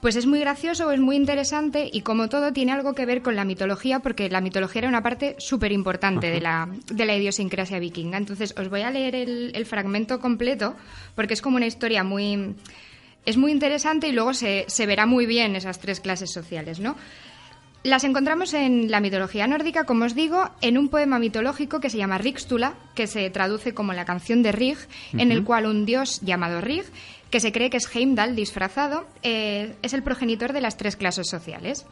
Pues 0.00 0.14
es 0.14 0.26
muy 0.26 0.38
gracioso, 0.38 0.92
es 0.92 1.00
muy 1.00 1.16
interesante 1.16 1.90
y 1.92 2.02
como 2.02 2.28
todo 2.28 2.52
tiene 2.52 2.70
algo 2.70 2.94
que 2.94 3.04
ver 3.04 3.20
con 3.20 3.34
la 3.34 3.44
mitología 3.44 3.98
porque 3.98 4.30
la 4.30 4.40
mitología 4.40 4.80
era 4.80 4.88
una 4.88 5.02
parte 5.02 5.34
súper 5.38 5.72
importante 5.72 6.30
de 6.30 6.40
la, 6.40 6.68
de 6.86 7.04
la 7.04 7.16
idiosincrasia 7.16 7.80
vikinga. 7.80 8.16
Entonces 8.16 8.54
os 8.56 8.68
voy 8.68 8.82
a 8.82 8.90
leer 8.90 9.16
el, 9.16 9.50
el 9.54 9.66
fragmento 9.66 10.20
completo 10.20 10.76
porque 11.16 11.34
es 11.34 11.42
como 11.42 11.56
una 11.56 11.66
historia 11.66 12.04
muy... 12.04 12.54
Es 13.26 13.36
muy 13.36 13.50
interesante 13.50 14.08
y 14.08 14.12
luego 14.12 14.32
se, 14.32 14.64
se 14.68 14.86
verá 14.86 15.04
muy 15.04 15.26
bien 15.26 15.56
esas 15.56 15.80
tres 15.80 16.00
clases 16.00 16.32
sociales, 16.32 16.78
¿no? 16.78 16.96
Las 17.82 18.04
encontramos 18.04 18.54
en 18.54 18.90
la 18.90 19.00
mitología 19.00 19.46
nórdica, 19.46 19.84
como 19.84 20.04
os 20.04 20.14
digo, 20.14 20.50
en 20.62 20.78
un 20.78 20.88
poema 20.88 21.18
mitológico 21.18 21.78
que 21.78 21.90
se 21.90 21.98
llama 21.98 22.18
Rixtula, 22.18 22.74
que 22.94 23.06
se 23.06 23.30
traduce 23.30 23.74
como 23.74 23.92
la 23.92 24.04
canción 24.04 24.42
de 24.42 24.52
Rig, 24.52 24.78
en 25.12 25.30
el 25.30 25.44
cual 25.44 25.66
un 25.66 25.86
dios 25.86 26.20
llamado 26.22 26.60
Rig, 26.60 26.84
que 27.30 27.40
se 27.40 27.52
cree 27.52 27.70
que 27.70 27.76
es 27.76 27.94
Heimdall 27.94 28.34
disfrazado, 28.34 29.06
eh, 29.22 29.74
es 29.82 29.92
el 29.92 30.02
progenitor 30.02 30.52
de 30.52 30.60
las 30.60 30.76
tres 30.76 30.96
clases 30.96 31.28
sociales. 31.28 31.86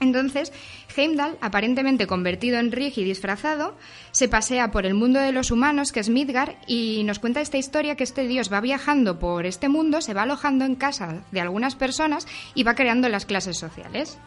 Entonces, 0.00 0.52
Heimdall, 0.94 1.38
aparentemente 1.40 2.06
convertido 2.06 2.58
en 2.58 2.70
Rig 2.70 2.92
y 2.98 3.04
disfrazado, 3.04 3.74
se 4.10 4.28
pasea 4.28 4.70
por 4.70 4.84
el 4.84 4.92
mundo 4.92 5.20
de 5.20 5.32
los 5.32 5.50
humanos, 5.50 5.90
que 5.90 6.00
es 6.00 6.10
Midgard, 6.10 6.56
y 6.66 7.02
nos 7.04 7.18
cuenta 7.18 7.40
esta 7.40 7.56
historia 7.56 7.96
que 7.96 8.04
este 8.04 8.26
dios 8.26 8.52
va 8.52 8.60
viajando 8.60 9.18
por 9.18 9.46
este 9.46 9.70
mundo, 9.70 10.02
se 10.02 10.12
va 10.12 10.22
alojando 10.22 10.66
en 10.66 10.74
casa 10.74 11.22
de 11.30 11.40
algunas 11.40 11.76
personas 11.76 12.26
y 12.54 12.62
va 12.62 12.74
creando 12.74 13.08
las 13.08 13.24
clases 13.24 13.56
sociales. 13.56 14.18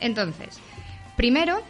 Entonces, 0.00 0.60
primero 1.16 1.60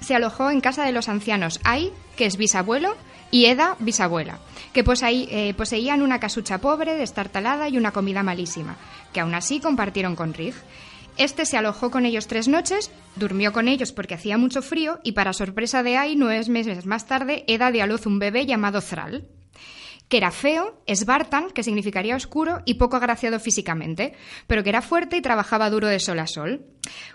se 0.00 0.16
alojó 0.16 0.50
en 0.50 0.60
casa 0.60 0.84
de 0.84 0.92
los 0.92 1.08
ancianos 1.08 1.60
Ai, 1.62 1.92
que 2.16 2.26
es 2.26 2.36
bisabuelo, 2.36 2.96
y 3.30 3.46
Eda, 3.46 3.76
bisabuela, 3.80 4.38
que 4.72 4.84
eh, 4.84 5.54
poseían 5.54 6.02
una 6.02 6.20
casucha 6.20 6.58
pobre, 6.58 6.94
destartalada 6.94 7.68
y 7.68 7.78
una 7.78 7.92
comida 7.92 8.22
malísima, 8.22 8.76
que 9.12 9.20
aún 9.20 9.34
así 9.34 9.60
compartieron 9.60 10.16
con 10.16 10.34
Rig. 10.34 10.54
Este 11.16 11.46
se 11.46 11.56
alojó 11.56 11.90
con 11.90 12.04
ellos 12.04 12.26
tres 12.26 12.46
noches, 12.46 12.90
durmió 13.16 13.52
con 13.52 13.68
ellos 13.68 13.92
porque 13.92 14.14
hacía 14.14 14.36
mucho 14.36 14.60
frío 14.60 15.00
y 15.02 15.12
para 15.12 15.32
sorpresa 15.32 15.82
de 15.82 15.96
Ai, 15.96 16.14
nueve 16.14 16.44
meses 16.50 16.84
más 16.84 17.06
tarde, 17.06 17.44
Eda 17.46 17.70
dio 17.70 17.84
a 17.84 17.86
luz 17.86 18.06
un 18.06 18.18
bebé 18.18 18.44
llamado 18.44 18.82
Thrall 18.82 19.26
que 20.08 20.18
era 20.18 20.30
feo, 20.30 20.80
esbartan, 20.86 21.50
que 21.50 21.62
significaría 21.62 22.14
oscuro, 22.14 22.62
y 22.64 22.74
poco 22.74 22.96
agraciado 22.96 23.40
físicamente, 23.40 24.14
pero 24.46 24.62
que 24.62 24.68
era 24.68 24.82
fuerte 24.82 25.16
y 25.16 25.20
trabajaba 25.22 25.70
duro 25.70 25.88
de 25.88 25.98
sol 25.98 26.20
a 26.20 26.26
sol. 26.26 26.64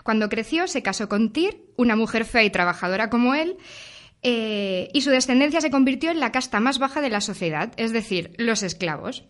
Cuando 0.02 0.28
creció, 0.28 0.66
se 0.66 0.82
casó 0.82 1.08
con 1.08 1.32
Tyr, 1.32 1.62
una 1.76 1.96
mujer 1.96 2.24
fea 2.24 2.44
y 2.44 2.50
trabajadora 2.50 3.08
como 3.08 3.34
él, 3.34 3.56
eh, 4.22 4.88
y 4.92 5.00
su 5.02 5.10
descendencia 5.10 5.60
se 5.60 5.70
convirtió 5.70 6.10
en 6.10 6.20
la 6.20 6.32
casta 6.32 6.60
más 6.60 6.78
baja 6.78 7.00
de 7.00 7.10
la 7.10 7.20
sociedad, 7.20 7.72
es 7.76 7.92
decir, 7.92 8.32
los 8.38 8.62
esclavos. 8.62 9.24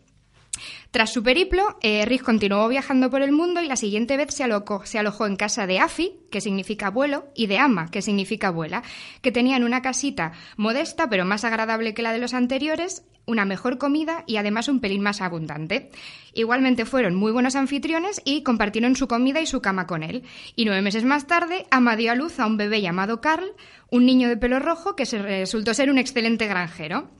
Tras 0.90 1.12
su 1.12 1.22
periplo, 1.22 1.78
eh, 1.80 2.04
Rig 2.04 2.22
continuó 2.22 2.68
viajando 2.68 3.10
por 3.10 3.22
el 3.22 3.32
mundo 3.32 3.62
y 3.62 3.66
la 3.66 3.76
siguiente 3.76 4.16
vez 4.16 4.34
se 4.34 4.44
alojó, 4.44 4.84
se 4.84 4.98
alojó 4.98 5.26
en 5.26 5.36
casa 5.36 5.66
de 5.66 5.78
Afi, 5.78 6.20
que 6.30 6.42
significa 6.42 6.88
abuelo, 6.88 7.28
y 7.34 7.46
de 7.46 7.58
Ama, 7.58 7.90
que 7.90 8.02
significa 8.02 8.48
abuela, 8.48 8.82
que 9.22 9.32
tenían 9.32 9.64
una 9.64 9.80
casita 9.80 10.32
modesta 10.56 11.08
pero 11.08 11.24
más 11.24 11.44
agradable 11.44 11.94
que 11.94 12.02
la 12.02 12.12
de 12.12 12.18
los 12.18 12.34
anteriores, 12.34 13.04
una 13.24 13.44
mejor 13.44 13.78
comida 13.78 14.24
y 14.26 14.36
además 14.36 14.68
un 14.68 14.80
pelín 14.80 15.02
más 15.02 15.20
abundante. 15.20 15.90
Igualmente 16.34 16.84
fueron 16.84 17.14
muy 17.14 17.32
buenos 17.32 17.56
anfitriones 17.56 18.20
y 18.24 18.42
compartieron 18.42 18.96
su 18.96 19.08
comida 19.08 19.40
y 19.40 19.46
su 19.46 19.62
cama 19.62 19.86
con 19.86 20.02
él. 20.02 20.24
Y 20.56 20.64
nueve 20.64 20.82
meses 20.82 21.04
más 21.04 21.26
tarde, 21.26 21.66
Ama 21.70 21.96
dio 21.96 22.12
a 22.12 22.14
luz 22.14 22.40
a 22.40 22.46
un 22.46 22.56
bebé 22.56 22.82
llamado 22.82 23.20
Carl, 23.20 23.54
un 23.90 24.06
niño 24.06 24.28
de 24.28 24.36
pelo 24.36 24.58
rojo 24.58 24.96
que 24.96 25.04
resultó 25.04 25.72
ser 25.72 25.90
un 25.90 25.98
excelente 25.98 26.46
granjero. 26.46 27.10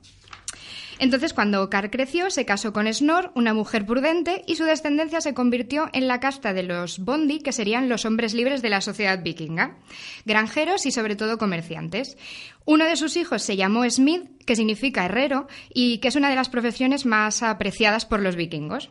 Entonces, 1.03 1.33
cuando 1.33 1.69
Carl 1.69 1.89
creció, 1.89 2.29
se 2.29 2.45
casó 2.45 2.71
con 2.71 2.87
Snor, 2.87 3.33
una 3.35 3.53
mujer 3.53 3.85
prudente, 3.85 4.41
y 4.47 4.55
su 4.55 4.63
descendencia 4.63 5.19
se 5.19 5.33
convirtió 5.33 5.89
en 5.91 6.07
la 6.07 6.21
casta 6.21 6.53
de 6.53 6.63
los 6.63 6.99
Bondi, 6.99 7.39
que 7.39 7.51
serían 7.51 7.89
los 7.89 8.05
hombres 8.05 8.33
libres 8.33 8.61
de 8.61 8.69
la 8.69 8.79
sociedad 8.79 9.21
vikinga, 9.21 9.75
granjeros 10.23 10.85
y 10.85 10.91
sobre 10.91 11.17
todo 11.17 11.37
comerciantes. 11.37 12.15
Uno 12.65 12.85
de 12.85 12.95
sus 12.95 13.17
hijos 13.17 13.41
se 13.43 13.55
llamó 13.57 13.89
Smith, 13.89 14.23
que 14.45 14.55
significa 14.55 15.05
herrero, 15.05 15.47
y 15.73 15.97
que 15.99 16.07
es 16.07 16.15
una 16.15 16.29
de 16.29 16.35
las 16.35 16.49
profesiones 16.49 17.05
más 17.05 17.43
apreciadas 17.43 18.05
por 18.05 18.21
los 18.21 18.35
vikingos. 18.35 18.89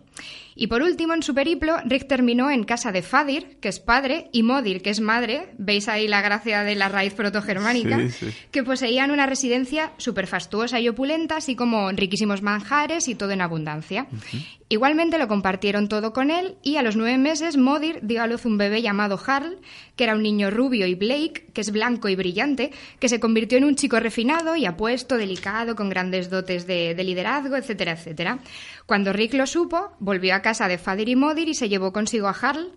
Y 0.55 0.67
por 0.67 0.83
último, 0.83 1.15
en 1.15 1.23
su 1.23 1.35
periplo, 1.35 1.77
Rick 1.87 2.07
terminó 2.07 2.51
en 2.51 2.65
casa 2.65 2.93
de 2.93 3.01
Fadir, 3.01 3.59
que 3.61 3.69
es 3.69 3.81
padre, 3.81 4.29
y 4.33 4.43
Modir, 4.43 4.83
que 4.83 4.91
es 4.91 5.01
madre, 5.01 5.49
veis 5.57 5.89
ahí 5.89 6.07
la 6.09 6.21
gracia 6.21 6.63
de 6.65 6.75
la 6.75 6.89
raíz 6.91 7.15
protogermánica, 7.15 7.99
Sí, 7.99 8.11
sí. 8.11 8.35
que 8.51 8.63
poseían 8.63 9.11
una 9.11 9.25
residencia 9.27 9.93
súper 9.97 10.27
fastuosa 10.27 10.79
y 10.79 10.89
opulenta, 10.89 11.37
así 11.37 11.57
como 11.57 11.91
riquísimos 11.93 12.43
manjares 12.43 13.09
y 13.09 13.15
todo 13.15 13.31
en 13.31 13.41
abundancia. 13.41 14.07
Igualmente 14.73 15.19
lo 15.19 15.29
compartieron 15.29 15.87
todo 15.87 16.15
con 16.15 16.31
él 16.31 16.57
y 16.63 16.77
a 16.77 16.83
los 16.83 16.97
nueve 16.97 17.19
meses 17.19 17.59
Modir 17.59 17.99
dio 18.01 18.23
a 18.23 18.27
luz 18.27 18.47
un 18.47 18.57
bebé 18.57 18.81
llamado 18.81 19.21
Harl, 19.23 19.59
que 19.97 20.05
era 20.05 20.15
un 20.15 20.23
niño 20.23 20.51
rubio, 20.51 20.87
y 20.87 20.95
Blake, 20.95 21.51
que 21.53 21.61
es 21.61 21.71
blanco 21.71 22.09
y 22.09 22.17
brillante, 22.17 22.71
que 22.99 23.11
se 23.11 23.21
convirtió 23.21 23.59
en 23.59 23.65
un 23.65 23.77
chico 23.77 24.01
refinado 24.01 24.57
y 24.57 24.65
apuesto, 24.65 25.19
delicado, 25.19 25.77
con 25.77 25.91
grandes 25.91 26.31
dotes 26.31 26.67
de, 26.67 26.95
de 26.95 27.05
liderazgo, 27.05 27.57
etcétera, 27.57 27.93
etcétera. 27.93 28.39
Cuando 28.87 29.13
Rick 29.13 29.35
lo 29.35 29.47
supo, 29.47 29.91
volvió 29.99 30.35
a 30.35 30.41
casa 30.41 30.69
de 30.69 30.79
Fadir 30.79 31.11
y 31.11 31.17
Modir 31.17 31.51
y 31.51 31.55
se 31.55 31.69
llevó 31.69 31.93
consigo 31.93 32.29
a 32.29 32.31
Harl, 32.31 32.73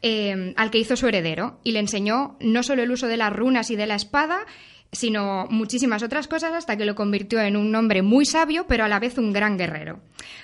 eh, 0.00 0.54
al 0.56 0.70
que 0.70 0.78
hizo 0.78 0.96
su 0.96 1.06
heredero, 1.06 1.60
y 1.62 1.72
le 1.72 1.80
enseñó 1.80 2.38
no 2.40 2.62
solo 2.62 2.82
el 2.82 2.90
uso 2.90 3.08
de 3.08 3.18
las 3.18 3.34
runas 3.34 3.70
y 3.70 3.76
de 3.76 3.86
la 3.86 3.96
espada, 3.96 4.46
sino 4.92 5.46
muchísimas 5.50 6.02
otras 6.02 6.28
cosas 6.28 6.52
hasta 6.52 6.76
que 6.76 6.84
lo 6.84 6.94
convirtió 6.94 7.40
en 7.40 7.56
un 7.56 7.74
hombre 7.74 8.02
muy 8.02 8.24
sabio, 8.24 8.66
pero 8.66 8.84
a 8.84 8.88
la 8.88 9.00
vez 9.00 9.18
un 9.18 9.32
gran 9.32 9.58
guerrero. 9.58 10.00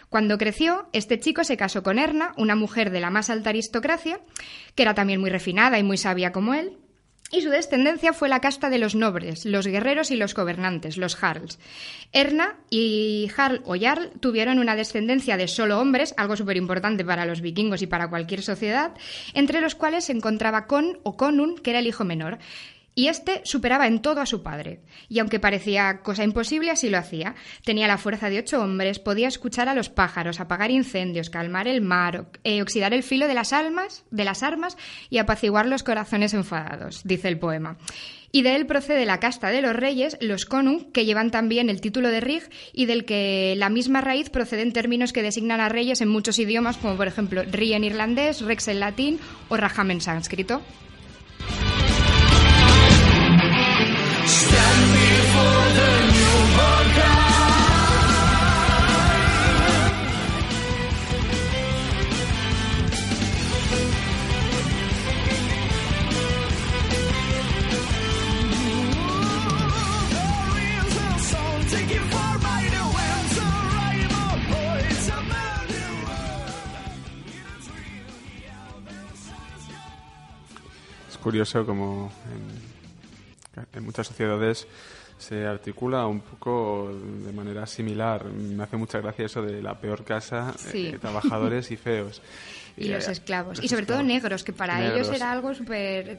Cuando 0.09 0.38
creció, 0.38 0.88
este 0.92 1.18
chico 1.18 1.44
se 1.44 1.57
casó 1.57 1.83
con 1.83 1.98
Erna, 1.98 2.33
una 2.37 2.55
mujer 2.55 2.90
de 2.90 3.00
la 3.00 3.11
más 3.11 3.31
alta 3.31 3.50
aristocracia, 3.50 4.20
que 4.74 4.83
era 4.83 4.94
también 4.94 5.20
muy 5.20 5.31
refinada 5.31 5.78
y 5.78 5.83
muy 5.83 5.96
sabia 5.96 6.33
como 6.33 6.55
él, 6.55 6.78
y 7.35 7.40
su 7.40 7.48
descendencia 7.48 8.12
fue 8.12 8.28
la 8.28 8.40
casta 8.40 8.68
de 8.68 8.78
los 8.78 8.94
nobles, 8.94 9.46
los 9.46 9.66
guerreros 9.66 10.11
y 10.11 10.16
los 10.16 10.35
gobernantes, 10.35 10.98
los 10.98 11.16
Jarls. 11.16 11.59
Erna 12.12 12.59
y 12.68 13.31
Jarl 13.35 13.62
o 13.64 13.74
Jarl 13.74 14.11
tuvieron 14.20 14.59
una 14.59 14.76
descendencia 14.76 15.38
de 15.38 15.48
solo 15.48 15.81
hombres, 15.81 16.12
algo 16.18 16.37
súper 16.37 16.59
importante 16.59 17.07
para 17.07 17.24
los 17.24 17.40
vikingos 17.40 17.81
y 17.81 17.87
para 17.87 18.11
cualquier 18.11 18.42
sociedad, 18.42 18.92
entre 19.33 19.62
los 19.62 19.74
cuales 19.74 20.05
se 20.05 20.12
encontraba 20.12 20.66
Con 20.66 20.98
o 21.05 21.16
Konun, 21.16 21.57
que 21.57 21.70
era 21.70 21.78
el 21.78 21.87
hijo 21.87 22.05
menor. 22.05 22.38
Y 22.94 23.09
este 23.09 23.40
superaba 23.44 23.87
en 23.87 24.02
todo 24.02 24.20
a 24.20 24.26
su 24.26 24.42
padre. 24.42 24.81
Y 25.09 25.18
aunque 25.18 25.40
parecía 25.40 26.00
cosa 26.02 26.24
imposible, 26.24 26.70
así 26.70 26.90
lo 26.90 26.98
hacía. 26.98 27.35
Tenía 27.64 27.87
la 27.87 27.96
fuerza 27.96 28.28
de 28.28 28.40
ocho 28.40 28.61
hombres, 28.62 28.98
podía 28.98 29.28
escuchar 29.28 29.68
a 29.70 29.74
los 29.74 29.88
pájaros, 29.88 30.40
apagar 30.40 30.70
incendios, 30.70 31.31
calmar 31.31 31.68
el 31.68 31.81
mar, 31.81 32.26
eh, 32.44 32.61
oxidar 32.61 32.92
el 32.92 33.02
filo 33.02 33.28
de 33.28 33.35
las 33.35 33.55
almas, 33.55 34.05
de 34.11 34.24
las 34.24 34.42
armas 34.42 34.76
y 35.09 35.18
apaciguar 35.18 35.66
los 35.66 35.83
corazones 35.83 36.35
enfadados, 36.35 37.00
dice 37.05 37.28
el 37.28 37.38
poema. 37.38 37.78
Y 38.31 38.42
de 38.42 38.57
él 38.57 38.66
procede 38.66 39.07
la 39.07 39.20
casta 39.20 39.48
de 39.48 39.61
los 39.62 39.76
reyes, 39.76 40.16
los 40.20 40.46
konung, 40.46 40.90
que 40.92 41.05
llevan 41.05 41.31
también 41.31 41.68
el 41.68 41.83
título 41.83 42.09
de 42.09 42.20
rig 42.20 42.42
y 42.72 42.87
del 42.87 43.05
que 43.05 43.55
la 43.57 43.68
misma 43.68 44.00
raíz 44.00 44.31
proceden 44.31 44.72
términos 44.72 45.12
que 45.12 45.22
designan 45.22 45.61
a 45.61 45.68
reyes 45.68 46.00
en 46.00 46.09
muchos 46.09 46.38
idiomas, 46.38 46.78
como 46.78 46.96
por 46.96 47.09
ejemplo 47.09 47.42
ri 47.42 47.74
en 47.74 47.85
irlandés, 47.85 48.40
rex 48.40 48.68
en 48.68 48.81
latín 48.81 49.20
o 49.48 49.57
rajam 49.57 49.90
en 49.90 50.00
sánscrito. 50.00 50.62
Curioso 81.33 81.64
como 81.64 82.12
en, 83.57 83.66
en 83.72 83.85
muchas 83.85 84.07
sociedades 84.07 84.66
se 85.23 85.47
articula 85.47 86.07
un 86.07 86.21
poco 86.21 86.91
de 86.93 87.33
manera 87.33 87.67
similar. 87.67 88.25
Me 88.27 88.63
hace 88.63 88.77
mucha 88.77 89.01
gracia 89.01 89.25
eso 89.27 89.41
de 89.41 89.63
la 89.63 89.79
peor 89.81 90.05
casa, 90.05 90.53
Sí. 90.59 90.89
eh, 90.89 90.99
trabajadores 91.01 91.71
y 91.71 91.77
feos. 91.77 92.21
Y 92.75 92.89
los 92.89 93.07
eh, 93.07 93.13
esclavos. 93.13 93.59
los 93.59 93.65
Y 93.67 93.69
sobre 93.69 93.85
todo 93.85 94.03
negros, 94.03 94.43
que 94.45 94.55
para 94.55 94.79
Negros. 94.79 95.07
ellos 95.09 95.15
era 95.17 95.31
algo 95.31 95.53
súper... 95.53 96.19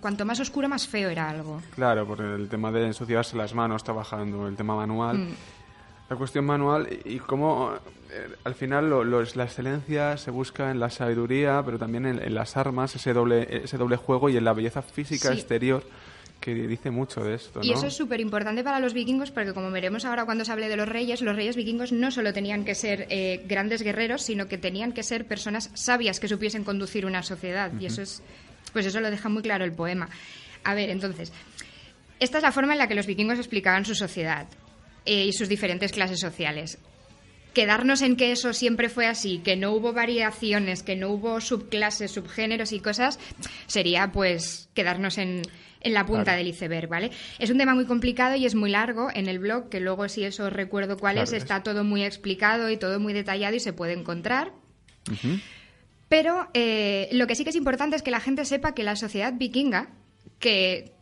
Cuanto 0.00 0.24
más 0.24 0.38
oscuro, 0.38 0.68
más 0.68 0.86
feo 0.86 1.08
era 1.10 1.28
algo. 1.28 1.60
Claro, 1.74 2.06
por 2.06 2.20
el 2.20 2.48
tema 2.48 2.70
de 2.70 2.86
ensuciarse 2.86 3.36
las 3.36 3.54
manos 3.54 3.82
trabajando, 3.82 4.46
el 4.46 4.54
tema 4.54 4.76
manual. 4.76 5.18
Mm. 5.18 5.28
La 6.08 6.14
cuestión 6.16 6.44
manual 6.44 6.88
y 7.04 7.14
y 7.14 7.18
cómo 7.18 7.72
eh, 8.08 8.28
al 8.44 8.54
final 8.54 8.88
lo- 8.88 9.02
lo 9.02 9.20
es- 9.20 9.34
la 9.34 9.44
excelencia 9.44 10.16
se 10.16 10.30
busca 10.30 10.70
en 10.70 10.78
la 10.78 10.90
sabiduría, 10.90 11.60
pero 11.64 11.76
también 11.76 12.06
en, 12.06 12.22
en 12.22 12.34
las 12.36 12.56
armas, 12.56 12.94
ese 12.94 13.12
doble, 13.12 13.48
ese 13.64 13.76
doble 13.76 13.96
juego 13.96 14.28
y 14.28 14.36
en 14.36 14.44
la 14.44 14.52
belleza 14.52 14.82
física 14.82 15.30
Sí. 15.32 15.34
exterior 15.40 15.82
que 16.40 16.54
dice 16.54 16.90
mucho 16.90 17.22
de 17.22 17.34
esto. 17.34 17.60
Y 17.62 17.72
eso 17.72 17.86
es 17.86 17.94
súper 17.94 18.20
importante 18.20 18.64
para 18.64 18.80
los 18.80 18.94
vikingos 18.94 19.30
porque, 19.30 19.52
como 19.52 19.70
veremos 19.70 20.04
ahora 20.04 20.24
cuando 20.24 20.44
se 20.44 20.52
hable 20.52 20.68
de 20.68 20.76
los 20.76 20.88
reyes, 20.88 21.20
los 21.20 21.36
reyes 21.36 21.54
vikingos 21.54 21.92
no 21.92 22.10
solo 22.10 22.32
tenían 22.32 22.64
que 22.64 22.74
ser 22.74 23.06
eh, 23.10 23.44
grandes 23.46 23.82
guerreros, 23.82 24.22
sino 24.22 24.48
que 24.48 24.56
tenían 24.56 24.92
que 24.92 25.02
ser 25.02 25.26
personas 25.26 25.70
sabias 25.74 26.18
que 26.18 26.28
supiesen 26.28 26.64
conducir 26.64 27.04
una 27.04 27.22
sociedad. 27.22 27.70
Y 27.78 27.86
eso 27.86 28.02
es, 28.02 28.22
pues 28.72 28.86
eso 28.86 29.00
lo 29.00 29.10
deja 29.10 29.28
muy 29.28 29.42
claro 29.42 29.64
el 29.64 29.72
poema. 29.72 30.08
A 30.64 30.74
ver, 30.74 30.88
entonces, 30.90 31.32
esta 32.18 32.38
es 32.38 32.42
la 32.42 32.52
forma 32.52 32.72
en 32.72 32.78
la 32.78 32.88
que 32.88 32.94
los 32.94 33.06
vikingos 33.06 33.38
explicaban 33.38 33.84
su 33.84 33.94
sociedad 33.94 34.46
eh, 35.04 35.26
y 35.26 35.32
sus 35.32 35.48
diferentes 35.48 35.92
clases 35.92 36.20
sociales. 36.20 36.78
Quedarnos 37.52 38.00
en 38.02 38.16
que 38.16 38.30
eso 38.30 38.52
siempre 38.52 38.88
fue 38.88 39.06
así, 39.06 39.40
que 39.40 39.56
no 39.56 39.72
hubo 39.72 39.92
variaciones, 39.92 40.84
que 40.84 40.94
no 40.94 41.10
hubo 41.10 41.40
subclases, 41.40 42.12
subgéneros 42.12 42.72
y 42.72 42.78
cosas, 42.78 43.18
sería 43.66 44.12
pues 44.12 44.68
quedarnos 44.72 45.18
en, 45.18 45.42
en 45.80 45.94
la 45.94 46.04
punta 46.06 46.24
Claro. 46.24 46.38
del 46.38 46.48
iceberg, 46.48 46.88
¿vale? 46.88 47.10
Es 47.38 47.50
un 47.50 47.58
tema 47.58 47.74
muy 47.74 47.86
complicado 47.86 48.36
y 48.36 48.46
es 48.46 48.54
muy 48.54 48.70
largo 48.70 49.08
en 49.14 49.28
el 49.28 49.38
blog, 49.38 49.68
que 49.68 49.80
luego 49.80 50.08
si 50.08 50.24
eso 50.24 50.50
recuerdo 50.50 50.96
cuál 50.98 51.14
Claro, 51.14 51.24
es, 51.24 51.32
es- 51.32 51.42
está 51.42 51.62
todo 51.62 51.84
muy 51.84 52.04
explicado 52.04 52.70
y 52.70 52.76
todo 52.76 53.00
muy 53.00 53.12
detallado 53.12 53.56
y 53.56 53.60
se 53.60 53.72
puede 53.72 53.94
encontrar. 53.94 54.52
Pero 56.08 56.48
eh, 56.54 57.08
lo 57.12 57.26
que 57.26 57.34
sí 57.34 57.44
que 57.44 57.50
es 57.50 57.56
importante 57.56 57.96
es 57.96 58.02
que 58.02 58.10
la 58.10 58.20
gente 58.20 58.44
sepa 58.44 58.74
que 58.74 58.82
la 58.82 58.96
sociedad 58.96 59.32
vikinga, 59.36 59.90
que 60.38 60.92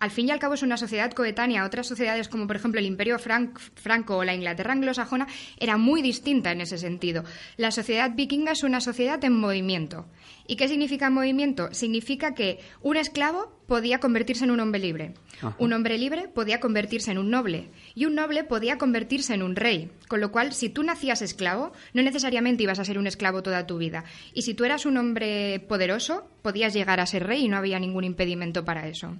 al 0.00 0.10
fin 0.10 0.28
y 0.28 0.30
al 0.32 0.38
cabo 0.38 0.54
es 0.54 0.62
una 0.62 0.76
sociedad 0.76 1.12
coetánea 1.12 1.62
a 1.62 1.66
otras 1.66 1.86
sociedades 1.86 2.28
como 2.28 2.46
por 2.46 2.56
ejemplo 2.56 2.80
el 2.80 2.86
Imperio 2.86 3.18
Frank- 3.18 3.58
Franco 3.74 4.16
o 4.16 4.24
la 4.24 4.34
Inglaterra 4.34 4.72
anglosajona, 4.72 5.28
era 5.58 5.76
muy 5.76 6.02
distinta 6.02 6.50
en 6.52 6.62
ese 6.62 6.78
sentido. 6.78 7.22
La 7.56 7.70
sociedad 7.70 8.10
vikinga 8.14 8.52
es 8.52 8.62
una 8.64 8.80
sociedad 8.80 9.22
en 9.24 9.38
movimiento. 9.38 10.06
¿Y 10.46 10.56
qué 10.56 10.66
significa 10.66 11.10
movimiento? 11.10 11.72
Significa 11.72 12.34
que 12.34 12.58
un 12.80 12.96
esclavo 12.96 13.60
podía 13.68 14.00
convertirse 14.00 14.44
en 14.44 14.50
un 14.50 14.58
hombre 14.58 14.80
libre. 14.80 15.14
Ajá. 15.38 15.54
Un 15.58 15.72
hombre 15.72 15.96
libre 15.96 16.26
podía 16.26 16.58
convertirse 16.58 17.12
en 17.12 17.18
un 17.18 17.30
noble 17.30 17.70
y 17.94 18.06
un 18.06 18.16
noble 18.16 18.42
podía 18.42 18.78
convertirse 18.78 19.34
en 19.34 19.42
un 19.42 19.54
rey. 19.54 19.92
Con 20.08 20.20
lo 20.20 20.32
cual, 20.32 20.52
si 20.52 20.68
tú 20.68 20.82
nacías 20.82 21.22
esclavo, 21.22 21.72
no 21.92 22.02
necesariamente 22.02 22.64
ibas 22.64 22.80
a 22.80 22.84
ser 22.84 22.98
un 22.98 23.06
esclavo 23.06 23.42
toda 23.44 23.66
tu 23.66 23.78
vida. 23.78 24.02
Y 24.34 24.42
si 24.42 24.54
tú 24.54 24.64
eras 24.64 24.86
un 24.86 24.96
hombre 24.96 25.60
poderoso, 25.68 26.26
podías 26.42 26.74
llegar 26.74 26.98
a 26.98 27.06
ser 27.06 27.26
rey 27.26 27.44
y 27.44 27.48
no 27.48 27.58
había 27.58 27.78
ningún 27.78 28.02
impedimento 28.02 28.64
para 28.64 28.88
eso. 28.88 29.16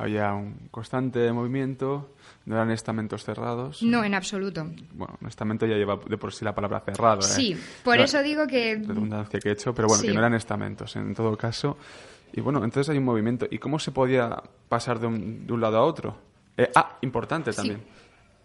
Había 0.00 0.32
un 0.32 0.68
constante 0.70 1.30
movimiento, 1.30 2.14
no 2.46 2.54
eran 2.54 2.70
estamentos 2.70 3.22
cerrados. 3.22 3.82
No, 3.82 4.02
en 4.02 4.14
absoluto. 4.14 4.64
Bueno, 4.94 5.18
un 5.20 5.28
estamento 5.28 5.66
ya 5.66 5.76
lleva 5.76 5.98
de 6.08 6.16
por 6.16 6.32
sí 6.32 6.42
la 6.42 6.54
palabra 6.54 6.80
cerrado. 6.80 7.20
¿eh? 7.20 7.24
Sí, 7.24 7.56
por 7.84 7.98
La 7.98 8.04
eso 8.04 8.22
digo 8.22 8.46
que 8.46 8.76
redundancia 8.76 9.38
que 9.38 9.50
he 9.50 9.52
hecho, 9.52 9.74
pero 9.74 9.88
bueno, 9.88 10.00
Sí. 10.00 10.06
que 10.08 10.14
no 10.14 10.20
eran 10.20 10.32
estamentos 10.32 10.96
en 10.96 11.14
todo 11.14 11.36
caso. 11.36 11.76
Y 12.32 12.40
bueno, 12.40 12.64
entonces 12.64 12.88
hay 12.88 12.96
un 12.96 13.04
movimiento. 13.04 13.46
¿Y 13.50 13.58
cómo 13.58 13.78
se 13.78 13.92
podía 13.92 14.42
pasar 14.70 15.00
de 15.00 15.06
un, 15.06 15.46
de 15.46 15.52
un 15.52 15.60
lado 15.60 15.76
a 15.76 15.82
otro? 15.84 16.16
Eh, 16.56 16.70
ah, 16.74 16.96
importante 17.02 17.52
también. 17.52 17.82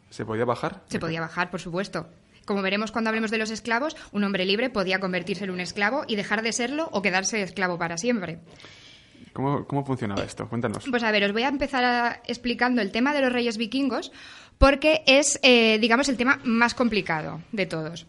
¿Se 0.09 0.25
podía 0.25 0.43
bajar? 0.43 0.81
se 0.87 0.99
podía 0.99 1.21
bajar, 1.21 1.49
por 1.51 1.61
supuesto. 1.61 2.07
Como 2.45 2.61
veremos 2.61 2.91
cuando 2.91 3.09
hablemos 3.09 3.31
de 3.31 3.37
los 3.37 3.49
esclavos, 3.49 3.95
un 4.11 4.23
hombre 4.25 4.45
libre 4.45 4.69
podía 4.69 4.99
convertirse 4.99 5.45
en 5.45 5.51
un 5.51 5.59
esclavo 5.61 6.03
y 6.07 6.15
dejar 6.17 6.41
de 6.43 6.51
serlo 6.51 6.89
o 6.91 7.01
quedarse 7.01 7.41
esclavo 7.41 7.77
para 7.77 7.97
siempre. 7.97 8.39
¿Cómo, 9.35 9.65
¿Cómo 9.67 9.83
funcionaba 9.83 10.23
esto? 10.23 10.47
Cuéntanos. 10.47 10.85
Pues 10.89 11.03
a 11.03 11.11
ver, 11.11 11.25
os 11.25 11.33
voy 11.33 11.43
a 11.43 11.49
empezar 11.49 12.21
explicando 12.25 12.81
el 12.81 12.91
tema 12.91 13.13
de 13.13 13.19
los 13.19 13.33
reyes 13.33 13.57
vikingos 13.57 14.13
porque 14.57 15.03
es, 15.07 15.41
eh, 15.43 15.77
digamos, 15.79 16.07
el 16.07 16.15
tema 16.15 16.39
más 16.45 16.73
complicado 16.73 17.41
de 17.51 17.65
todos. 17.65 18.07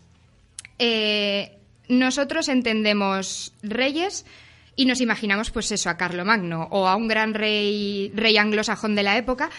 Eh, 0.78 1.58
nosotros 1.88 2.48
entendemos 2.48 3.52
reyes 3.64 4.24
y 4.76 4.86
nos 4.86 5.00
imaginamos, 5.00 5.50
pues 5.50 5.72
eso, 5.72 5.90
a 5.90 5.96
Carlomagno 5.96 6.68
o 6.70 6.86
a 6.86 6.94
un 6.94 7.08
gran 7.08 7.34
rey, 7.34 8.12
rey 8.14 8.36
anglosajón 8.36 8.94
de 8.94 9.02
la 9.02 9.18
época. 9.18 9.50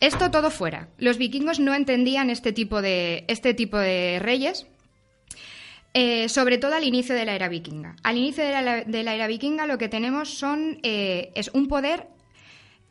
Esto 0.00 0.30
todo 0.30 0.50
fuera. 0.50 0.88
Los 0.96 1.18
vikingos 1.18 1.60
no 1.60 1.74
entendían 1.74 2.30
este 2.30 2.54
tipo 2.54 2.80
de, 2.80 3.26
este 3.28 3.52
tipo 3.52 3.76
de 3.76 4.20
reyes 4.20 4.66
eh, 5.92 6.28
sobre 6.28 6.58
todo 6.58 6.74
al 6.74 6.84
inicio 6.84 7.14
de 7.14 7.24
la 7.24 7.34
era 7.34 7.48
vikinga. 7.48 7.96
Al 8.02 8.16
inicio 8.16 8.44
de 8.44 8.52
la, 8.62 8.84
de 8.84 9.02
la 9.02 9.14
era 9.14 9.26
vikinga 9.26 9.66
lo 9.66 9.78
que 9.78 9.88
tenemos 9.88 10.34
son 10.34 10.78
eh, 10.82 11.32
es 11.34 11.50
un 11.52 11.68
poder 11.68 12.08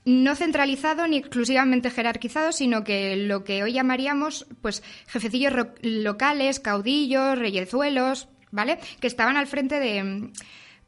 no 0.05 0.35
centralizado 0.35 1.07
ni 1.07 1.17
exclusivamente 1.17 1.91
jerarquizado, 1.91 2.51
sino 2.51 2.83
que 2.83 3.15
lo 3.15 3.43
que 3.43 3.63
hoy 3.63 3.73
llamaríamos 3.73 4.47
pues 4.61 4.83
jefecillos 5.07 5.53
locales, 5.81 6.59
caudillos, 6.59 7.37
reyezuelos, 7.37 8.27
¿vale? 8.51 8.79
Que 8.99 9.07
estaban 9.07 9.37
al 9.37 9.47
frente 9.47 9.79
de 9.79 10.31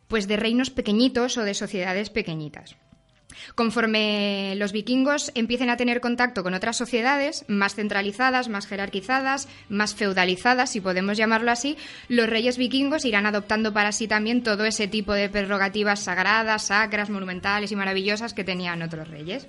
pues 0.07 0.28
de 0.28 0.36
reinos 0.36 0.70
pequeñitos 0.70 1.38
o 1.38 1.43
de 1.43 1.53
sociedades 1.53 2.09
pequeñitas. 2.09 2.76
Conforme 3.55 4.55
los 4.57 4.71
vikingos 4.71 5.32
empiecen 5.36 5.69
a 5.69 5.77
tener 5.77 6.01
contacto 6.01 6.43
con 6.43 6.53
otras 6.53 6.77
sociedades 6.77 7.45
más 7.47 7.75
centralizadas, 7.75 8.49
más 8.49 8.67
jerarquizadas, 8.67 9.47
más 9.69 9.95
feudalizadas, 9.95 10.71
si 10.71 10.82
podemos 10.82 11.17
llamarlo 11.17 11.51
así, 11.51 11.77
los 12.07 12.29
reyes 12.29 12.57
vikingos 12.57 13.05
irán 13.05 13.25
adoptando 13.25 13.73
para 13.73 13.91
sí 13.91 14.07
también 14.07 14.43
todo 14.43 14.65
ese 14.65 14.88
tipo 14.88 15.13
de 15.13 15.29
prerrogativas 15.29 16.01
sagradas, 16.01 16.67
sacras, 16.67 17.09
monumentales 17.09 17.71
y 17.71 17.75
maravillosas 17.75 18.34
que 18.34 18.43
tenían 18.43 18.82
otros 18.82 19.07
reyes. 19.07 19.47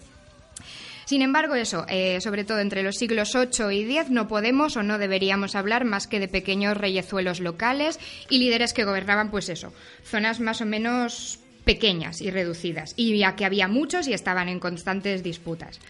Sin 1.05 1.21
embargo, 1.21 1.57
eso, 1.57 1.85
eh, 1.89 2.21
sobre 2.21 2.45
todo 2.45 2.61
entre 2.61 2.83
los 2.83 2.97
siglos 2.97 3.35
8 3.35 3.71
y 3.71 3.85
10, 3.85 4.11
no 4.11 4.29
podemos 4.29 4.77
o 4.77 4.83
no 4.83 4.99
deberíamos 4.99 5.55
hablar 5.57 5.85
más 5.85 6.07
que 6.07 6.21
de 6.21 6.29
pequeños 6.29 6.77
reyezuelos 6.77 7.41
locales 7.41 7.99
y 8.31 8.39
líderes 8.39 8.73
que 8.73 8.85
gobernaban, 8.85 9.31
pues 9.31 9.49
eso, 9.49 9.73
zonas 10.05 10.41
más 10.41 10.61
o 10.61 10.65
menos 10.65 11.42
pequeñas 11.65 12.21
y 12.21 12.31
reducidas, 12.31 12.95
y 12.97 13.17
ya 13.19 13.37
que 13.37 13.45
había 13.45 13.69
muchos 13.69 14.09
y 14.09 14.13
estaban 14.13 14.49
en 14.49 14.61
constantes 14.61 15.23
disputas. 15.23 15.81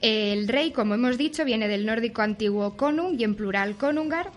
El 0.00 0.48
rey, 0.48 0.72
como 0.72 0.94
hemos 0.94 1.18
dicho, 1.18 1.44
viene 1.44 1.68
del 1.68 1.86
nórdico 1.86 2.22
antiguo 2.22 2.76
konung 2.76 3.18
y 3.18 3.24
en 3.24 3.34
plural 3.34 3.76
konungar, 3.76 4.30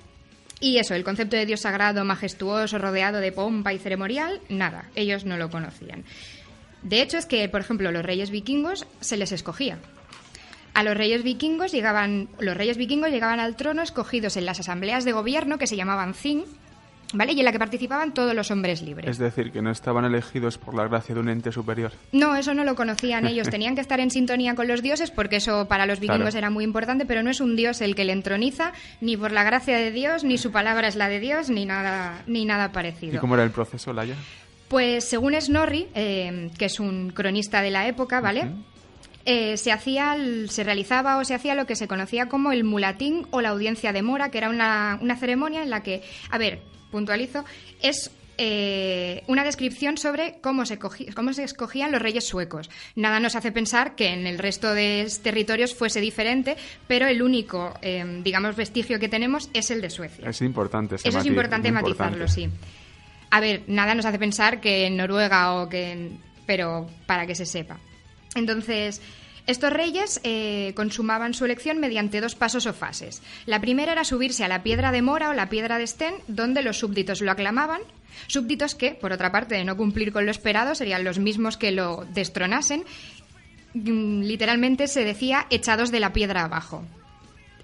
y 0.59 0.77
eso, 0.77 0.95
el 0.95 1.03
concepto 1.03 1.35
de 1.35 1.45
dios 1.45 1.61
sagrado, 1.61 2.05
majestuoso, 2.05 2.77
rodeado 2.77 3.19
de 3.19 3.31
pompa 3.31 3.73
y 3.73 3.79
ceremonial, 3.79 4.39
nada, 4.49 4.89
ellos 4.95 5.25
no 5.25 5.37
lo 5.37 5.49
conocían. 5.49 6.03
De 6.81 7.01
hecho, 7.01 7.17
es 7.17 7.25
que, 7.25 7.49
por 7.49 7.61
ejemplo, 7.61 7.91
los 7.91 8.05
reyes 8.05 8.29
vikingos 8.29 8.85
se 8.99 9.17
les 9.17 9.31
escogía. 9.31 9.79
A 10.73 10.83
los 10.83 10.95
reyes 10.95 11.23
vikingos 11.23 11.71
llegaban, 11.71 12.29
los 12.39 12.55
reyes 12.55 12.77
vikingos 12.77 13.09
llegaban 13.09 13.39
al 13.39 13.55
trono 13.55 13.81
escogidos 13.81 14.37
en 14.37 14.45
las 14.45 14.59
asambleas 14.59 15.05
de 15.05 15.13
gobierno 15.13 15.57
que 15.57 15.67
se 15.67 15.77
llamaban 15.77 16.13
¿vale? 17.17 17.33
Y 17.33 17.39
en 17.39 17.45
la 17.45 17.51
que 17.51 17.59
participaban 17.59 18.13
todos 18.13 18.33
los 18.35 18.51
hombres 18.51 18.81
libres. 18.81 19.09
Es 19.09 19.17
decir, 19.17 19.51
que 19.51 19.61
no 19.61 19.71
estaban 19.71 20.05
elegidos 20.05 20.57
por 20.57 20.73
la 20.75 20.87
gracia 20.87 21.15
de 21.15 21.21
un 21.21 21.29
ente 21.29 21.51
superior. 21.51 21.91
No, 22.11 22.35
eso 22.35 22.53
no 22.53 22.63
lo 22.63 22.75
conocían 22.75 23.25
ellos. 23.27 23.49
Tenían 23.49 23.75
que 23.75 23.81
estar 23.81 23.99
en 23.99 24.11
sintonía 24.11 24.55
con 24.55 24.67
los 24.67 24.81
dioses 24.81 25.11
porque 25.11 25.37
eso 25.37 25.67
para 25.67 25.85
los 25.85 25.99
vikingos 25.99 26.21
Claro. 26.31 26.37
era 26.37 26.49
muy 26.49 26.63
importante, 26.63 27.05
pero 27.05 27.23
no 27.23 27.29
es 27.29 27.41
un 27.41 27.55
dios 27.55 27.81
el 27.81 27.95
que 27.95 28.05
le 28.05 28.13
entroniza, 28.13 28.73
ni 29.01 29.17
por 29.17 29.31
la 29.31 29.43
gracia 29.43 29.77
de 29.77 29.91
Dios, 29.91 30.23
ni 30.23 30.37
su 30.37 30.51
palabra 30.51 30.87
es 30.87 30.95
la 30.95 31.09
de 31.09 31.19
Dios, 31.19 31.49
ni 31.49 31.65
nada, 31.65 32.21
ni 32.27 32.45
nada 32.45 32.65
¿Y 32.65 32.69
parecido. 32.69 33.19
cómo 33.21 33.35
era 33.35 33.43
el 33.43 33.51
proceso, 33.51 33.93
Laia? 33.93 34.15
Pues 34.67 35.03
según 35.05 35.39
Snorri, 35.39 35.87
eh, 35.93 36.49
que 36.57 36.65
es 36.65 36.79
un 36.79 37.11
cronista 37.11 37.61
de 37.61 37.69
la 37.71 37.87
época, 37.87 38.19
¿vale? 38.19 38.47
Eh, 39.27 39.57
se 39.57 39.71
hacía, 39.71 40.15
se 40.47 40.63
realizaba 40.63 41.17
o 41.17 41.23
se 41.25 41.33
hacía 41.33 41.55
lo 41.55 41.65
que 41.65 41.75
se 41.75 41.87
conocía 41.87 42.27
como 42.27 42.51
el 42.51 42.63
mulatín 42.63 43.25
o 43.31 43.41
la 43.41 43.49
audiencia 43.49 43.91
de 43.91 44.01
mora, 44.03 44.29
que 44.29 44.37
era 44.37 44.49
una, 44.49 44.99
una 45.01 45.15
ceremonia 45.15 45.63
en 45.63 45.69
la 45.71 45.81
que, 45.81 46.03
a 46.29 46.37
ver, 46.37 46.61
puntualizo, 46.91 47.43
es 47.81 48.11
eh, 48.37 49.23
una 49.27 49.43
descripción 49.45 49.97
sobre 49.97 50.39
cómo 50.41 50.65
se, 50.65 50.77
cogi- 50.77 51.13
cómo 51.13 51.31
se 51.33 51.43
escogían 51.45 51.91
los 51.91 52.01
reyes 52.01 52.27
suecos. 52.27 52.69
Nada 52.95 53.19
nos 53.21 53.35
hace 53.35 53.51
pensar 53.51 53.95
que 53.95 54.09
en 54.09 54.27
el 54.27 54.37
resto 54.39 54.73
de 54.73 55.09
territorios 55.23 55.73
fuese 55.73 56.01
diferente, 56.01 56.57
pero 56.87 57.07
el 57.07 57.21
único, 57.21 57.73
eh, 57.81 58.03
digamos, 58.23 58.55
vestigio 58.57 58.99
que 58.99 59.07
tenemos 59.07 59.49
es 59.53 59.71
el 59.71 59.79
de 59.81 59.89
Suecia. 59.89 60.29
Es 60.29 60.41
importante 60.41 60.95
ese 60.95 61.07
Eso 61.09 61.19
es 61.19 61.25
importante 61.25 61.71
matizarlo, 61.71 62.25
importante. 62.25 62.31
sí. 62.33 62.49
A 63.31 63.39
ver, 63.39 63.63
nada 63.67 63.95
nos 63.95 64.05
hace 64.05 64.19
pensar 64.19 64.59
que 64.61 64.85
en 64.85 64.97
Noruega 64.97 65.53
o 65.55 65.69
que 65.69 65.91
en... 65.91 66.19
pero 66.45 66.87
para 67.05 67.25
que 67.25 67.35
se 67.35 67.45
sepa. 67.45 67.77
Entonces, 68.35 69.01
estos 69.47 69.71
reyes 69.71 70.19
eh, 70.23 70.73
consumaban 70.75 71.33
su 71.33 71.45
elección 71.45 71.79
mediante 71.79 72.21
dos 72.21 72.35
pasos 72.35 72.65
o 72.65 72.73
fases. 72.73 73.21
La 73.45 73.61
primera 73.61 73.91
era 73.91 74.03
subirse 74.03 74.43
a 74.43 74.47
la 74.47 74.63
piedra 74.63 74.91
de 74.91 75.01
Mora 75.01 75.29
o 75.29 75.33
la 75.33 75.49
piedra 75.49 75.77
de 75.77 75.85
Sten, 75.85 76.15
donde 76.27 76.63
los 76.63 76.79
súbditos 76.79 77.21
lo 77.21 77.31
aclamaban. 77.31 77.81
Súbditos 78.27 78.73
que, 78.73 78.91
por 78.91 79.11
otra 79.11 79.31
parte, 79.31 79.55
de 79.55 79.65
no 79.65 79.77
cumplir 79.77 80.11
con 80.11 80.25
lo 80.25 80.31
esperado, 80.31 80.73
serían 80.73 81.03
los 81.03 81.19
mismos 81.19 81.57
que 81.57 81.71
lo 81.71 82.05
destronasen. 82.13 82.83
Mm, 83.73 84.21
Literalmente 84.21 84.87
se 84.87 85.03
decía 85.05 85.45
echados 85.49 85.91
de 85.91 85.99
la 85.99 86.13
piedra 86.13 86.43
abajo. 86.45 86.83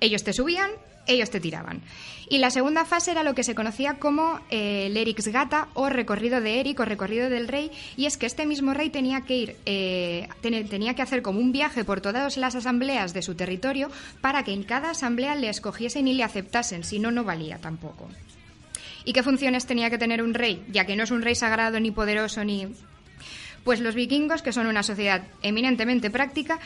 Ellos 0.02 0.24
te 0.24 0.34
subían, 0.34 0.70
ellos 1.08 1.30
te 1.30 1.40
tiraban. 1.40 1.82
Y 2.30 2.38
la 2.38 2.50
segunda 2.50 2.86
fase 2.86 3.12
era 3.12 3.24
lo 3.24 3.36
que 3.36 3.44
se 3.44 3.56
conocía 3.56 3.96
como 3.96 4.40
eh, 4.50 4.86
el 4.88 4.96
Eriksgata 4.96 5.68
o 5.74 5.90
recorrido 5.90 6.40
de 6.40 6.62
Erik 6.62 6.80
o 6.80 6.86
recorrido 6.86 7.30
del 7.30 7.50
rey, 7.50 7.72
y 7.98 8.06
es 8.06 8.18
que 8.18 8.26
este 8.26 8.46
mismo 8.46 8.74
rey 8.74 8.90
tenía 8.90 9.22
que 9.22 9.36
ir, 9.36 9.56
eh, 9.66 10.30
ten- 10.42 10.68
tenía 10.70 10.94
que 10.94 11.02
hacer 11.02 11.22
como 11.22 11.42
un 11.42 11.52
viaje 11.52 11.84
por 11.84 12.00
todas 12.00 12.38
las 12.38 12.56
asambleas 12.56 13.14
de 13.14 13.22
su 13.22 13.36
territorio 13.36 13.92
para 14.22 14.44
que 14.44 14.54
en 14.54 14.64
cada 14.64 14.92
asamblea 14.92 15.36
le 15.36 15.50
escogiesen 15.50 16.08
y 16.08 16.14
le 16.14 16.24
aceptasen, 16.24 16.86
si 16.86 17.00
no, 17.00 17.12
no 17.12 17.26
valía 17.26 17.58
tampoco. 17.58 18.08
¿Y 19.04 19.12
qué 19.12 19.24
funciones 19.24 19.66
tenía 19.66 19.90
que 19.90 19.98
tener 19.98 20.22
un 20.24 20.34
rey? 20.34 20.64
Ya 20.72 20.86
que 20.86 20.96
no 20.96 21.04
es 21.04 21.12
un 21.12 21.24
rey 21.24 21.36
sagrado 21.36 21.80
ni 21.82 21.92
poderoso 21.92 22.46
ni 22.46 22.68
pues 23.64 23.80
los 23.80 23.94
vikingos, 23.94 24.42
que 24.42 24.54
son 24.54 24.68
una 24.68 24.82
sociedad 24.84 25.22
eminentemente 25.44 26.10
práctica, 26.10 26.60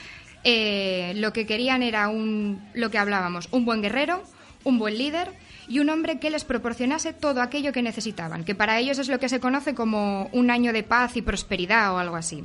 eh, 0.46 1.14
lo 1.16 1.34
que 1.34 1.48
querían 1.48 1.82
era 1.82 2.08
un, 2.08 2.64
lo 2.76 2.92
que 2.92 3.00
hablábamos, 3.00 3.50
un 3.52 3.66
buen 3.66 3.82
guerrero, 3.82 4.24
un 4.64 4.78
buen 4.78 4.96
líder 4.96 5.32
y 5.68 5.80
un 5.80 5.90
hombre 5.90 6.20
que 6.20 6.30
les 6.30 6.46
proporcionase 6.46 7.14
todo 7.14 7.42
aquello 7.42 7.74
que 7.74 7.82
necesitaban, 7.82 8.44
que 8.44 8.54
para 8.54 8.78
ellos 8.78 9.00
es 9.00 9.10
lo 9.10 9.20
que 9.20 9.28
se 9.28 9.40
conoce 9.40 9.74
como 9.74 10.30
un 10.34 10.52
año 10.52 10.72
de 10.72 10.84
paz 10.84 11.18
y 11.18 11.24
prosperidad 11.24 11.94
o 11.96 11.98
algo 11.98 12.16
así. 12.16 12.44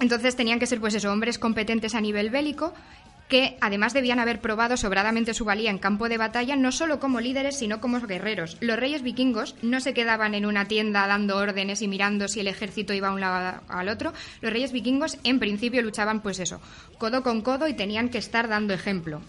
Entonces 0.00 0.34
tenían 0.34 0.58
que 0.58 0.66
ser, 0.66 0.80
pues 0.80 0.94
eso, 0.94 1.12
hombres 1.12 1.38
competentes 1.38 1.94
a 1.94 2.00
nivel 2.00 2.30
bélico 2.30 2.72
que 3.28 3.56
además 3.60 3.94
debían 3.94 4.18
haber 4.18 4.40
probado 4.40 4.76
sobradamente 4.76 5.34
su 5.34 5.44
valía 5.44 5.70
en 5.70 5.78
campo 5.78 6.08
de 6.08 6.18
batalla, 6.18 6.56
no 6.56 6.72
solo 6.72 7.00
como 7.00 7.20
líderes, 7.20 7.58
sino 7.58 7.80
como 7.80 8.00
guerreros. 8.00 8.56
Los 8.60 8.78
reyes 8.78 9.02
vikingos 9.02 9.56
no 9.62 9.80
se 9.80 9.94
quedaban 9.94 10.34
en 10.34 10.46
una 10.46 10.66
tienda 10.66 11.06
dando 11.06 11.36
órdenes 11.36 11.80
y 11.82 11.88
mirando 11.88 12.28
si 12.28 12.40
el 12.40 12.48
ejército 12.48 12.92
iba 12.92 13.08
a 13.08 13.12
un 13.12 13.20
lado 13.20 13.62
al 13.68 13.88
otro. 13.88 14.12
Los 14.40 14.52
reyes 14.52 14.72
vikingos, 14.72 15.18
en 15.24 15.38
principio, 15.38 15.82
luchaban, 15.82 16.20
pues 16.20 16.38
eso, 16.38 16.60
codo 16.98 17.22
con 17.22 17.40
codo 17.40 17.66
y 17.68 17.74
tenían 17.74 18.10
que 18.10 18.18
estar 18.18 18.48
dando 18.48 18.74
ejemplo. 18.74 19.22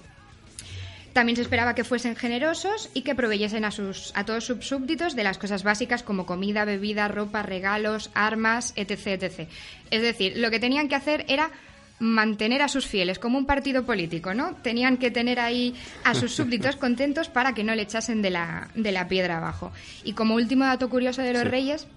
También 1.14 1.38
se 1.38 1.44
esperaba 1.44 1.76
que 1.76 1.86
fuesen 1.86 2.18
generosos 2.18 2.90
y 2.94 3.04
que 3.04 3.16
proveyesen 3.16 3.64
a, 3.64 3.72
sus, 3.72 4.12
a 4.16 4.26
todos 4.26 4.44
sus 4.44 4.68
súbditos 4.68 5.16
de 5.16 5.24
las 5.24 5.38
cosas 5.38 5.64
básicas 5.64 6.04
como 6.04 6.26
comida, 6.26 6.66
bebida, 6.66 7.08
ropa, 7.08 7.42
regalos, 7.42 8.12
armas, 8.14 8.74
etc, 8.76 9.24
etc. 9.24 9.50
Es 9.92 10.02
decir, 10.02 10.34
lo 10.36 10.52
que 10.52 10.60
tenían 10.60 10.90
que 10.90 10.96
hacer 10.96 11.24
era 11.30 11.52
mantener 12.00 12.62
a 12.62 12.68
sus 12.68 12.86
fieles 12.86 13.20
como 13.20 13.38
un 13.38 13.46
partido 13.46 13.86
político, 13.86 14.34
¿no? 14.34 14.56
Tenían 14.56 14.98
que 14.98 15.12
tener 15.12 15.40
ahí 15.40 15.74
a 16.04 16.14
sus 16.14 16.32
súbditos 16.36 16.76
contentos 16.76 17.30
para 17.30 17.54
que 17.54 17.64
no 17.64 17.74
le 17.76 17.84
echasen 17.84 18.22
de 18.22 18.30
la, 18.32 18.70
de 18.76 18.92
la 18.92 19.08
piedra 19.08 19.38
abajo. 19.38 19.72
Y 20.04 20.14
como 20.14 20.36
último 20.36 20.66
dato 20.66 20.90
curioso 20.90 21.22
de 21.22 21.34
los 21.34 21.44
Sí. 21.44 21.48
reyes, 21.48 21.88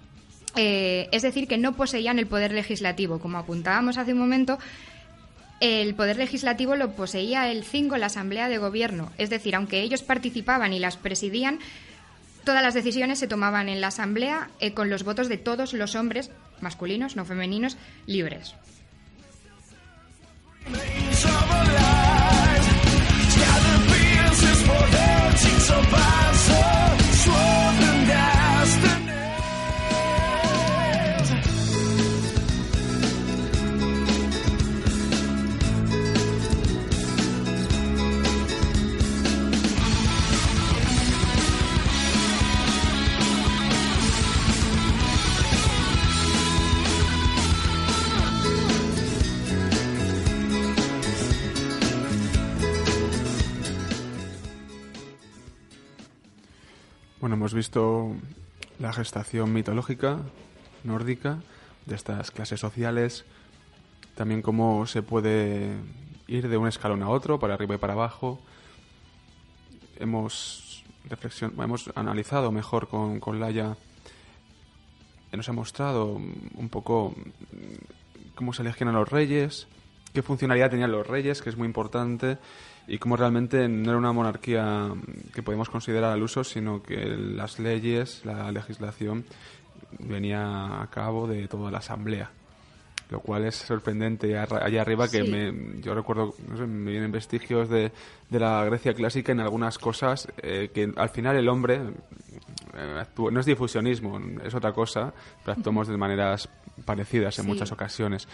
eh, 0.55 1.09
es 1.11 1.21
decir, 1.21 1.47
que 1.47 1.57
no 1.57 1.73
poseían 1.75 2.17
el 2.17 2.27
poder 2.27 2.53
legislativo. 2.53 3.19
Como 3.19 3.37
apuntábamos 3.37 3.97
hace 3.97 4.13
un 4.13 4.19
momento, 4.19 4.57
el 5.59 5.93
poder 5.95 6.17
legislativo 6.17 6.75
lo 6.77 6.91
poseía 6.93 7.51
el 7.51 7.63
cinco 7.65 7.97
la 7.97 8.05
Asamblea 8.05 8.47
de 8.47 8.57
Gobierno. 8.57 9.11
Es 9.17 9.29
decir, 9.29 9.53
aunque 9.55 9.81
ellos 9.81 10.01
participaban 10.01 10.71
y 10.71 10.79
las 10.79 10.95
presidían, 10.95 11.59
todas 12.45 12.63
las 12.63 12.73
decisiones 12.73 13.19
se 13.19 13.27
tomaban 13.27 13.67
en 13.67 13.81
la 13.81 13.87
Asamblea 13.87 14.49
eh, 14.61 14.73
con 14.73 14.89
los 14.89 15.03
votos 15.03 15.27
de 15.27 15.37
todos 15.37 15.73
los 15.73 15.95
hombres, 15.95 16.31
masculinos, 16.61 17.17
no 17.17 17.25
femeninos, 17.25 17.77
libres. 18.05 18.55
Survive. 25.69 26.38
Bueno, 57.19 57.35
hemos 57.35 57.53
visto 57.53 58.15
la 58.79 58.93
gestación 58.93 59.51
mitológica 59.51 60.19
nórdica 60.85 61.39
de 61.85 61.95
estas 61.95 62.31
clases 62.31 62.61
sociales, 62.61 63.25
también 64.15 64.41
cómo 64.41 64.85
se 64.85 65.01
puede 65.01 65.75
ir 66.27 66.47
de 66.47 66.55
un 66.55 66.69
escalón 66.69 67.03
a 67.03 67.09
otro, 67.09 67.37
para 67.37 67.55
arriba 67.55 67.75
y 67.75 67.77
para 67.77 67.91
abajo. 67.91 68.39
Hemos, 69.97 70.85
reflexión, 71.09 71.53
hemos 71.59 71.91
analizado 71.93 72.53
mejor 72.53 72.87
con, 72.87 73.19
con 73.19 73.41
Laia, 73.41 73.75
nos 75.33 75.49
ha 75.49 75.53
mostrado 75.53 76.13
un 76.13 76.69
poco 76.69 77.13
cómo 78.33 78.53
se 78.53 78.61
elegían 78.61 78.91
a 78.91 78.93
los 78.93 79.09
reyes, 79.09 79.67
qué 80.13 80.21
funcionalidad 80.21 80.69
tenían 80.69 80.93
los 80.93 81.05
reyes, 81.05 81.41
que 81.41 81.49
es 81.49 81.57
muy 81.57 81.65
importante, 81.65 82.37
y 82.87 82.97
cómo 82.97 83.15
realmente 83.15 83.67
no 83.67 83.91
era 83.91 83.97
una 83.97 84.13
monarquía 84.13 84.91
que 85.33 85.43
podemos 85.43 85.69
considerar 85.69 86.11
al 86.11 86.23
uso, 86.23 86.43
sino 86.43 86.81
que 86.81 86.95
las 86.95 87.59
leyes, 87.59 88.25
la 88.25 88.51
legislación 88.51 89.25
venía 89.99 90.81
a 90.81 90.87
cabo 90.89 91.27
de 91.27 91.47
toda 91.47 91.71
la 91.71 91.79
asamblea. 91.79 92.31
lo 93.09 93.21
cual 93.21 93.45
es 93.45 93.55
sorprendente 93.55 94.37
allá 94.37 94.81
arriba 94.81 95.07
que 95.07 95.23
me, 95.23 95.81
yo 95.81 95.95
recuerdo, 95.95 96.35
no 96.47 96.57
sé, 96.57 96.67
me 96.67 96.91
vienen 96.91 97.11
vestigios 97.11 97.67
de, 97.69 97.91
de 98.29 98.39
la 98.39 98.63
Grecia 98.65 98.93
clásica 98.93 99.31
en 99.31 99.39
algunas 99.39 99.79
cosas 99.79 100.27
eh, 100.37 100.69
que 100.73 100.91
al 100.95 101.09
final 101.09 101.35
el 101.35 101.49
hombre 101.49 101.81
no 103.31 103.39
es 103.39 103.45
difusionismo, 103.45 104.19
es 104.43 104.53
otra 104.53 104.71
cosa, 104.73 105.13
pero 105.43 105.57
actuamos 105.57 105.87
de 105.87 105.97
maneras 105.97 106.49
parecidas 106.85 107.37
en 107.39 107.45
Sí. 107.45 107.49
muchas 107.51 107.71
ocasiones. 107.71 108.27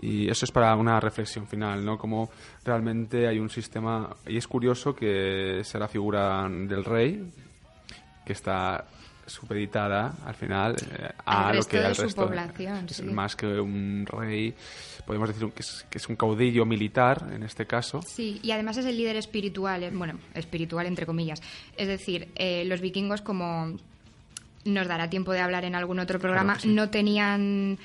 Y 0.00 0.28
eso 0.30 0.44
es 0.44 0.50
para 0.50 0.74
una 0.76 0.98
reflexión 1.00 1.46
final, 1.46 1.84
¿no? 1.84 1.98
Como 1.98 2.30
realmente 2.64 3.28
hay 3.28 3.38
un 3.38 3.50
sistema, 3.50 4.10
y 4.26 4.36
es 4.36 4.48
curioso 4.48 4.94
que 4.94 5.60
sea 5.64 5.80
la 5.80 5.88
figura 5.88 6.48
del 6.48 6.84
rey, 6.84 7.30
que 8.24 8.32
está 8.32 8.84
supeditada 9.26 10.14
al 10.24 10.34
final 10.34 10.76
eh, 10.76 11.10
a 11.24 11.52
lo 11.52 11.64
que 11.64 11.94
su 11.94 12.02
resto 12.02 12.26
población, 12.26 12.86
es 12.88 12.96
sí. 12.96 13.02
más 13.04 13.36
que 13.36 13.46
un 13.46 14.04
rey 14.06 14.54
podemos 15.06 15.28
decir 15.28 15.48
que 15.52 15.62
es, 15.62 15.86
que 15.88 15.98
es 15.98 16.08
un 16.08 16.16
caudillo 16.16 16.64
militar 16.66 17.28
en 17.32 17.42
este 17.42 17.66
caso 17.66 18.02
Sí, 18.02 18.40
y 18.42 18.50
además 18.50 18.76
es 18.76 18.86
el 18.86 18.96
líder 18.96 19.16
espiritual, 19.16 19.82
eh, 19.82 19.90
bueno, 19.92 20.18
espiritual 20.34 20.86
entre 20.86 21.06
comillas. 21.06 21.42
Es 21.76 21.88
decir, 21.88 22.28
eh, 22.34 22.64
los 22.66 22.80
vikingos, 22.80 23.22
como 23.22 23.76
nos 24.64 24.86
dará 24.86 25.10
tiempo 25.10 25.32
de 25.32 25.40
hablar 25.40 25.64
en 25.64 25.74
algún 25.74 25.98
otro 25.98 26.18
programa, 26.18 26.54
Claro 26.54 26.62
que 26.62 26.68
sí. 26.68 26.74
no 26.74 26.90
tenían 26.90 27.78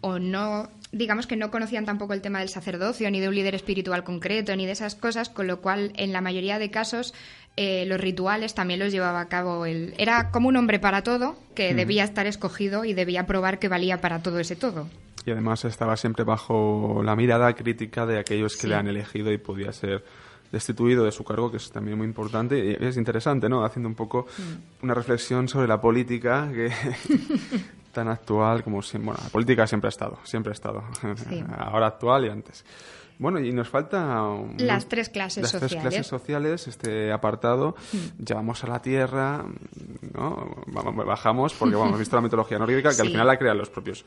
o 0.00 0.18
no, 0.18 0.68
digamos 0.92 1.26
que 1.26 1.36
no 1.36 1.50
conocían 1.50 1.84
tampoco 1.84 2.12
el 2.12 2.20
tema 2.20 2.40
del 2.40 2.48
sacerdocio, 2.48 3.10
ni 3.10 3.20
de 3.20 3.28
un 3.28 3.34
líder 3.34 3.54
espiritual 3.54 4.04
concreto, 4.04 4.54
ni 4.56 4.66
de 4.66 4.72
esas 4.72 4.94
cosas, 4.94 5.28
con 5.28 5.46
lo 5.46 5.60
cual 5.60 5.92
en 5.96 6.12
la 6.12 6.20
mayoría 6.20 6.58
de 6.58 6.70
casos 6.70 7.14
eh, 7.56 7.84
los 7.86 8.00
rituales 8.00 8.54
también 8.54 8.80
los 8.80 8.92
llevaba 8.92 9.20
a 9.20 9.28
cabo 9.28 9.64
él. 9.66 9.94
Era 9.98 10.30
como 10.30 10.48
un 10.48 10.56
hombre 10.56 10.78
para 10.78 11.02
todo, 11.02 11.36
que 11.54 11.74
debía 11.74 12.04
estar 12.04 12.26
escogido 12.26 12.84
y 12.84 12.92
debía 12.94 13.26
probar 13.26 13.58
que 13.58 13.68
valía 13.68 14.00
para 14.00 14.22
todo 14.22 14.38
ese 14.38 14.56
todo. 14.56 14.88
y 15.24 15.30
además 15.32 15.64
estaba 15.64 15.96
siempre 15.96 16.22
bajo 16.24 17.02
la 17.04 17.16
mirada 17.16 17.52
crítica 17.54 18.06
de 18.06 18.18
aquellos 18.20 18.54
que 18.54 18.62
Sí. 18.62 18.66
le 18.68 18.74
han 18.76 18.86
elegido 18.86 19.32
y 19.32 19.38
podía 19.38 19.72
ser 19.72 20.04
destituido 20.52 21.04
de 21.04 21.10
su 21.10 21.24
cargo, 21.24 21.50
que 21.50 21.56
es 21.56 21.72
también 21.72 21.98
muy 21.98 22.06
importante 22.06 22.56
y 22.80 22.84
es 22.84 22.96
interesante, 22.96 23.48
¿no? 23.48 23.64
Haciendo 23.64 23.88
un 23.88 23.96
poco 23.96 24.26
Mm. 24.38 24.84
una 24.84 24.94
reflexión 24.94 25.48
sobre 25.48 25.66
la 25.66 25.80
política 25.80 26.48
que 26.54 26.70
tan 27.92 28.08
actual 28.08 28.62
como 28.62 28.82
siempre. 28.82 29.06
Bueno, 29.06 29.20
la 29.24 29.30
política 29.30 29.66
siempre 29.66 29.88
ha 29.88 29.90
estado, 29.90 30.18
siempre 30.24 30.50
ha 30.50 30.54
estado. 30.54 30.84
Sí. 31.28 31.42
Ahora 31.58 31.88
actual 31.88 32.26
y 32.26 32.28
antes. 32.28 32.64
Bueno, 33.18 33.40
y 33.40 33.50
nos 33.52 33.68
falta 33.68 34.22
un- 34.24 34.56
Las 34.58 34.86
tres 34.88 35.08
clases 35.08 35.42
las 35.42 35.52
tres 35.52 35.62
sociales. 35.62 35.84
Mm. 35.84 35.88
clases 35.88 36.06
sociales, 36.06 36.68
este 36.68 37.12
apartado. 37.12 37.74
Llevamos 38.24 38.62
a 38.64 38.66
la 38.66 38.82
tierra, 38.82 39.44
¿no? 40.14 40.56
Vamos- 40.66 41.06
Bajamos 41.06 41.54
porque 41.54 41.74
bueno, 41.76 41.88
hemos 41.90 42.00
visto 42.00 42.16
la 42.16 42.22
mitología 42.22 42.58
nórdica 42.58 42.94
que 42.94 43.02
al 43.02 43.08
final 43.08 43.26
la 43.26 43.38
crean 43.38 43.56
los 43.58 43.70
propios 43.70 44.04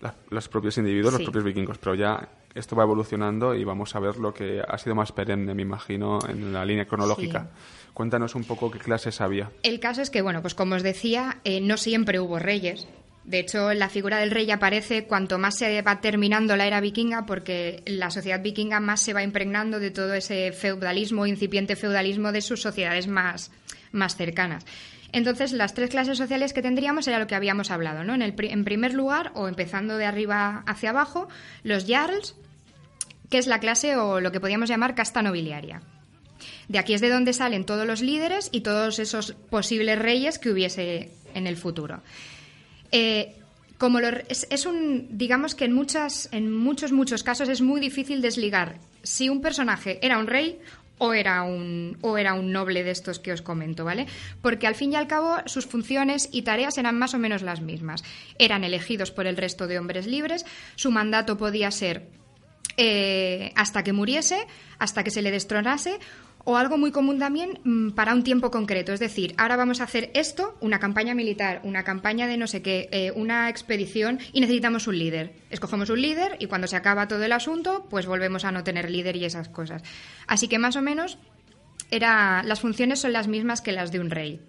la- 0.00 0.14
los 0.30 0.48
propios 0.48 0.78
individuos, 0.78 1.12
los 1.12 1.22
propios 1.22 1.44
vikingos, 1.44 1.76
pero 1.76 1.94
ya 1.94 2.26
esto 2.54 2.74
va 2.74 2.84
evolucionando 2.84 3.54
y 3.54 3.64
vamos 3.64 3.94
a 3.94 4.00
ver 4.00 4.16
lo 4.16 4.32
que 4.32 4.62
ha 4.66 4.78
sido 4.78 4.94
más 4.94 5.12
perenne, 5.12 5.54
me 5.54 5.60
imagino, 5.60 6.18
en 6.26 6.54
la 6.54 6.64
línea 6.64 6.86
cronológica. 6.86 7.50
Cuéntanos 7.92 8.34
un 8.34 8.44
poco 8.44 8.70
qué 8.70 8.78
clases 8.78 9.20
había. 9.20 9.50
El 9.62 9.78
caso 9.78 10.00
es 10.00 10.08
que, 10.08 10.22
bueno, 10.22 10.40
pues 10.40 10.54
como 10.54 10.74
os 10.76 10.82
decía, 10.82 11.38
eh, 11.44 11.60
no 11.60 11.76
siempre 11.76 12.18
hubo 12.18 12.38
reyes. 12.38 12.88
De 13.30 13.38
hecho, 13.38 13.72
la 13.74 13.88
figura 13.88 14.18
del 14.18 14.32
rey 14.32 14.50
aparece 14.50 15.04
cuanto 15.04 15.38
más 15.38 15.56
se 15.56 15.82
va 15.82 16.00
terminando 16.00 16.56
la 16.56 16.66
era 16.66 16.80
vikinga, 16.80 17.26
porque 17.26 17.80
la 17.86 18.10
sociedad 18.10 18.42
vikinga 18.42 18.80
más 18.80 19.00
se 19.02 19.12
va 19.12 19.22
impregnando 19.22 19.78
de 19.78 19.92
todo 19.92 20.14
ese 20.14 20.50
feudalismo, 20.50 21.28
incipiente 21.28 21.76
feudalismo 21.76 22.32
de 22.32 22.42
sus 22.42 22.60
sociedades 22.60 23.06
más, 23.06 23.52
más 23.92 24.16
cercanas. 24.16 24.66
Entonces, 25.12 25.52
las 25.52 25.74
tres 25.74 25.90
clases 25.90 26.18
sociales 26.18 26.52
que 26.52 26.60
tendríamos 26.60 27.06
era 27.06 27.20
lo 27.20 27.28
que 27.28 27.36
habíamos 27.36 27.70
hablado, 27.70 28.02
¿no? 28.02 28.14
En, 28.14 28.22
el, 28.22 28.34
en 28.36 28.64
primer 28.64 28.94
lugar, 28.94 29.30
o 29.36 29.46
empezando 29.46 29.96
de 29.96 30.06
arriba 30.06 30.64
hacia 30.66 30.90
abajo, 30.90 31.28
los 31.62 31.86
jarls, 31.86 32.34
que 33.28 33.38
es 33.38 33.46
la 33.46 33.60
clase 33.60 33.94
o 33.94 34.20
lo 34.20 34.32
que 34.32 34.40
podríamos 34.40 34.68
llamar 34.68 34.96
casta 34.96 35.22
nobiliaria. 35.22 35.82
De 36.66 36.80
aquí 36.80 36.94
es 36.94 37.00
de 37.00 37.10
donde 37.10 37.32
salen 37.32 37.64
todos 37.64 37.86
los 37.86 38.00
líderes 38.00 38.48
y 38.50 38.62
todos 38.62 38.98
esos 38.98 39.34
posibles 39.50 40.00
reyes 40.00 40.40
que 40.40 40.50
hubiese 40.50 41.12
en 41.32 41.46
el 41.46 41.56
futuro. 41.56 42.02
Eh, 42.92 43.36
como 43.78 43.98
es 43.98 44.66
un, 44.66 45.08
digamos 45.10 45.54
que 45.54 45.64
en 45.64 45.72
muchas, 45.72 46.28
en 46.32 46.54
muchos, 46.54 46.92
muchos 46.92 47.22
casos 47.22 47.48
es 47.48 47.62
muy 47.62 47.80
difícil 47.80 48.20
desligar 48.20 48.78
si 49.02 49.30
un 49.30 49.40
personaje 49.40 49.98
era 50.02 50.18
un 50.18 50.26
rey 50.26 50.58
o 50.98 51.14
era 51.14 51.44
un, 51.44 51.96
o 52.02 52.18
era 52.18 52.34
un 52.34 52.52
noble 52.52 52.84
de 52.84 52.90
estos 52.90 53.18
que 53.18 53.32
os 53.32 53.40
comento, 53.40 53.86
¿vale? 53.86 54.06
Porque 54.42 54.66
al 54.66 54.74
fin 54.74 54.92
y 54.92 54.96
al 54.96 55.06
cabo 55.06 55.36
sus 55.46 55.64
funciones 55.64 56.28
y 56.30 56.42
tareas 56.42 56.76
eran 56.76 56.98
más 56.98 57.14
o 57.14 57.18
menos 57.18 57.40
las 57.40 57.62
mismas. 57.62 58.04
Eran 58.38 58.64
elegidos 58.64 59.10
por 59.10 59.26
el 59.26 59.38
resto 59.38 59.66
de 59.66 59.78
hombres 59.78 60.06
libres, 60.06 60.44
su 60.76 60.90
mandato 60.90 61.38
podía 61.38 61.70
ser 61.70 62.06
eh, 62.76 63.50
hasta 63.56 63.82
que 63.82 63.94
muriese, 63.94 64.46
hasta 64.78 65.02
que 65.02 65.10
se 65.10 65.22
le 65.22 65.30
destronase, 65.30 65.98
o 66.44 66.56
algo 66.56 66.78
muy 66.78 66.90
común 66.90 67.18
también 67.18 67.60
mm, 67.64 67.90
para 67.90 68.14
un 68.14 68.22
tiempo 68.22 68.50
concreto. 68.50 68.92
Es 68.92 69.00
decir, 69.00 69.34
ahora 69.36 69.56
vamos 69.56 69.80
a 69.80 69.84
hacer 69.84 70.10
esto, 70.14 70.56
una 70.60 70.78
campaña 70.78 71.14
militar, 71.14 71.60
una 71.64 71.84
campaña 71.84 72.26
de 72.26 72.36
no 72.36 72.46
sé 72.46 72.62
qué, 72.62 72.88
eh, 72.92 73.12
una 73.14 73.48
expedición 73.48 74.18
y 74.32 74.40
necesitamos 74.40 74.86
un 74.86 74.98
líder. 74.98 75.34
Escogemos 75.50 75.90
un 75.90 76.00
líder 76.00 76.36
y 76.38 76.46
cuando 76.46 76.66
se 76.66 76.76
acaba 76.76 77.08
todo 77.08 77.22
el 77.22 77.32
asunto, 77.32 77.86
pues 77.90 78.06
volvemos 78.06 78.44
a 78.44 78.52
no 78.52 78.64
tener 78.64 78.90
líder 78.90 79.16
y 79.16 79.24
esas 79.24 79.48
cosas. 79.48 79.82
Así 80.26 80.48
que 80.48 80.58
más 80.58 80.76
o 80.76 80.82
menos 80.82 81.18
era, 81.90 82.42
las 82.44 82.60
funciones 82.60 83.00
son 83.00 83.12
las 83.12 83.28
mismas 83.28 83.60
que 83.60 83.72
las 83.72 83.92
de 83.92 84.00
un 84.00 84.10
rey. 84.10 84.40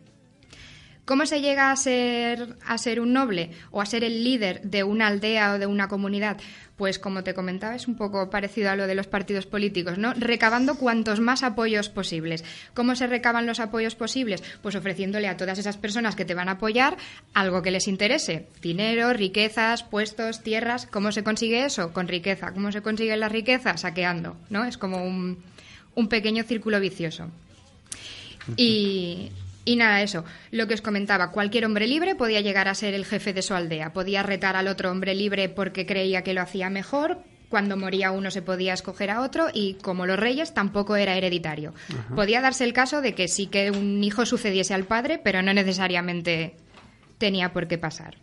¿Cómo 1.05 1.25
se 1.25 1.41
llega 1.41 1.71
a 1.71 1.75
ser, 1.75 2.55
a 2.65 2.77
ser 2.77 3.01
un 3.01 3.11
noble 3.11 3.51
o 3.71 3.81
a 3.81 3.85
ser 3.85 4.03
el 4.03 4.23
líder 4.23 4.61
de 4.61 4.83
una 4.83 5.07
aldea 5.07 5.53
o 5.53 5.59
de 5.59 5.65
una 5.65 5.87
comunidad? 5.87 6.37
Pues 6.77 6.99
como 6.99 7.23
te 7.23 7.33
comentaba, 7.33 7.75
es 7.75 7.87
un 7.87 7.95
poco 7.95 8.29
parecido 8.29 8.69
a 8.69 8.75
lo 8.75 8.87
de 8.87 8.95
los 8.95 9.07
partidos 9.07 9.45
políticos, 9.45 9.97
¿no? 9.97 10.13
Recabando 10.13 10.75
cuantos 10.75 11.19
más 11.19 11.43
apoyos 11.43 11.89
posibles. 11.89 12.43
¿Cómo 12.73 12.95
se 12.95 13.07
recaban 13.07 13.45
los 13.45 13.59
apoyos 13.59 13.95
posibles? 13.95 14.43
Pues 14.61 14.75
ofreciéndole 14.75 15.27
a 15.27 15.37
todas 15.37 15.59
esas 15.59 15.77
personas 15.77 16.15
que 16.15 16.25
te 16.25 16.33
van 16.33 16.49
a 16.49 16.53
apoyar 16.53 16.97
algo 17.33 17.61
que 17.61 17.71
les 17.71 17.87
interese. 17.87 18.47
Dinero, 18.61 19.13
riquezas, 19.13 19.83
puestos, 19.83 20.41
tierras. 20.41 20.85
¿Cómo 20.85 21.11
se 21.11 21.23
consigue 21.23 21.65
eso? 21.65 21.93
Con 21.93 22.07
riqueza. 22.07 22.51
¿Cómo 22.51 22.71
se 22.71 22.81
consigue 22.81 23.17
la 23.17 23.29
riqueza? 23.29 23.77
Saqueando, 23.77 24.37
¿no? 24.49 24.65
Es 24.65 24.77
como 24.77 25.03
un, 25.03 25.43
un 25.95 26.07
pequeño 26.07 26.43
círculo 26.43 26.79
vicioso. 26.79 27.29
Y, 28.57 29.29
y 29.63 29.75
nada, 29.75 30.01
eso. 30.01 30.25
Lo 30.49 30.67
que 30.67 30.73
os 30.73 30.81
comentaba, 30.81 31.31
cualquier 31.31 31.65
hombre 31.65 31.87
libre 31.87 32.15
podía 32.15 32.41
llegar 32.41 32.67
a 32.67 32.75
ser 32.75 32.93
el 32.93 33.05
jefe 33.05 33.33
de 33.33 33.41
su 33.41 33.53
aldea. 33.53 33.93
Podía 33.93 34.23
retar 34.23 34.55
al 34.55 34.67
otro 34.67 34.91
hombre 34.91 35.13
libre 35.13 35.49
porque 35.49 35.85
creía 35.85 36.23
que 36.23 36.33
lo 36.33 36.41
hacía 36.41 36.69
mejor. 36.69 37.19
Cuando 37.49 37.75
moría 37.75 38.11
uno 38.11 38.31
se 38.31 38.41
podía 38.41 38.73
escoger 38.73 39.11
a 39.11 39.21
otro 39.21 39.47
y 39.53 39.73
como 39.75 40.05
los 40.05 40.17
reyes 40.17 40.53
tampoco 40.53 40.95
era 40.95 41.17
hereditario. 41.17 41.73
Podía 42.15 42.39
darse 42.39 42.63
el 42.63 42.71
caso 42.71 43.01
de 43.01 43.13
que 43.13 43.27
sí 43.27 43.47
que 43.47 43.71
un 43.71 44.01
hijo 44.03 44.25
sucediese 44.25 44.73
al 44.73 44.85
padre, 44.85 45.19
pero 45.21 45.41
no 45.41 45.53
necesariamente 45.53 46.55
tenía 47.17 47.51
por 47.51 47.67
qué 47.67 47.77
pasar. 47.77 48.17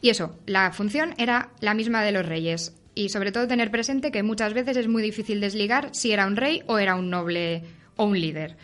Y 0.00 0.08
eso, 0.08 0.38
la 0.46 0.72
función 0.72 1.14
era 1.18 1.50
la 1.60 1.74
misma 1.74 2.02
de 2.02 2.12
los 2.12 2.24
reyes. 2.24 2.74
Y 2.94 3.10
sobre 3.10 3.32
todo 3.32 3.46
tener 3.46 3.70
presente 3.70 4.10
que 4.10 4.22
muchas 4.22 4.54
veces 4.54 4.76
es 4.76 4.88
muy 4.88 5.02
difícil 5.02 5.40
desligar 5.40 5.90
si 5.92 6.10
era 6.10 6.26
un 6.26 6.34
rey 6.34 6.62
o 6.66 6.78
era 6.78 6.96
un 6.96 7.10
noble 7.10 7.62
o 7.96 8.04
un 8.04 8.18
líder. 8.18 8.56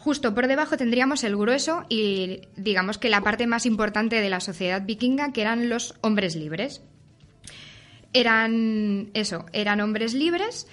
Justo 0.00 0.34
por 0.34 0.46
debajo 0.46 0.78
tendríamos 0.78 1.24
el 1.24 1.36
grueso 1.36 1.84
y 1.90 2.40
digamos 2.56 2.96
que 2.96 3.10
la 3.10 3.20
parte 3.20 3.46
más 3.46 3.66
importante 3.66 4.22
de 4.22 4.30
la 4.30 4.40
sociedad 4.40 4.82
vikinga, 4.82 5.30
que 5.34 5.42
eran 5.42 5.68
los 5.68 5.94
hombres 6.00 6.36
libres. 6.36 6.80
Eran 8.14 9.10
eso, 9.12 9.44
eran 9.52 9.82
hombres 9.82 10.14
libres 10.14 10.66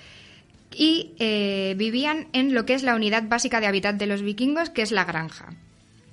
y 0.74 1.12
eh, 1.20 1.76
vivían 1.78 2.30
en 2.32 2.54
lo 2.54 2.66
que 2.66 2.74
es 2.74 2.84
la 2.84 2.96
unidad 2.96 3.28
básica 3.28 3.60
de 3.60 3.68
hábitat 3.68 3.96
de 3.96 4.08
los 4.08 4.22
vikingos, 4.22 4.70
que 4.70 4.82
es 4.82 4.94
la 4.94 5.04
granja. 5.04 5.50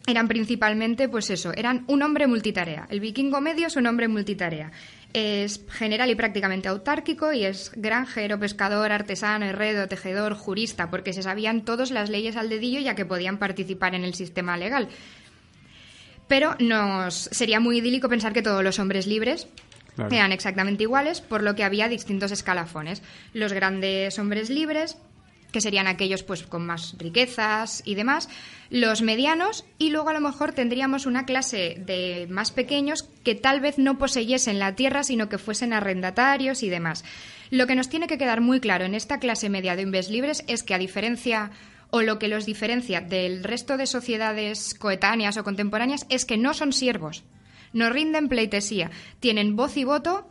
Eran 0.08 0.26
principalmente, 0.26 1.08
pues 1.08 1.30
eso, 1.30 1.52
eran 1.54 1.84
un 1.86 2.02
hombre 2.02 2.26
multitarea. 2.26 2.88
El 2.90 2.98
vikingo 2.98 3.40
medio 3.40 3.68
es 3.68 3.76
un 3.76 3.86
hombre 3.86 4.08
multitarea. 4.08 4.72
Es 5.14 5.60
general 5.70 6.10
y 6.10 6.16
prácticamente 6.16 6.66
autárquico 6.68 7.32
y 7.32 7.44
es 7.44 7.70
granjero, 7.76 8.38
pescador, 8.40 8.90
artesano, 8.90 9.46
herrero, 9.46 9.86
tejedor, 9.86 10.34
jurista, 10.34 10.90
porque 10.90 11.12
se 11.12 11.22
sabían 11.22 11.64
todas 11.64 11.92
las 11.92 12.10
leyes 12.10 12.36
al 12.36 12.48
dedillo 12.48 12.80
ya 12.80 12.96
que 12.96 13.06
podían 13.06 13.38
participar 13.38 13.94
en 13.94 14.02
el 14.04 14.14
sistema 14.14 14.56
legal. 14.56 14.88
Pero 16.26 16.56
nos 16.58 17.14
sería 17.14 17.60
muy 17.60 17.78
idílico 17.78 18.08
pensar 18.08 18.32
que 18.32 18.42
todos 18.42 18.64
los 18.64 18.78
hombres 18.80 19.06
libres 19.06 19.46
Claro. 19.94 20.12
eran 20.12 20.32
exactamente 20.32 20.82
iguales, 20.82 21.20
por 21.20 21.44
lo 21.44 21.54
que 21.54 21.62
había 21.62 21.88
distintos 21.88 22.32
escalafones. 22.32 23.00
Los 23.32 23.52
grandes 23.52 24.18
hombres 24.18 24.50
libres, 24.50 24.98
que 25.54 25.60
serían 25.60 25.86
aquellos 25.86 26.24
pues 26.24 26.42
con 26.42 26.66
más 26.66 26.96
riquezas 26.98 27.80
y 27.84 27.94
demás, 27.94 28.28
los 28.70 29.02
medianos 29.02 29.64
y 29.78 29.90
luego 29.90 30.08
a 30.08 30.12
lo 30.12 30.20
mejor 30.20 30.50
tendríamos 30.50 31.06
una 31.06 31.26
clase 31.26 31.76
de 31.78 32.26
más 32.28 32.50
pequeños 32.50 33.08
que 33.22 33.36
tal 33.36 33.60
vez 33.60 33.78
no 33.78 33.96
poseyesen 33.96 34.58
la 34.58 34.74
tierra, 34.74 35.04
sino 35.04 35.28
que 35.28 35.38
fuesen 35.38 35.72
arrendatarios 35.72 36.64
y 36.64 36.70
demás. 36.70 37.04
Lo 37.50 37.68
que 37.68 37.76
nos 37.76 37.88
tiene 37.88 38.08
que 38.08 38.18
quedar 38.18 38.40
muy 38.40 38.58
claro 38.58 38.84
en 38.84 38.96
esta 38.96 39.20
clase 39.20 39.48
media 39.48 39.76
de 39.76 39.84
hombres 39.84 40.10
libres 40.10 40.42
es 40.48 40.64
que 40.64 40.74
a 40.74 40.78
diferencia 40.78 41.52
o 41.90 42.02
lo 42.02 42.18
que 42.18 42.26
los 42.26 42.46
diferencia 42.46 43.00
del 43.00 43.44
resto 43.44 43.76
de 43.76 43.86
sociedades 43.86 44.74
coetáneas 44.74 45.36
o 45.36 45.44
contemporáneas 45.44 46.04
es 46.08 46.24
que 46.24 46.36
no 46.36 46.52
son 46.52 46.72
siervos, 46.72 47.22
no 47.72 47.90
rinden 47.90 48.28
pleitesía, 48.28 48.90
tienen 49.20 49.54
voz 49.54 49.76
y 49.76 49.84
voto 49.84 50.26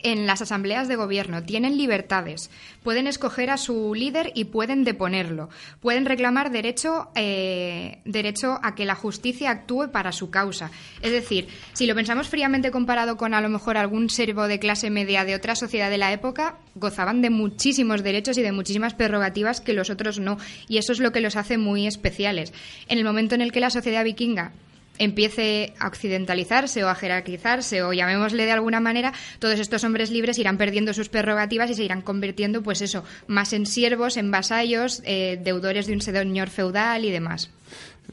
en 0.00 0.26
las 0.26 0.42
asambleas 0.42 0.88
de 0.88 0.96
gobierno, 0.96 1.42
tienen 1.42 1.76
libertades, 1.76 2.50
pueden 2.82 3.06
escoger 3.06 3.50
a 3.50 3.56
su 3.56 3.94
líder 3.94 4.32
y 4.34 4.44
pueden 4.44 4.84
deponerlo, 4.84 5.48
pueden 5.80 6.06
reclamar 6.06 6.50
derecho, 6.50 7.08
eh, 7.14 8.00
derecho 8.04 8.58
a 8.62 8.74
que 8.74 8.84
la 8.84 8.94
justicia 8.94 9.50
actúe 9.50 9.90
para 9.90 10.12
su 10.12 10.30
causa. 10.30 10.70
Es 11.02 11.12
decir, 11.12 11.48
si 11.72 11.86
lo 11.86 11.94
pensamos 11.94 12.28
fríamente 12.28 12.70
comparado 12.70 13.16
con 13.16 13.34
a 13.34 13.40
lo 13.40 13.48
mejor 13.48 13.76
algún 13.76 14.10
servo 14.10 14.48
de 14.48 14.58
clase 14.58 14.90
media 14.90 15.24
de 15.24 15.34
otra 15.34 15.54
sociedad 15.54 15.90
de 15.90 15.98
la 15.98 16.12
época, 16.12 16.56
gozaban 16.74 17.22
de 17.22 17.30
muchísimos 17.30 18.02
derechos 18.02 18.38
y 18.38 18.42
de 18.42 18.52
muchísimas 18.52 18.94
prerrogativas 18.94 19.60
que 19.60 19.72
los 19.72 19.90
otros 19.90 20.18
no, 20.18 20.38
y 20.68 20.78
eso 20.78 20.92
es 20.92 21.00
lo 21.00 21.12
que 21.12 21.20
los 21.20 21.36
hace 21.36 21.58
muy 21.58 21.86
especiales. 21.86 22.52
En 22.88 22.98
el 22.98 23.04
momento 23.04 23.34
en 23.34 23.40
el 23.40 23.52
que 23.52 23.60
la 23.60 23.70
sociedad 23.70 24.04
vikinga 24.04 24.52
empiece 24.98 25.74
a 25.78 25.86
occidentalizarse 25.88 26.84
o 26.84 26.88
a 26.88 26.94
jerarquizarse 26.94 27.82
o 27.82 27.92
llamémosle 27.92 28.44
de 28.44 28.52
alguna 28.52 28.80
manera, 28.80 29.12
todos 29.38 29.58
estos 29.58 29.84
hombres 29.84 30.10
libres 30.10 30.38
irán 30.38 30.58
perdiendo 30.58 30.92
sus 30.94 31.08
prerrogativas 31.08 31.70
y 31.70 31.74
se 31.74 31.84
irán 31.84 32.02
convirtiendo, 32.02 32.62
pues 32.62 32.82
eso, 32.82 33.04
más 33.26 33.52
en 33.52 33.66
siervos, 33.66 34.16
en 34.16 34.30
vasallos, 34.30 35.02
eh, 35.04 35.38
deudores 35.42 35.86
de 35.86 35.94
un 35.94 36.00
señor 36.00 36.48
feudal 36.50 37.04
y 37.04 37.10
demás. 37.10 37.50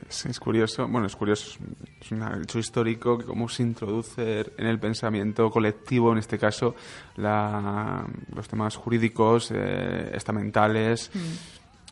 Es, 0.09 0.25
es 0.25 0.39
curioso, 0.39 0.87
bueno, 0.89 1.07
es 1.07 1.15
curioso, 1.15 1.57
es 2.01 2.11
un 2.11 2.21
hecho 2.43 2.59
histórico 2.59 3.17
que 3.17 3.23
cómo 3.25 3.47
se 3.47 3.63
introduce 3.63 4.41
en 4.57 4.67
el 4.67 4.77
pensamiento 4.77 5.49
colectivo, 5.49 6.11
en 6.11 6.17
este 6.17 6.37
caso, 6.37 6.75
la- 7.15 8.05
los 8.35 8.47
temas 8.47 8.75
jurídicos, 8.75 9.51
eh, 9.55 10.11
estamentales, 10.13 11.09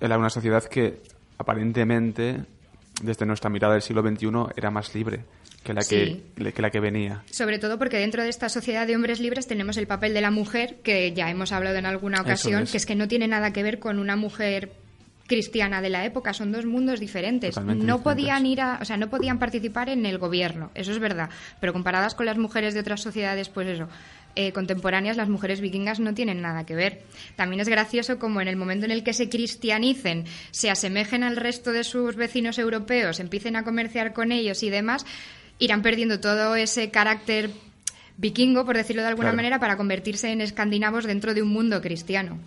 era 0.02 0.18
una 0.18 0.30
sociedad 0.30 0.64
que 0.66 1.02
aparentemente, 1.38 2.44
desde 3.04 3.26
nuestra 3.26 3.50
mirada 3.50 3.74
del 3.74 3.82
siglo 3.82 4.02
XXI, 4.02 4.28
era 4.56 4.72
más 4.72 4.94
libre 4.96 5.26
que 5.64 5.74
la, 5.74 5.82
Sí. 5.82 6.24
que, 6.36 6.52
que 6.52 6.62
la 6.62 6.70
que 6.72 6.80
venía. 6.80 7.24
Sobre 7.32 7.60
todo 7.60 7.78
porque 7.78 7.98
dentro 7.98 8.24
de 8.24 8.30
esta 8.30 8.50
sociedad 8.50 8.86
de 8.88 8.96
hombres 8.96 9.20
libres 9.20 9.48
tenemos 9.48 9.78
el 9.78 9.88
papel 9.88 10.14
de 10.14 10.22
la 10.22 10.32
mujer, 10.32 10.78
que 10.84 11.14
ya 11.14 11.30
hemos 11.30 11.52
hablado 11.52 11.78
en 11.78 11.86
alguna 11.86 12.22
ocasión, 12.22 12.64
es. 12.64 12.72
que 12.72 12.78
es 12.78 12.86
que 12.86 12.96
no 12.96 13.08
tiene 13.08 13.28
nada 13.28 13.54
que 13.54 13.64
ver 13.64 13.80
con 13.80 14.00
una 14.00 14.16
mujer 14.16 14.72
cristiana 15.26 15.82
de 15.82 15.90
la 15.90 16.04
época, 16.06 16.34
son 16.34 16.52
dos 16.52 16.66
mundos 16.66 17.00
diferentes. 17.00 17.52
Totalmente 17.56 17.86
no 17.86 17.98
diferentes. 17.98 18.04
podían 18.26 18.46
ir 18.46 18.60
a, 18.62 18.80
o 18.82 18.86
sea, 18.86 18.98
no 18.98 19.10
podían 19.10 19.40
participar 19.40 19.88
en 19.90 20.06
el 20.06 20.18
gobierno, 20.18 20.70
eso 20.76 20.92
es 20.92 21.00
verdad, 21.00 21.30
pero 21.62 21.72
comparadas 21.72 22.14
con 22.14 22.26
las 22.26 22.38
mujeres 22.38 22.74
de 22.74 22.82
otras 22.82 23.02
sociedades, 23.02 23.48
pues 23.48 23.68
eso, 23.70 23.88
eh, 24.36 24.52
contemporáneas, 24.52 25.18
las 25.18 25.30
mujeres 25.30 25.62
vikingas 25.62 26.00
no 26.00 26.14
tienen 26.14 26.42
nada 26.42 26.66
que 26.66 26.76
ver. 26.76 27.02
También 27.36 27.60
es 27.62 27.70
gracioso 27.70 28.18
como 28.20 28.42
en 28.42 28.48
el 28.48 28.56
momento 28.56 28.86
en 28.86 28.92
el 28.92 29.04
que 29.04 29.14
se 29.14 29.30
cristianicen, 29.30 30.26
se 30.52 30.70
asemejen 30.70 31.24
al 31.24 31.36
resto 31.36 31.72
de 31.72 31.84
sus 31.84 32.16
vecinos 32.16 32.58
europeos, 32.58 33.20
empiecen 33.20 33.56
a 33.56 33.64
comerciar 33.64 34.14
con 34.14 34.32
ellos 34.32 34.64
y 34.64 34.70
demás, 34.70 35.06
irán 35.60 35.82
perdiendo 35.82 36.20
todo 36.20 36.56
ese 36.56 36.90
carácter 36.90 37.52
vikingo, 38.18 38.66
por 38.66 38.76
decirlo 38.78 39.02
de 39.02 39.10
alguna 39.10 39.28
Claro. 39.30 39.36
manera, 39.38 39.60
para 39.60 39.78
convertirse 39.78 40.32
en 40.32 40.42
escandinavos 40.42 41.06
dentro 41.06 41.34
de 41.34 41.42
un 41.42 41.50
mundo 41.50 41.82
cristiano, 41.82 42.38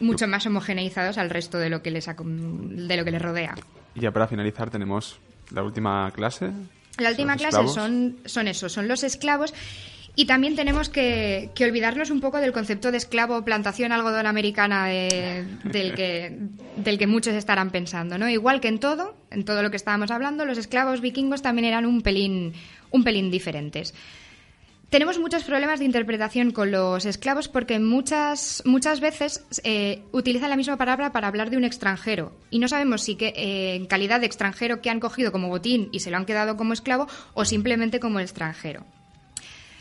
mucho 0.00 0.26
más 0.28 0.46
homogeneizados 0.46 1.16
al 1.18 1.30
resto 1.30 1.58
de 1.58 1.70
lo 1.70 1.82
que 1.82 1.90
les, 1.90 2.06
de 2.06 2.96
lo 2.96 3.04
que 3.04 3.10
les 3.10 3.22
rodea. 3.22 3.54
Y 3.94 4.00
ya 4.00 4.10
para 4.10 4.26
finalizar 4.28 4.70
tenemos 4.70 5.18
la 5.52 5.62
última 5.62 6.10
clase. 6.12 6.50
La 6.98 7.10
última 7.10 7.36
clase 7.36 7.58
esclavos. 7.58 7.74
son, 7.74 8.16
son 8.24 8.48
eso, 8.48 8.68
son 8.68 8.88
los 8.88 9.04
esclavos. 9.04 9.54
Y 10.18 10.24
también 10.24 10.56
tenemos 10.56 10.88
que, 10.88 11.50
olvidarnos 11.60 12.08
un 12.08 12.20
poco 12.20 12.38
del 12.38 12.52
concepto 12.52 12.90
de 12.90 12.96
esclavo, 12.96 13.44
plantación 13.44 13.92
algodón 13.92 14.26
americana 14.26 14.86
que, 14.88 15.44
del 16.76 16.98
que 16.98 17.06
muchos 17.06 17.34
estarán 17.34 17.70
pensando. 17.70 18.16
¿no? 18.16 18.26
Igual 18.26 18.62
que 18.62 18.68
en 18.68 18.80
todo, 18.80 19.14
en 19.30 19.44
todo 19.44 19.62
lo 19.62 19.70
que 19.70 19.76
estábamos 19.76 20.10
hablando, 20.10 20.46
los 20.46 20.56
esclavos 20.56 21.02
vikingos 21.02 21.42
también 21.42 21.66
eran 21.66 21.84
un 21.84 22.00
pelín, 22.00 22.54
un 22.90 23.04
pelín 23.04 23.30
diferentes. 23.30 23.92
Tenemos 24.88 25.18
muchos 25.18 25.44
problemas 25.44 25.80
de 25.80 25.84
interpretación 25.84 26.50
con 26.50 26.70
los 26.70 27.04
esclavos 27.04 27.48
porque 27.48 27.78
muchas, 27.78 28.62
muchas 28.64 29.00
veces 29.00 29.44
eh, 29.64 30.02
utilizan 30.12 30.48
la 30.48 30.56
misma 30.56 30.78
palabra 30.78 31.12
para 31.12 31.28
hablar 31.28 31.50
de 31.50 31.58
un 31.58 31.64
extranjero 31.64 32.32
y 32.50 32.60
no 32.60 32.68
sabemos 32.68 33.02
si 33.02 33.16
que, 33.16 33.34
eh, 33.36 33.74
en 33.74 33.84
calidad 33.84 34.20
de 34.20 34.26
extranjero 34.26 34.80
que 34.80 34.88
han 34.88 35.00
cogido 35.00 35.30
como 35.30 35.48
botín 35.48 35.90
y 35.92 36.00
se 36.00 36.10
lo 36.10 36.16
han 36.16 36.24
quedado 36.24 36.56
como 36.56 36.72
esclavo 36.72 37.06
o 37.34 37.44
simplemente 37.44 38.00
como 38.00 38.20
extranjero. 38.20 38.86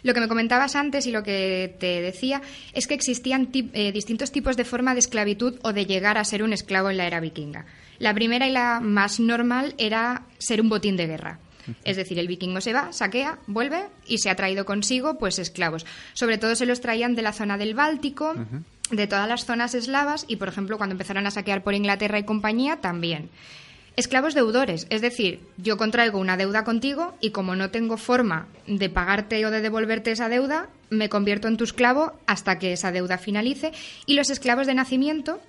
Lo 0.06 0.14
que 0.14 0.20
me 0.22 0.28
comentabas 0.28 0.76
antes 0.76 1.08
y 1.08 1.12
lo 1.12 1.24
que 1.24 1.76
te 1.80 2.00
decía 2.00 2.42
es 2.74 2.86
que 2.86 2.94
existían 2.94 3.52
tip- 3.52 3.72
eh, 3.74 3.92
distintos 3.92 4.32
tipos 4.32 4.56
de 4.56 4.64
forma 4.64 4.94
de 4.94 5.00
esclavitud 5.00 5.58
o 5.64 5.74
de 5.74 5.88
llegar 5.88 6.18
a 6.20 6.24
ser 6.24 6.44
un 6.44 6.54
esclavo 6.54 6.92
en 6.92 6.98
la 6.98 7.08
era 7.08 7.20
vikinga. 7.20 7.66
La 7.98 8.14
primera 8.14 8.48
y 8.48 8.52
la 8.52 8.80
más 8.82 9.20
normal 9.20 9.74
era 9.80 10.22
ser 10.38 10.62
un 10.62 10.70
botín 10.70 10.96
de 10.96 11.08
guerra. 11.08 11.40
Es 11.84 11.98
decir, 11.98 12.20
el 12.20 12.28
vikingo 12.28 12.62
se 12.62 12.74
va, 12.74 12.94
saquea, 12.94 13.40
vuelve 13.48 13.86
y 14.06 14.20
se 14.20 14.30
ha 14.30 14.36
traído 14.36 14.66
consigo 14.66 15.18
pues 15.18 15.40
esclavos. 15.40 15.88
Sobre 16.14 16.38
todo 16.38 16.56
se 16.56 16.68
los 16.68 16.82
traían 16.82 17.16
de 17.16 17.24
la 17.24 17.34
zona 17.34 17.58
del 17.58 17.74
Báltico, 17.74 18.36
de 18.92 19.08
todas 19.08 19.28
las 19.28 19.46
zonas 19.46 19.74
eslavas 19.74 20.26
y, 20.28 20.36
por 20.36 20.48
ejemplo, 20.50 20.78
cuando 20.78 20.94
empezaron 20.94 21.26
a 21.26 21.32
saquear 21.32 21.64
por 21.64 21.74
Inglaterra 21.74 22.20
y 22.20 22.24
compañía, 22.24 22.82
también. 22.82 23.32
Esclavos 23.96 24.34
deudores, 24.34 24.88
es 24.90 25.02
decir, 25.02 25.40
yo 25.58 25.78
contraigo 25.78 26.20
una 26.20 26.36
deuda 26.36 26.66
contigo 26.66 27.16
y 27.22 27.32
como 27.32 27.56
no 27.56 27.72
tengo 27.72 27.96
forma 27.96 28.48
de 28.68 28.90
pagarte 28.90 29.46
o 29.46 29.52
de 29.52 29.62
devolverte 29.62 30.12
esa 30.12 30.28
deuda, 30.28 30.68
me 30.90 31.08
convierto 31.08 31.48
en 31.48 31.56
tu 31.56 31.64
esclavo 31.64 32.14
hasta 32.26 32.60
que 32.60 32.74
esa 32.74 32.92
deuda 32.92 33.18
finalice. 33.18 33.72
Y 34.06 34.16
los 34.16 34.30
esclavos 34.30 34.68
de 34.68 34.74
nacimiento, 34.74 35.40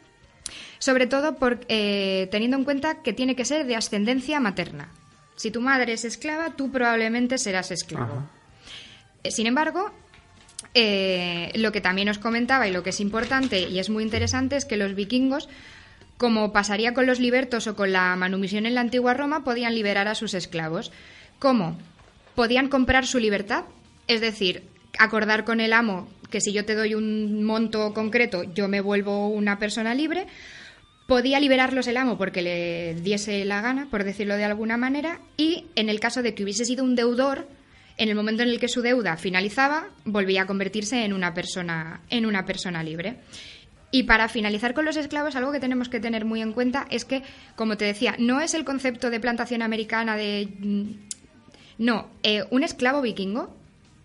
sobre 0.78 1.08
todo 1.08 1.34
por, 1.36 1.60
eh, 1.68 2.28
teniendo 2.30 2.56
en 2.56 2.64
cuenta 2.64 3.02
que 3.02 3.12
tiene 3.12 3.34
que 3.34 3.44
ser 3.44 3.66
de 3.66 3.74
ascendencia 3.74 4.38
materna. 4.38 4.90
Si 5.34 5.50
tu 5.50 5.60
madre 5.60 5.94
es 5.94 6.04
esclava, 6.04 6.54
tú 6.56 6.70
probablemente 6.70 7.38
serás 7.38 7.72
esclavo. 7.72 8.28
Eh, 9.24 9.32
Sin 9.32 9.48
embargo, 9.48 9.90
eh, 10.72 11.50
lo 11.56 11.72
que 11.72 11.80
también 11.80 12.08
os 12.08 12.18
comentaba 12.18 12.68
y 12.68 12.72
lo 12.72 12.82
que 12.82 12.90
es 12.90 13.00
importante 13.00 13.68
y 13.68 13.78
es 13.80 13.90
muy 13.90 14.04
interesante 14.04 14.56
es 14.56 14.64
que 14.64 14.76
los 14.76 14.94
vikingos, 14.94 15.48
como 16.16 16.52
pasaría 16.52 16.94
con 16.94 17.06
los 17.06 17.20
libertos 17.20 17.66
o 17.66 17.76
con 17.76 17.92
la 17.92 18.16
manumisión 18.16 18.66
en 18.66 18.74
la 18.74 18.80
antigua 18.80 19.14
Roma, 19.14 19.44
podían 19.44 19.74
liberar 19.74 20.08
a 20.08 20.14
sus 20.14 20.34
esclavos. 20.34 20.92
¿Cómo? 21.38 21.76
Podían 22.34 22.68
comprar 22.68 23.06
su 23.06 23.18
libertad, 23.18 23.64
es 24.06 24.20
decir, 24.20 24.62
acordar 24.98 25.44
con 25.44 25.60
el 25.60 25.72
amo 25.72 26.08
que 26.30 26.40
si 26.40 26.52
yo 26.52 26.64
te 26.64 26.74
doy 26.74 26.94
un 26.94 27.44
monto 27.44 27.92
concreto, 27.94 28.42
yo 28.42 28.68
me 28.68 28.80
vuelvo 28.80 29.28
una 29.28 29.58
persona 29.58 29.94
libre. 29.94 30.26
Podía 31.06 31.38
liberarlos 31.38 31.86
el 31.86 31.96
amo 31.96 32.18
porque 32.18 32.42
le 32.42 32.94
diese 32.94 33.44
la 33.44 33.60
gana, 33.60 33.86
por 33.90 34.02
decirlo 34.02 34.36
de 34.36 34.44
alguna 34.44 34.76
manera, 34.76 35.20
y 35.36 35.66
en 35.76 35.88
el 35.88 36.00
caso 36.00 36.22
de 36.22 36.34
que 36.34 36.42
hubiese 36.42 36.64
sido 36.64 36.82
un 36.82 36.96
deudor, 36.96 37.46
en 37.96 38.08
el 38.08 38.16
momento 38.16 38.42
en 38.42 38.48
el 38.48 38.58
que 38.58 38.68
su 38.68 38.82
deuda 38.82 39.16
finalizaba, 39.16 39.88
volvía 40.04 40.42
a 40.42 40.46
convertirse 40.46 41.04
en 41.04 41.12
una 41.12 41.32
persona, 41.32 42.00
en 42.10 42.26
una 42.26 42.44
persona 42.44 42.82
libre. 42.82 43.18
Y 43.96 44.02
para 44.02 44.28
finalizar 44.28 44.74
con 44.74 44.84
los 44.84 44.98
esclavos, 44.98 45.36
algo 45.36 45.52
que 45.52 45.58
tenemos 45.58 45.88
que 45.88 46.00
tener 46.00 46.26
muy 46.26 46.42
en 46.42 46.52
cuenta 46.52 46.86
es 46.90 47.06
que, 47.06 47.22
como 47.54 47.78
te 47.78 47.86
decía, 47.86 48.14
no 48.18 48.42
es 48.42 48.52
el 48.52 48.66
concepto 48.66 49.08
de 49.08 49.20
plantación 49.20 49.62
americana 49.62 50.18
de... 50.18 50.50
mm, 50.58 50.90
No, 51.78 52.10
eh, 52.22 52.44
un 52.50 52.62
esclavo 52.62 53.00
vikingo 53.00 53.56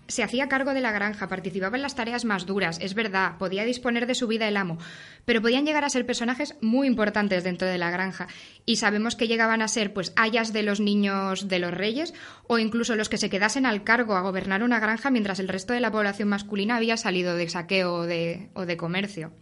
se 0.08 0.24
hacía 0.24 0.48
cargo 0.48 0.74
de 0.74 0.80
la 0.80 0.94
granja, 0.94 1.28
participaba 1.28 1.76
en 1.76 1.82
las 1.82 1.96
tareas 1.96 2.24
más 2.24 2.46
duras, 2.46 2.80
es 2.82 2.94
verdad, 2.94 3.38
podía 3.38 3.66
disponer 3.66 4.08
de 4.08 4.16
su 4.16 4.28
vida 4.28 4.48
el 4.48 4.56
amo, 4.56 4.78
pero 5.26 5.42
podían 5.42 5.66
llegar 5.66 5.84
a 5.84 5.90
ser 5.90 6.06
personajes 6.06 6.56
muy 6.62 6.88
importantes 6.88 7.44
dentro 7.44 7.68
de 7.68 7.78
la 7.78 7.92
granja. 7.92 8.30
Y 8.66 8.78
sabemos 8.78 9.18
que 9.18 9.28
llegaban 9.28 9.62
a 9.62 9.68
ser 9.68 9.92
pues 9.92 10.14
ayas 10.16 10.54
de 10.54 10.64
los 10.64 10.80
niños 10.80 11.50
de 11.50 11.60
los 11.60 11.74
reyes 11.74 12.14
o 12.48 12.60
incluso 12.60 12.96
los 12.96 13.10
que 13.10 13.18
se 13.18 13.30
quedasen 13.30 13.66
al 13.66 13.84
cargo 13.84 14.16
a 14.16 14.22
gobernar 14.22 14.64
una 14.64 14.80
granja 14.80 15.12
mientras 15.12 15.42
el 15.42 15.50
resto 15.50 15.74
de 15.74 15.82
la 15.82 15.92
población 15.92 16.30
masculina 16.30 16.78
había 16.78 16.96
salido 16.96 17.36
de 17.36 17.50
saqueo 17.50 17.94
o 17.94 18.06
de 18.06 18.78
comercio. 18.78 19.34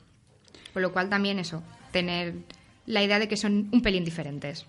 Con 0.74 0.82
lo 0.82 0.92
cual 0.92 1.10
también 1.10 1.40
eso, 1.40 1.64
tener 1.92 2.34
la 2.86 3.04
idea 3.04 3.20
de 3.20 3.28
que 3.28 3.38
son 3.38 3.70
un 3.72 3.82
pelín 3.82 4.04
diferentes. 4.06 4.66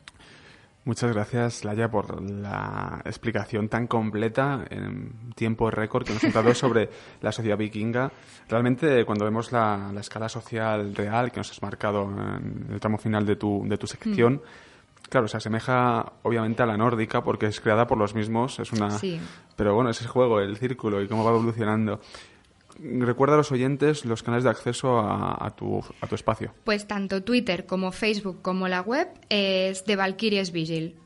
Muchas 0.84 1.12
gracias, 1.12 1.62
Laia, 1.64 1.90
por 1.90 2.22
la 2.22 3.02
explicación 3.04 3.68
tan 3.68 3.86
completa 3.86 4.64
en 4.70 5.12
tiempo 5.36 5.70
récord 5.70 6.06
que 6.06 6.14
nos 6.14 6.24
has 6.24 6.32
dado 6.32 6.54
sobre 6.54 6.88
la 7.20 7.32
sociedad 7.32 7.58
vikinga. 7.58 8.10
Realmente, 8.48 9.04
cuando 9.04 9.26
vemos 9.26 9.52
la, 9.52 9.90
la 9.92 10.00
escala 10.00 10.30
social 10.30 10.94
real 10.94 11.30
que 11.30 11.36
nos 11.38 11.50
has 11.50 11.60
marcado 11.60 12.04
en 12.04 12.68
el 12.72 12.80
tramo 12.80 12.96
final 12.96 13.26
de 13.26 13.36
tu, 13.36 13.62
de 13.68 13.76
tu 13.76 13.86
sección, 13.86 14.40
claro, 15.10 15.28
se 15.28 15.36
asemeja 15.36 16.12
obviamente 16.22 16.62
a 16.62 16.66
la 16.66 16.78
nórdica 16.78 17.22
porque 17.22 17.46
es 17.46 17.60
creada 17.60 17.86
por 17.86 17.98
los 17.98 18.14
mismos. 18.14 18.58
Es 18.58 18.72
una, 18.72 18.90
Sí. 18.90 19.20
Pero 19.56 19.74
bueno, 19.74 19.90
es 19.90 20.00
el 20.00 20.06
juego, 20.06 20.40
el 20.40 20.56
círculo 20.56 21.02
y 21.02 21.08
cómo 21.08 21.24
va 21.24 21.32
evolucionando. 21.32 22.00
Recuerda 22.78 23.34
a 23.34 23.38
los 23.38 23.52
oyentes 23.52 24.04
los 24.04 24.22
canales 24.22 24.44
de 24.44 24.50
acceso 24.50 24.98
a, 25.00 25.54
tu, 25.56 25.82
a 26.00 26.06
tu 26.06 26.14
espacio. 26.14 26.52
Pues 26.64 26.86
tanto 26.86 27.22
Twitter 27.22 27.66
como 27.66 27.92
Facebook 27.92 28.42
como 28.42 28.68
la 28.68 28.80
web 28.80 29.08
es 29.28 29.84
de 29.84 29.96
Valkyries 29.96 30.52
Vigil. 30.52 30.96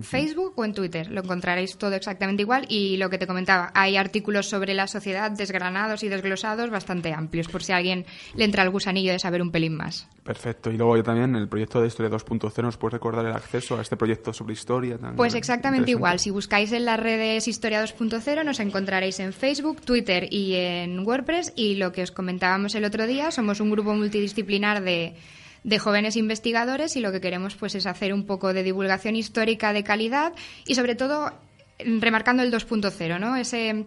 Facebook 0.00 0.52
o 0.56 0.64
en 0.64 0.72
Twitter. 0.72 1.10
Lo 1.10 1.22
encontraréis 1.22 1.76
todo 1.76 1.94
exactamente 1.94 2.42
igual 2.42 2.66
y 2.68 2.96
lo 2.96 3.10
que 3.10 3.18
te 3.18 3.26
comentaba, 3.26 3.70
hay 3.74 3.96
artículos 3.96 4.48
sobre 4.48 4.74
la 4.74 4.86
sociedad 4.86 5.30
desgranados 5.30 6.02
y 6.02 6.08
desglosados 6.08 6.70
bastante 6.70 7.12
amplios 7.12 7.48
por 7.48 7.62
si 7.62 7.72
a 7.72 7.76
alguien 7.76 8.06
le 8.34 8.44
entra 8.44 8.62
el 8.62 8.70
gusanillo 8.70 9.12
de 9.12 9.18
saber 9.18 9.42
un 9.42 9.50
pelín 9.50 9.74
más. 9.74 10.08
Perfecto. 10.22 10.70
Y 10.70 10.76
luego 10.76 10.96
yo 10.96 11.02
también, 11.02 11.36
el 11.36 11.48
proyecto 11.48 11.80
de 11.80 11.86
Historia 11.86 12.10
2.0, 12.10 12.62
¿nos 12.62 12.76
puedes 12.76 12.94
recordar 12.94 13.24
el 13.26 13.32
acceso 13.32 13.78
a 13.78 13.82
este 13.82 13.96
proyecto 13.96 14.32
sobre 14.32 14.54
historia? 14.54 14.98
tan 14.98 15.16
Pues 15.16 15.34
exactamente 15.34 15.92
igual. 15.92 16.18
Si 16.18 16.30
buscáis 16.30 16.72
en 16.72 16.84
las 16.84 16.98
redes 16.98 17.46
Historia 17.48 17.84
2.0 17.84 18.44
nos 18.44 18.60
encontraréis 18.60 19.20
en 19.20 19.32
Facebook, 19.32 19.82
Twitter 19.82 20.26
y 20.32 20.54
en 20.54 21.06
WordPress. 21.06 21.52
Y 21.56 21.76
lo 21.76 21.92
que 21.92 22.02
os 22.02 22.10
comentábamos 22.10 22.74
el 22.74 22.84
otro 22.84 23.06
día, 23.06 23.30
somos 23.30 23.60
un 23.60 23.70
grupo 23.70 23.94
multidisciplinar 23.94 24.82
de, 24.82 25.14
de 25.66 25.80
jóvenes 25.80 26.14
investigadores 26.14 26.94
y 26.94 27.00
lo 27.00 27.10
que 27.10 27.20
queremos 27.20 27.56
pues 27.56 27.74
es 27.74 27.86
hacer 27.86 28.14
un 28.14 28.24
poco 28.24 28.54
de 28.54 28.62
divulgación 28.62 29.16
histórica 29.16 29.72
de 29.72 29.82
calidad 29.82 30.32
y 30.64 30.76
sobre 30.76 30.94
todo 30.94 31.32
remarcando 31.80 32.44
el 32.44 32.52
2.0, 32.52 33.18
¿no? 33.18 33.34
Ese, 33.34 33.84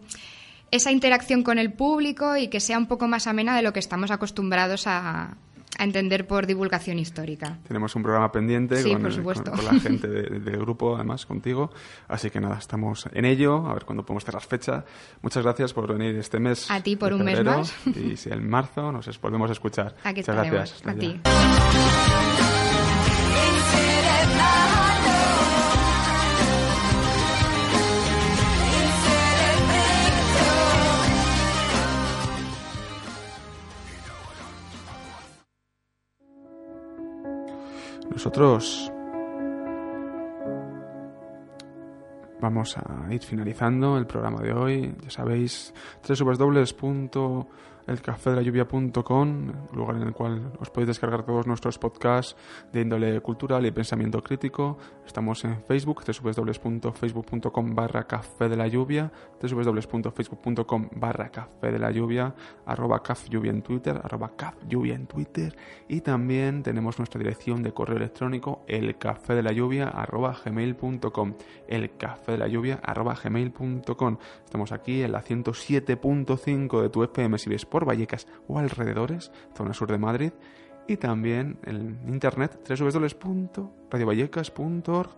esa 0.71 0.91
interacción 0.91 1.41
con 1.41 1.57
el 1.57 1.71
público 1.71 2.35
y 2.35 2.49
que 2.49 2.59
sea 2.59 2.77
un 2.77 2.87
poco 2.87 3.07
más 3.07 3.27
amena 3.27 3.55
de 3.55 3.61
lo 3.61 3.71
que 3.71 3.79
estamos 3.79 4.11
acostumbrados 4.11 4.87
a, 4.87 5.37
a 5.77 5.83
entender 5.83 6.27
por 6.27 6.45
divulgación 6.47 6.99
histórica. 6.99 7.57
Tenemos 7.67 7.95
un 7.95 8.03
programa 8.03 8.31
pendiente 8.31 8.77
Sí, 8.81 8.91
con, 8.91 9.01
por 9.03 9.11
el- 9.11 9.23
con- 9.23 9.43
con 9.43 9.65
la 9.65 9.73
gente 9.79 10.07
de- 10.07 10.39
del 10.39 10.57
grupo, 10.59 10.95
además 10.95 11.25
contigo. 11.25 11.71
Así 12.07 12.29
que 12.29 12.39
nada, 12.41 12.57
estamos 12.57 13.05
en 13.13 13.25
ello, 13.25 13.67
a 13.67 13.73
ver 13.73 13.85
cuándo 13.85 14.03
podemos 14.05 14.25
cerrar 14.25 14.41
fecha. 14.43 14.83
Muchas 15.21 15.43
gracias 15.43 15.73
por 15.73 15.87
venir 15.91 16.15
este 16.15 16.39
mes. 16.39 16.69
A 16.71 16.81
ti 16.81 16.95
por 16.95 17.09
de 17.09 17.15
un 17.15 17.23
mes 17.23 17.43
más. 17.43 17.73
Y 17.87 18.17
si 18.17 18.29
en 18.29 18.49
marzo 18.49 18.91
nos 18.91 19.21
volvemos 19.21 19.49
a 19.49 19.53
escuchar. 19.53 19.95
Aquí 20.03 20.19
Muchas 20.21 20.35
estaremos. 20.35 20.51
gracias. 20.51 20.85
A 20.85 20.89
Hasta 20.89 20.99
ti. 20.99 21.21
Nosotros 38.19 38.91
vamos 42.41 42.77
a 42.77 43.13
ir 43.13 43.21
finalizando 43.21 43.97
el 43.97 44.07
programa 44.07 44.41
de 44.41 44.51
hoy. 44.51 44.93
Ya 45.03 45.09
sabéis, 45.09 45.73
www.elcafedelayuvia.com, 47.95 49.51
lugar 49.73 49.95
en 49.95 50.03
el 50.03 50.13
cual 50.13 50.51
os 50.59 50.69
podéis 50.69 50.87
descargar 50.87 51.23
todos 51.25 51.47
nuestros 51.47 51.79
podcasts 51.79 52.35
de 52.71 52.81
índole 52.81 53.21
cultural 53.21 53.65
y 53.65 53.71
pensamiento 53.71 54.21
crítico. 54.21 54.77
Estamos 55.05 55.43
en 55.45 55.63
Facebook, 55.63 56.03
www.facebook.com 56.05 57.75
barra 57.75 58.05
café 58.05 58.49
de 58.49 58.55
la 58.55 58.67
lluvia, 58.67 59.11
www.facebook.com 59.41 60.89
barra 60.95 61.29
café 61.29 61.71
de 61.71 61.79
la 61.79 61.91
lluvia, 61.91 62.35
arroba 62.65 63.01
caflluvia 63.01 63.51
en 63.51 63.61
Twitter, 63.61 63.99
arroba 64.03 64.35
caflluvia 64.35 64.95
en 64.95 65.07
Twitter 65.07 65.55
y 65.87 66.01
también 66.01 66.63
tenemos 66.63 66.99
nuestra 66.99 67.19
dirección 67.19 67.63
de 67.63 67.73
correo 67.73 67.97
electrónico 67.97 68.63
elcafedelayuvia 68.67 69.87
arroba 69.87 70.37
gmail.com 70.43 71.33
elcafedelayuvia 71.67 72.79
arroba 72.83 73.15
gmail.com 73.15 74.17
Estamos 74.45 74.71
aquí 74.71 75.03
en 75.03 75.11
la 75.11 75.23
107.5 75.23 76.81
de 76.81 76.89
tu 76.89 77.03
FM 77.03 77.37
si 77.37 77.49
ves 77.49 77.65
Vallecas 77.85 78.27
o 78.47 78.59
alrededores, 78.59 79.31
zona 79.55 79.73
sur 79.73 79.91
de 79.91 79.97
Madrid 79.97 80.31
y 80.87 80.97
también 80.97 81.57
en 81.65 81.99
internet 82.07 82.59
www.radiovallecas.org 82.67 85.09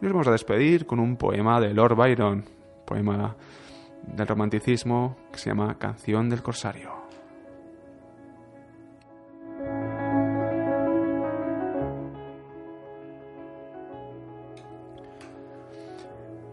y 0.00 0.04
nos 0.04 0.12
vamos 0.12 0.28
a 0.28 0.32
despedir 0.32 0.86
con 0.86 0.98
un 0.98 1.16
poema 1.16 1.60
de 1.60 1.74
Lord 1.74 1.94
Byron, 1.94 2.44
poema 2.84 3.36
del 4.02 4.26
romanticismo 4.26 5.16
que 5.30 5.38
se 5.38 5.50
llama 5.50 5.78
Canción 5.78 6.28
del 6.28 6.42
Corsario. 6.42 7.09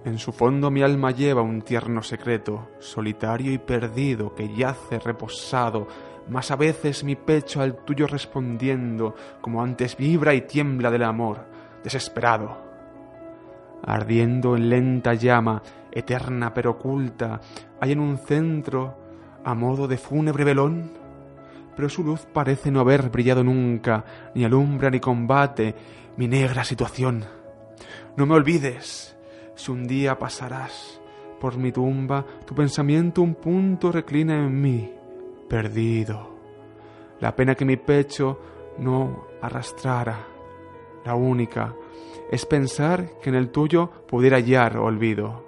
En 0.08 0.20
su 0.20 0.32
fondo 0.32 0.72
mi 0.72 0.84
alma 0.84 1.12
lleva 1.12 1.42
un 1.42 1.62
tierno 1.62 2.02
secreto, 2.02 2.70
solitario 2.80 3.52
y 3.52 3.58
perdido, 3.58 4.34
que 4.34 4.56
yace 4.56 5.00
reposado, 5.00 5.86
mas 6.30 6.50
a 6.50 6.56
veces 6.56 7.04
mi 7.04 7.18
pecho 7.18 7.62
al 7.62 7.84
tuyo 7.84 8.08
respondiendo, 8.08 9.16
como 9.42 9.62
antes 9.62 9.98
vibra 9.98 10.34
y 10.34 10.44
tiembla 10.44 10.92
del 10.92 11.04
amor, 11.04 11.46
desesperado. 11.84 12.58
Ardiendo 13.86 14.56
en 14.56 14.70
lenta 14.70 15.14
llama, 15.14 15.62
eterna 15.92 16.54
pero 16.54 16.72
oculta, 16.72 17.42
hay 17.82 17.92
en 17.92 18.00
un 18.00 18.18
centro, 18.18 18.98
a 19.44 19.54
modo 19.56 19.90
de 19.90 19.98
fúnebre 19.98 20.46
velón, 20.46 20.90
pero 21.76 21.90
su 21.90 22.06
luz 22.06 22.26
parece 22.32 22.72
no 22.72 22.80
haber 22.80 23.10
brillado 23.10 23.44
nunca, 23.44 24.06
ni 24.34 24.46
alumbra 24.46 24.90
ni 24.90 25.02
combate 25.02 25.76
mi 26.16 26.30
negra 26.30 26.64
situación. 26.64 27.26
No 28.16 28.26
me 28.26 28.36
olvides, 28.36 29.17
si 29.58 29.72
un 29.72 29.88
día 29.88 30.18
pasarás 30.18 31.02
por 31.42 31.58
mi 31.58 31.72
tumba, 31.72 32.26
tu 32.46 32.56
pensamiento 32.56 33.22
un 33.22 33.36
punto 33.36 33.92
reclina 33.92 34.36
en 34.36 34.62
mí, 34.62 34.94
perdido. 35.50 36.36
La 37.20 37.36
pena 37.36 37.56
que 37.56 37.66
mi 37.66 37.76
pecho 37.78 38.40
no 38.78 39.26
arrastrara, 39.42 40.26
la 41.04 41.16
única, 41.16 41.74
es 42.32 42.46
pensar 42.46 43.20
que 43.20 43.30
en 43.30 43.36
el 43.36 43.50
tuyo 43.50 43.90
pudiera 44.08 44.38
hallar 44.38 44.78
olvido. 44.78 45.44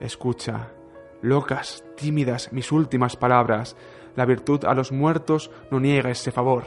Escucha, 0.00 0.72
locas, 1.20 1.84
tímidas 1.96 2.52
mis 2.52 2.72
últimas 2.72 3.16
palabras, 3.16 3.76
la 4.14 4.24
virtud 4.24 4.64
a 4.64 4.74
los 4.74 4.92
muertos 4.92 5.50
no 5.70 5.78
niega 5.78 6.10
ese 6.10 6.32
favor. 6.32 6.64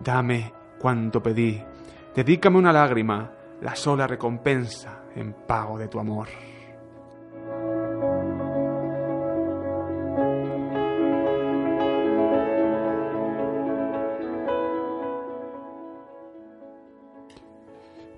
Dame 0.00 0.52
cuanto 0.78 1.22
pedí, 1.22 1.62
dedícame 2.14 2.58
una 2.58 2.72
lágrima, 2.72 3.35
la 3.60 3.74
sola 3.74 4.06
recompensa 4.06 5.04
en 5.14 5.32
pago 5.32 5.78
de 5.78 5.88
tu 5.88 5.98
amor. 5.98 6.28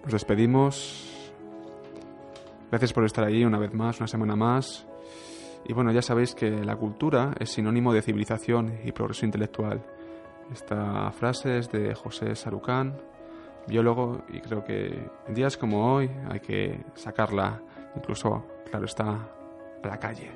Nos 0.09 0.13
despedimos. 0.15 1.05
Gracias 2.71 2.95
por 2.95 3.05
estar 3.05 3.25
ahí 3.25 3.45
una 3.45 3.59
vez 3.59 3.75
más, 3.75 3.99
una 3.99 4.07
semana 4.07 4.37
más. 4.37 4.87
Y 5.67 5.75
bueno, 5.75 5.93
ya 5.93 6.01
sabéis 6.01 6.35
que 6.35 6.51
la 6.51 6.77
cultura 6.77 7.35
es 7.39 7.51
sinónimo 7.51 7.93
de 7.93 8.01
civilización 8.01 8.79
y 8.85 8.93
progreso 8.93 9.27
intelectual. 9.27 9.85
Esta 10.51 11.11
frase 11.13 11.59
es 11.59 11.71
de 11.71 11.95
José 11.95 12.35
Sarucán, 12.35 12.97
biólogo, 13.69 14.25
y 14.29 14.41
creo 14.41 14.65
que 14.65 15.09
en 15.27 15.35
días 15.35 15.57
como 15.57 15.95
hoy 15.95 16.11
hay 16.29 16.41
que 16.41 16.85
sacarla, 16.95 17.61
incluso, 17.95 18.45
claro 18.71 18.87
está, 18.87 19.29
a 19.83 19.87
la 19.87 19.99
calle. 19.99 20.31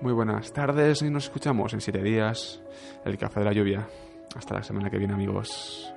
Muy 0.00 0.12
buenas 0.12 0.52
tardes 0.52 1.02
y 1.02 1.10
nos 1.10 1.24
escuchamos 1.24 1.72
en 1.72 1.80
siete 1.80 2.02
días, 2.02 2.62
el 3.04 3.16
Café 3.18 3.40
de 3.40 3.46
la 3.46 3.52
Lluvia. 3.52 3.86
Hasta 4.36 4.54
la 4.54 4.62
semana 4.62 4.90
que 4.90 4.98
viene, 4.98 5.14
amigos. 5.14 5.94